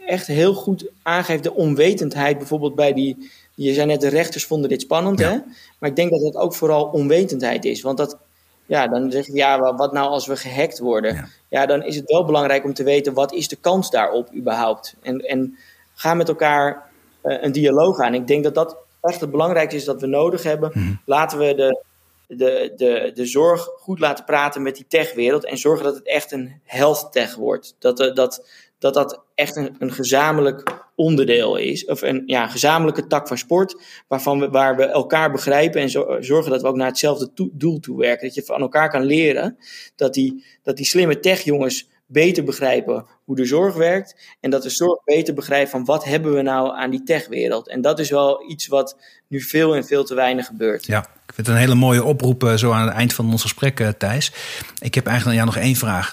echt 0.06 0.26
heel 0.26 0.54
goed 0.54 0.86
aangeeft 1.02 1.42
de 1.42 1.54
onwetendheid, 1.54 2.38
bijvoorbeeld 2.38 2.74
bij 2.74 2.92
die. 2.92 3.30
Je 3.64 3.74
zei 3.74 3.86
net, 3.86 4.00
de 4.00 4.08
rechters 4.08 4.46
vonden 4.46 4.68
dit 4.68 4.80
spannend, 4.80 5.18
hè? 5.18 5.38
Maar 5.78 5.90
ik 5.90 5.96
denk 5.96 6.10
dat 6.10 6.20
het 6.20 6.36
ook 6.36 6.54
vooral 6.54 6.84
onwetendheid 6.84 7.64
is. 7.64 7.82
Want 7.82 7.96
dat, 7.96 8.18
ja, 8.66 8.88
dan 8.88 9.10
zeg 9.10 9.26
je, 9.26 9.32
ja, 9.32 9.74
wat 9.74 9.92
nou 9.92 10.08
als 10.08 10.26
we 10.26 10.36
gehackt 10.36 10.78
worden? 10.78 11.30
Ja. 11.48 11.66
dan 11.66 11.82
is 11.82 11.96
het 11.96 12.10
wel 12.10 12.24
belangrijk 12.24 12.64
om 12.64 12.74
te 12.74 12.82
weten, 12.82 13.14
wat 13.14 13.32
is 13.32 13.48
de 13.48 13.56
kans 13.56 13.90
daarop 13.90 14.34
überhaupt? 14.34 14.94
En, 15.02 15.20
en 15.20 15.58
ga 15.94 16.14
met 16.14 16.28
elkaar 16.28 16.90
uh, 17.24 17.42
een 17.42 17.52
dialoog 17.52 18.00
aan. 18.00 18.14
Ik 18.14 18.26
denk 18.26 18.44
dat 18.44 18.54
dat 18.54 18.76
echt 19.02 19.20
het 19.20 19.30
belangrijkste 19.30 19.76
is 19.76 19.84
dat 19.84 20.00
we 20.00 20.06
nodig 20.06 20.42
hebben. 20.42 20.70
Mhm. 20.74 20.92
Laten 21.04 21.38
we 21.38 21.54
de, 21.54 21.82
de, 22.26 22.72
de, 22.76 23.10
de 23.14 23.26
zorg 23.26 23.68
goed 23.80 23.98
laten 23.98 24.24
praten 24.24 24.62
met 24.62 24.76
die 24.76 24.86
techwereld 24.88 25.44
en 25.44 25.58
zorgen 25.58 25.84
dat 25.84 25.94
het 25.94 26.06
echt 26.06 26.32
een 26.32 26.60
health 26.64 27.08
tech 27.12 27.34
wordt. 27.34 27.74
Dat, 27.78 28.00
uh, 28.00 28.14
dat, 28.14 28.46
dat 28.78 28.94
dat 28.94 29.24
echt 29.34 29.56
een, 29.56 29.76
een 29.78 29.92
gezamenlijk 29.92 30.86
onderdeel 30.94 31.56
is. 31.56 31.84
Of 31.84 32.02
een 32.02 32.22
ja, 32.26 32.46
gezamenlijke 32.46 33.06
tak 33.06 33.28
van 33.28 33.38
sport. 33.38 33.76
Waarvan 34.08 34.40
we, 34.40 34.48
waar 34.48 34.76
we 34.76 34.84
elkaar 34.84 35.30
begrijpen 35.30 35.80
en 35.80 35.90
zorgen 36.24 36.50
dat 36.50 36.62
we 36.62 36.68
ook 36.68 36.76
naar 36.76 36.86
hetzelfde 36.86 37.50
doel 37.52 37.80
toe 37.80 37.98
werken. 37.98 38.26
Dat 38.26 38.34
je 38.34 38.42
van 38.42 38.60
elkaar 38.60 38.90
kan 38.90 39.04
leren 39.04 39.56
dat 39.96 40.14
die, 40.14 40.44
dat 40.62 40.76
die 40.76 40.86
slimme 40.86 41.20
tech-jongens 41.20 41.88
beter 42.06 42.44
begrijpen 42.44 43.06
hoe 43.24 43.36
de 43.36 43.44
zorg 43.44 43.74
werkt. 43.74 44.36
En 44.40 44.50
dat 44.50 44.62
de 44.62 44.70
zorg 44.70 45.04
beter 45.04 45.34
begrijpt 45.34 45.70
van 45.70 45.84
wat 45.84 46.04
hebben 46.04 46.34
we 46.34 46.42
nou 46.42 46.76
aan 46.76 46.90
die 46.90 47.02
techwereld. 47.02 47.68
En 47.68 47.80
dat 47.80 47.98
is 47.98 48.10
wel 48.10 48.50
iets 48.50 48.66
wat 48.66 48.96
nu 49.28 49.40
veel 49.40 49.74
en 49.74 49.84
veel 49.84 50.04
te 50.04 50.14
weinig 50.14 50.46
gebeurt. 50.46 50.86
Ja, 50.86 51.00
ik 51.00 51.34
vind 51.34 51.46
het 51.46 51.56
een 51.56 51.62
hele 51.62 51.74
mooie 51.74 52.04
oproep 52.04 52.44
eh, 52.44 52.54
zo 52.54 52.70
aan 52.70 52.86
het 52.86 52.96
eind 52.96 53.12
van 53.12 53.30
ons 53.30 53.42
gesprek, 53.42 53.80
eh, 53.80 53.88
Thijs. 53.88 54.32
Ik 54.78 54.94
heb 54.94 55.06
eigenlijk 55.06 55.40
aan 55.40 55.46
nog 55.46 55.56
één 55.56 55.76
vraag. 55.76 56.10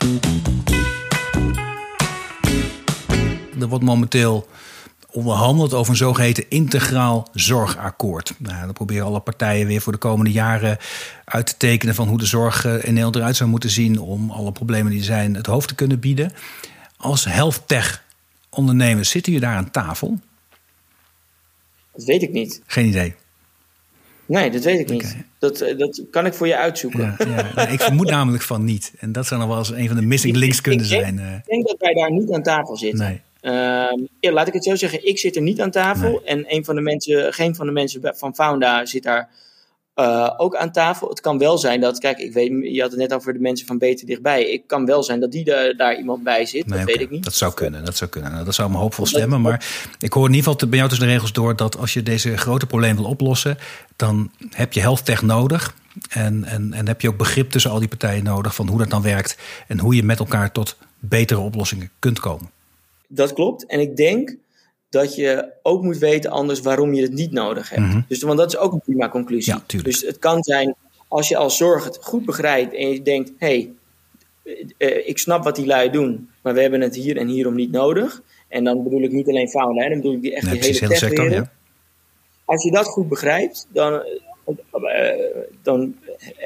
Er 3.60 3.68
wordt 3.68 3.84
momenteel 3.84 4.48
onderhandeld 5.12 5.74
over 5.74 5.92
een 5.92 5.98
zogeheten 5.98 6.50
integraal 6.50 7.28
zorgakkoord. 7.34 8.34
Nou, 8.38 8.66
dan 8.66 8.74
proberen 8.74 9.06
alle 9.06 9.20
partijen 9.20 9.68
weer 9.68 9.82
voor 9.82 9.94
de 9.94 10.00
komende 10.00 10.32
jaren 10.32 10.78
uit 11.26 11.46
te 11.46 11.58
tekenen 11.58 11.96
van 11.96 12.08
hoe 12.08 12.18
de 12.18 12.26
zorg 12.26 12.66
eh, 12.66 12.74
in 12.74 12.80
Nederland 12.80 13.16
eruit 13.16 13.36
zou 13.36 13.50
moeten 13.50 13.70
zien 13.70 14.00
om 14.00 14.32
alle 14.32 14.52
problemen 14.52 14.92
die 14.92 15.00
er 15.00 15.06
zijn 15.06 15.36
het 15.36 15.46
hoofd 15.46 15.68
te 15.68 15.76
kunnen 15.76 16.00
bieden. 16.00 16.32
Als 16.98 17.26
health 17.26 17.62
tech 17.66 18.04
ondernemers 18.50 19.10
zitten 19.10 19.34
jullie 19.34 19.48
daar 19.48 19.58
aan 19.58 19.72
tafel? 19.72 20.20
Dat 21.94 22.04
weet 22.04 22.22
ik 22.22 22.32
niet. 22.32 22.62
Geen 22.66 22.88
idee. 22.88 23.16
Nee, 24.26 24.52
dat 24.52 24.64
weet 24.64 24.80
ik 24.80 24.90
niet. 24.90 25.18
Dat, 25.40 25.62
eh, 25.62 25.78
dat 25.78 26.02
kan 26.12 26.26
ik 26.26 26.34
voor 26.34 26.48
je 26.48 26.58
uitzoeken. 26.58 27.16
Ja, 27.18 27.52
ja. 27.56 27.68
ik 27.68 27.82
vermoed 27.82 28.10
namelijk 28.10 28.44
van 28.44 28.64
niet. 28.64 28.94
En 29.00 29.12
dat 29.12 29.26
zou 29.26 29.40
nog 29.40 29.50
wel 29.50 29.58
eens 29.58 29.72
een 29.72 29.88
van 29.88 29.96
de 29.96 30.02
missing 30.02 30.36
links 30.36 30.62
kunnen 30.62 30.86
zijn. 30.86 31.20
Eh. 31.20 31.34
Ik 31.34 31.46
denk 31.46 31.68
dat 31.68 31.76
wij 31.80 31.94
daar 31.94 32.12
niet 32.12 32.32
aan 32.32 32.44
tafel 32.44 32.78
zitten. 32.78 33.06
Nee. 33.06 33.22
Uh, 33.46 34.32
laat 34.34 34.48
ik 34.48 34.54
het 34.54 34.64
zo 34.64 34.76
zeggen, 34.76 35.08
ik 35.08 35.20
zit 35.20 35.36
er 35.36 35.42
niet 35.42 35.62
aan 35.62 35.72
tafel. 35.72 36.22
En 36.24 36.44
een 36.48 36.66
van 36.66 36.76
de 36.76 36.82
mensen, 36.82 37.34
geen 37.34 37.56
van 37.56 37.66
de 37.66 37.72
mensen 37.72 38.02
van 38.16 38.36
Founda 38.36 38.86
zit 38.86 39.04
daar 39.04 39.30
uh, 39.96 40.34
ook 40.38 40.56
aan 40.56 40.72
tafel. 40.72 41.10
Het 41.10 41.20
kan 41.20 41.38
wel 41.38 41.58
zijn 41.58 41.82
dat, 41.82 42.00
kijk, 42.00 42.18
ik 42.18 42.34
weet, 42.34 42.74
je 42.74 42.82
had 42.82 42.92
het 42.92 43.00
net 43.00 43.14
over 43.14 43.34
de 43.34 43.40
mensen 43.40 43.68
van 43.68 43.78
Beter 43.78 44.08
Dichtbij. 44.08 44.50
Ik 44.50 44.68
kan 44.68 44.86
wel 44.86 45.04
zijn 45.04 45.20
dat 45.20 45.32
die 45.32 45.44
daar 45.76 45.98
iemand 45.98 46.24
bij 46.24 46.46
zit. 46.46 46.70
dat 46.70 46.84
weet 46.84 47.02
ik 47.02 47.10
niet. 47.10 47.24
Dat 47.24 47.34
zou 47.34 47.54
kunnen, 47.54 47.86
dat 47.86 47.98
zou 47.98 48.10
kunnen. 48.10 48.32
Nou, 48.32 48.46
dat 48.46 48.56
zou 48.56 48.72
me 48.72 48.78
hoopvol 48.78 49.06
stemmen. 49.06 49.42
Maar 49.42 49.66
ik 50.00 50.14
hoor 50.14 50.28
in 50.28 50.34
ieder 50.34 50.52
geval 50.52 50.70
bij 50.70 50.78
jou 50.78 50.90
tussen 50.90 51.08
de 51.08 51.14
regels 51.14 51.34
door 51.34 51.56
dat 51.56 51.78
als 51.78 51.94
je 51.94 52.04
deze 52.04 52.38
grote 52.38 52.66
probleem 52.66 52.96
wil 52.96 53.06
oplossen, 53.06 53.58
dan 53.96 54.32
heb 54.50 54.74
je 54.74 54.80
health 54.80 55.06
tech 55.06 55.22
nodig. 55.22 55.76
En, 56.10 56.44
en, 56.44 56.74
en 56.74 56.88
heb 56.88 57.02
je 57.02 57.10
ook 57.10 57.18
begrip 57.18 57.50
tussen 57.50 57.72
al 57.72 57.80
die 57.80 57.88
partijen 57.88 58.24
nodig 58.24 58.56
van 58.56 58.68
hoe 58.68 58.78
dat 58.78 58.90
dan 58.90 59.02
werkt 59.02 59.38
en 59.68 59.80
hoe 59.80 59.96
je 59.96 60.04
met 60.04 60.20
elkaar 60.20 60.52
tot 60.52 60.78
betere 61.00 61.40
oplossingen 61.40 61.90
kunt 62.00 62.20
komen. 62.20 62.54
Dat 63.08 63.34
klopt. 63.34 63.66
En 63.66 63.80
ik 63.80 63.96
denk 63.96 64.36
dat 64.90 65.16
je 65.16 65.52
ook 65.62 65.84
moet 65.84 65.98
weten 65.98 66.32
anders 66.32 66.60
waarom 66.62 66.94
je 66.94 67.02
het 67.02 67.14
niet 67.14 67.32
nodig 67.32 67.70
hebt. 67.70 67.82
Mhm. 67.82 68.02
Dus, 68.08 68.22
want 68.22 68.38
dat 68.38 68.54
is 68.54 68.58
ook 68.58 68.74
een 68.74 68.82
prima 68.82 69.10
conclusie. 69.10 69.54
Ja, 69.54 69.82
dus 69.82 70.02
het 70.02 70.20
kan 70.20 70.44
zijn, 70.44 70.76
als 71.08 71.28
je 71.28 71.38
als 71.38 71.58
zorg 71.58 71.84
het 71.84 71.98
goed 72.02 72.26
begrijpt 72.26 72.74
en 72.74 72.90
je 72.90 73.02
denkt, 73.02 73.32
hé, 73.38 73.48
hey, 73.48 73.72
uh, 74.78 75.08
ik 75.08 75.18
snap 75.18 75.44
wat 75.44 75.56
die 75.56 75.66
lui 75.66 75.90
doen, 75.90 76.30
maar 76.42 76.54
we 76.54 76.62
hebben 76.62 76.82
het 76.82 76.96
hier 76.96 77.18
en 77.18 77.28
hierom 77.28 77.56
niet 77.56 77.72
nodig. 77.72 78.22
En 78.48 78.64
dan 78.64 78.84
bedoel 78.84 79.02
ik 79.02 79.12
niet 79.12 79.28
alleen 79.28 79.50
fauna, 79.50 79.90
dan 79.90 79.98
bedoel 79.98 80.18
ik 80.22 80.26
echt 80.26 80.46
nee, 80.46 80.60
de 80.60 80.66
hele 80.66 80.96
sector, 80.96 81.32
ja. 81.32 81.52
Als 82.46 82.64
je 82.64 82.72
dat 82.72 82.86
goed 82.86 83.10
begrijpt, 83.10 83.68
dan, 83.74 84.04
uh, 84.44 85.10
dan 85.62 85.96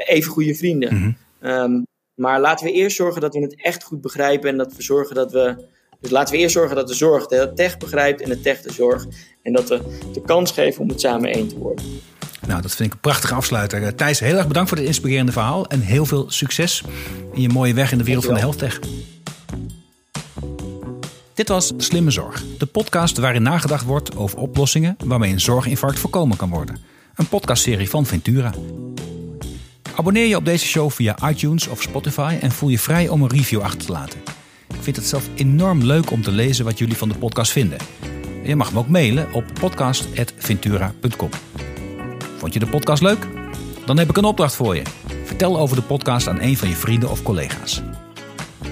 even 0.06 0.32
goede 0.32 0.56
vrienden. 0.56 0.96
Mm 0.96 1.18
um, 1.42 1.88
maar 2.14 2.40
laten 2.40 2.66
we 2.66 2.72
eerst 2.72 2.96
zorgen 2.96 3.22
dat 3.22 3.34
we 3.34 3.40
het 3.40 3.62
echt 3.62 3.84
goed 3.84 4.02
begrijpen 4.02 4.50
en 4.50 4.58
dat 4.58 4.76
we 4.76 4.82
zorgen 4.82 5.16
dat 5.16 5.32
we 5.32 5.56
dus 6.02 6.10
laten 6.12 6.34
we 6.34 6.40
eerst 6.40 6.54
zorgen 6.54 6.76
dat 6.76 6.88
de 6.88 6.94
zorg 6.94 7.28
de 7.28 7.52
tech 7.56 7.78
begrijpt 7.78 8.22
en 8.22 8.30
de 8.30 8.42
tech 8.42 8.62
de 8.62 8.74
zorg. 8.74 9.06
En 9.42 9.54
dat 9.54 9.70
we 9.70 9.82
de 10.14 10.22
kans 10.22 10.52
geven 10.52 10.82
om 10.82 10.90
het 10.90 11.00
samen 11.00 11.34
één 11.34 11.48
te 11.48 11.58
worden. 11.58 11.86
Nou, 12.48 12.62
dat 12.62 12.76
vind 12.76 12.88
ik 12.88 12.94
een 12.94 13.02
prachtige 13.02 13.34
afsluiter. 13.34 13.84
Eh, 13.84 13.88
Thijs, 13.88 14.20
heel 14.20 14.38
erg 14.38 14.48
bedankt 14.48 14.70
voor 14.70 14.78
dit 14.78 14.88
inspirerende 14.88 15.32
verhaal. 15.32 15.68
En 15.68 15.82
heel 15.82 16.06
veel 16.06 16.32
succes 16.32 16.84
in 17.34 17.42
je 17.42 17.50
mooie 17.50 17.74
weg 17.74 17.92
in 17.92 17.98
de 17.98 18.04
wereld 18.04 18.26
van 18.26 18.34
de 18.34 18.40
health 18.40 18.58
tech. 18.58 18.80
Dit 21.34 21.48
was 21.48 21.72
Slimme 21.78 22.12
Zorg, 22.12 22.44
de 22.58 22.66
podcast 22.66 23.18
waarin 23.18 23.42
nagedacht 23.42 23.86
wordt 23.86 24.16
over 24.16 24.38
oplossingen 24.38 24.98
waarmee 25.06 25.32
een 25.32 25.42
zorginfarct 25.42 26.00
voorkomen 26.00 26.38
kan 26.38 26.50
worden. 26.50 26.78
Een 27.16 27.28
podcastserie 27.28 27.90
van 27.90 28.06
Ventura. 28.06 28.54
Abonneer 29.96 30.26
je 30.26 30.36
op 30.36 30.46
deze 30.46 30.66
show 30.66 30.92
via 30.92 31.30
iTunes 31.30 31.68
of 31.68 31.82
Spotify 31.82 32.38
en 32.42 32.52
voel 32.52 32.70
je 32.70 32.80
vrij 32.80 33.08
om 33.08 33.22
een 33.22 33.30
review 33.30 33.62
achter 33.62 33.86
te 33.86 33.92
laten. 33.92 34.20
Ik 34.80 34.86
vind 34.86 34.96
het 34.96 35.06
zelf 35.06 35.30
enorm 35.36 35.84
leuk 35.84 36.12
om 36.12 36.22
te 36.22 36.32
lezen 36.32 36.66
wat 36.66 36.78
jullie 36.78 36.98
van 36.98 37.10
de 37.10 37.16
podcast 37.16 37.52
vinden. 37.52 37.78
Je 38.44 38.56
mag 38.56 38.74
me 38.74 38.80
ook 38.80 38.88
mailen 38.88 39.34
op 39.34 39.46
podcast.ventura.com. 39.60 41.30
Vond 42.38 42.54
je 42.54 42.60
de 42.60 42.68
podcast 42.68 43.02
leuk? 43.02 43.28
Dan 43.86 43.98
heb 43.98 44.10
ik 44.10 44.18
een 44.18 44.24
opdracht 44.24 44.56
voor 44.56 44.76
je. 44.76 44.84
Vertel 45.24 45.60
over 45.60 45.76
de 45.76 45.82
podcast 45.82 46.28
aan 46.28 46.42
een 46.42 46.58
van 46.58 46.68
je 46.70 46.76
vrienden 46.76 47.10
of 47.10 47.24
collega's. 47.24 47.82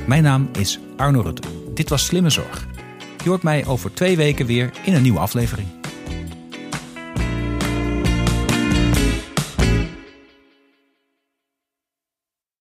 Mijn 0.05 0.23
naam 0.23 0.49
is 0.57 0.79
Arno 0.97 1.21
Rutte. 1.21 1.47
Dit 1.73 1.89
was 1.89 2.05
Slimme 2.05 2.29
Zorg. 2.29 2.67
Je 3.23 3.29
hoort 3.29 3.43
mij 3.43 3.65
over 3.65 3.93
twee 3.93 4.17
weken 4.17 4.45
weer 4.45 4.71
in 4.83 4.93
een 4.93 5.01
nieuwe 5.01 5.19
aflevering. 5.19 5.76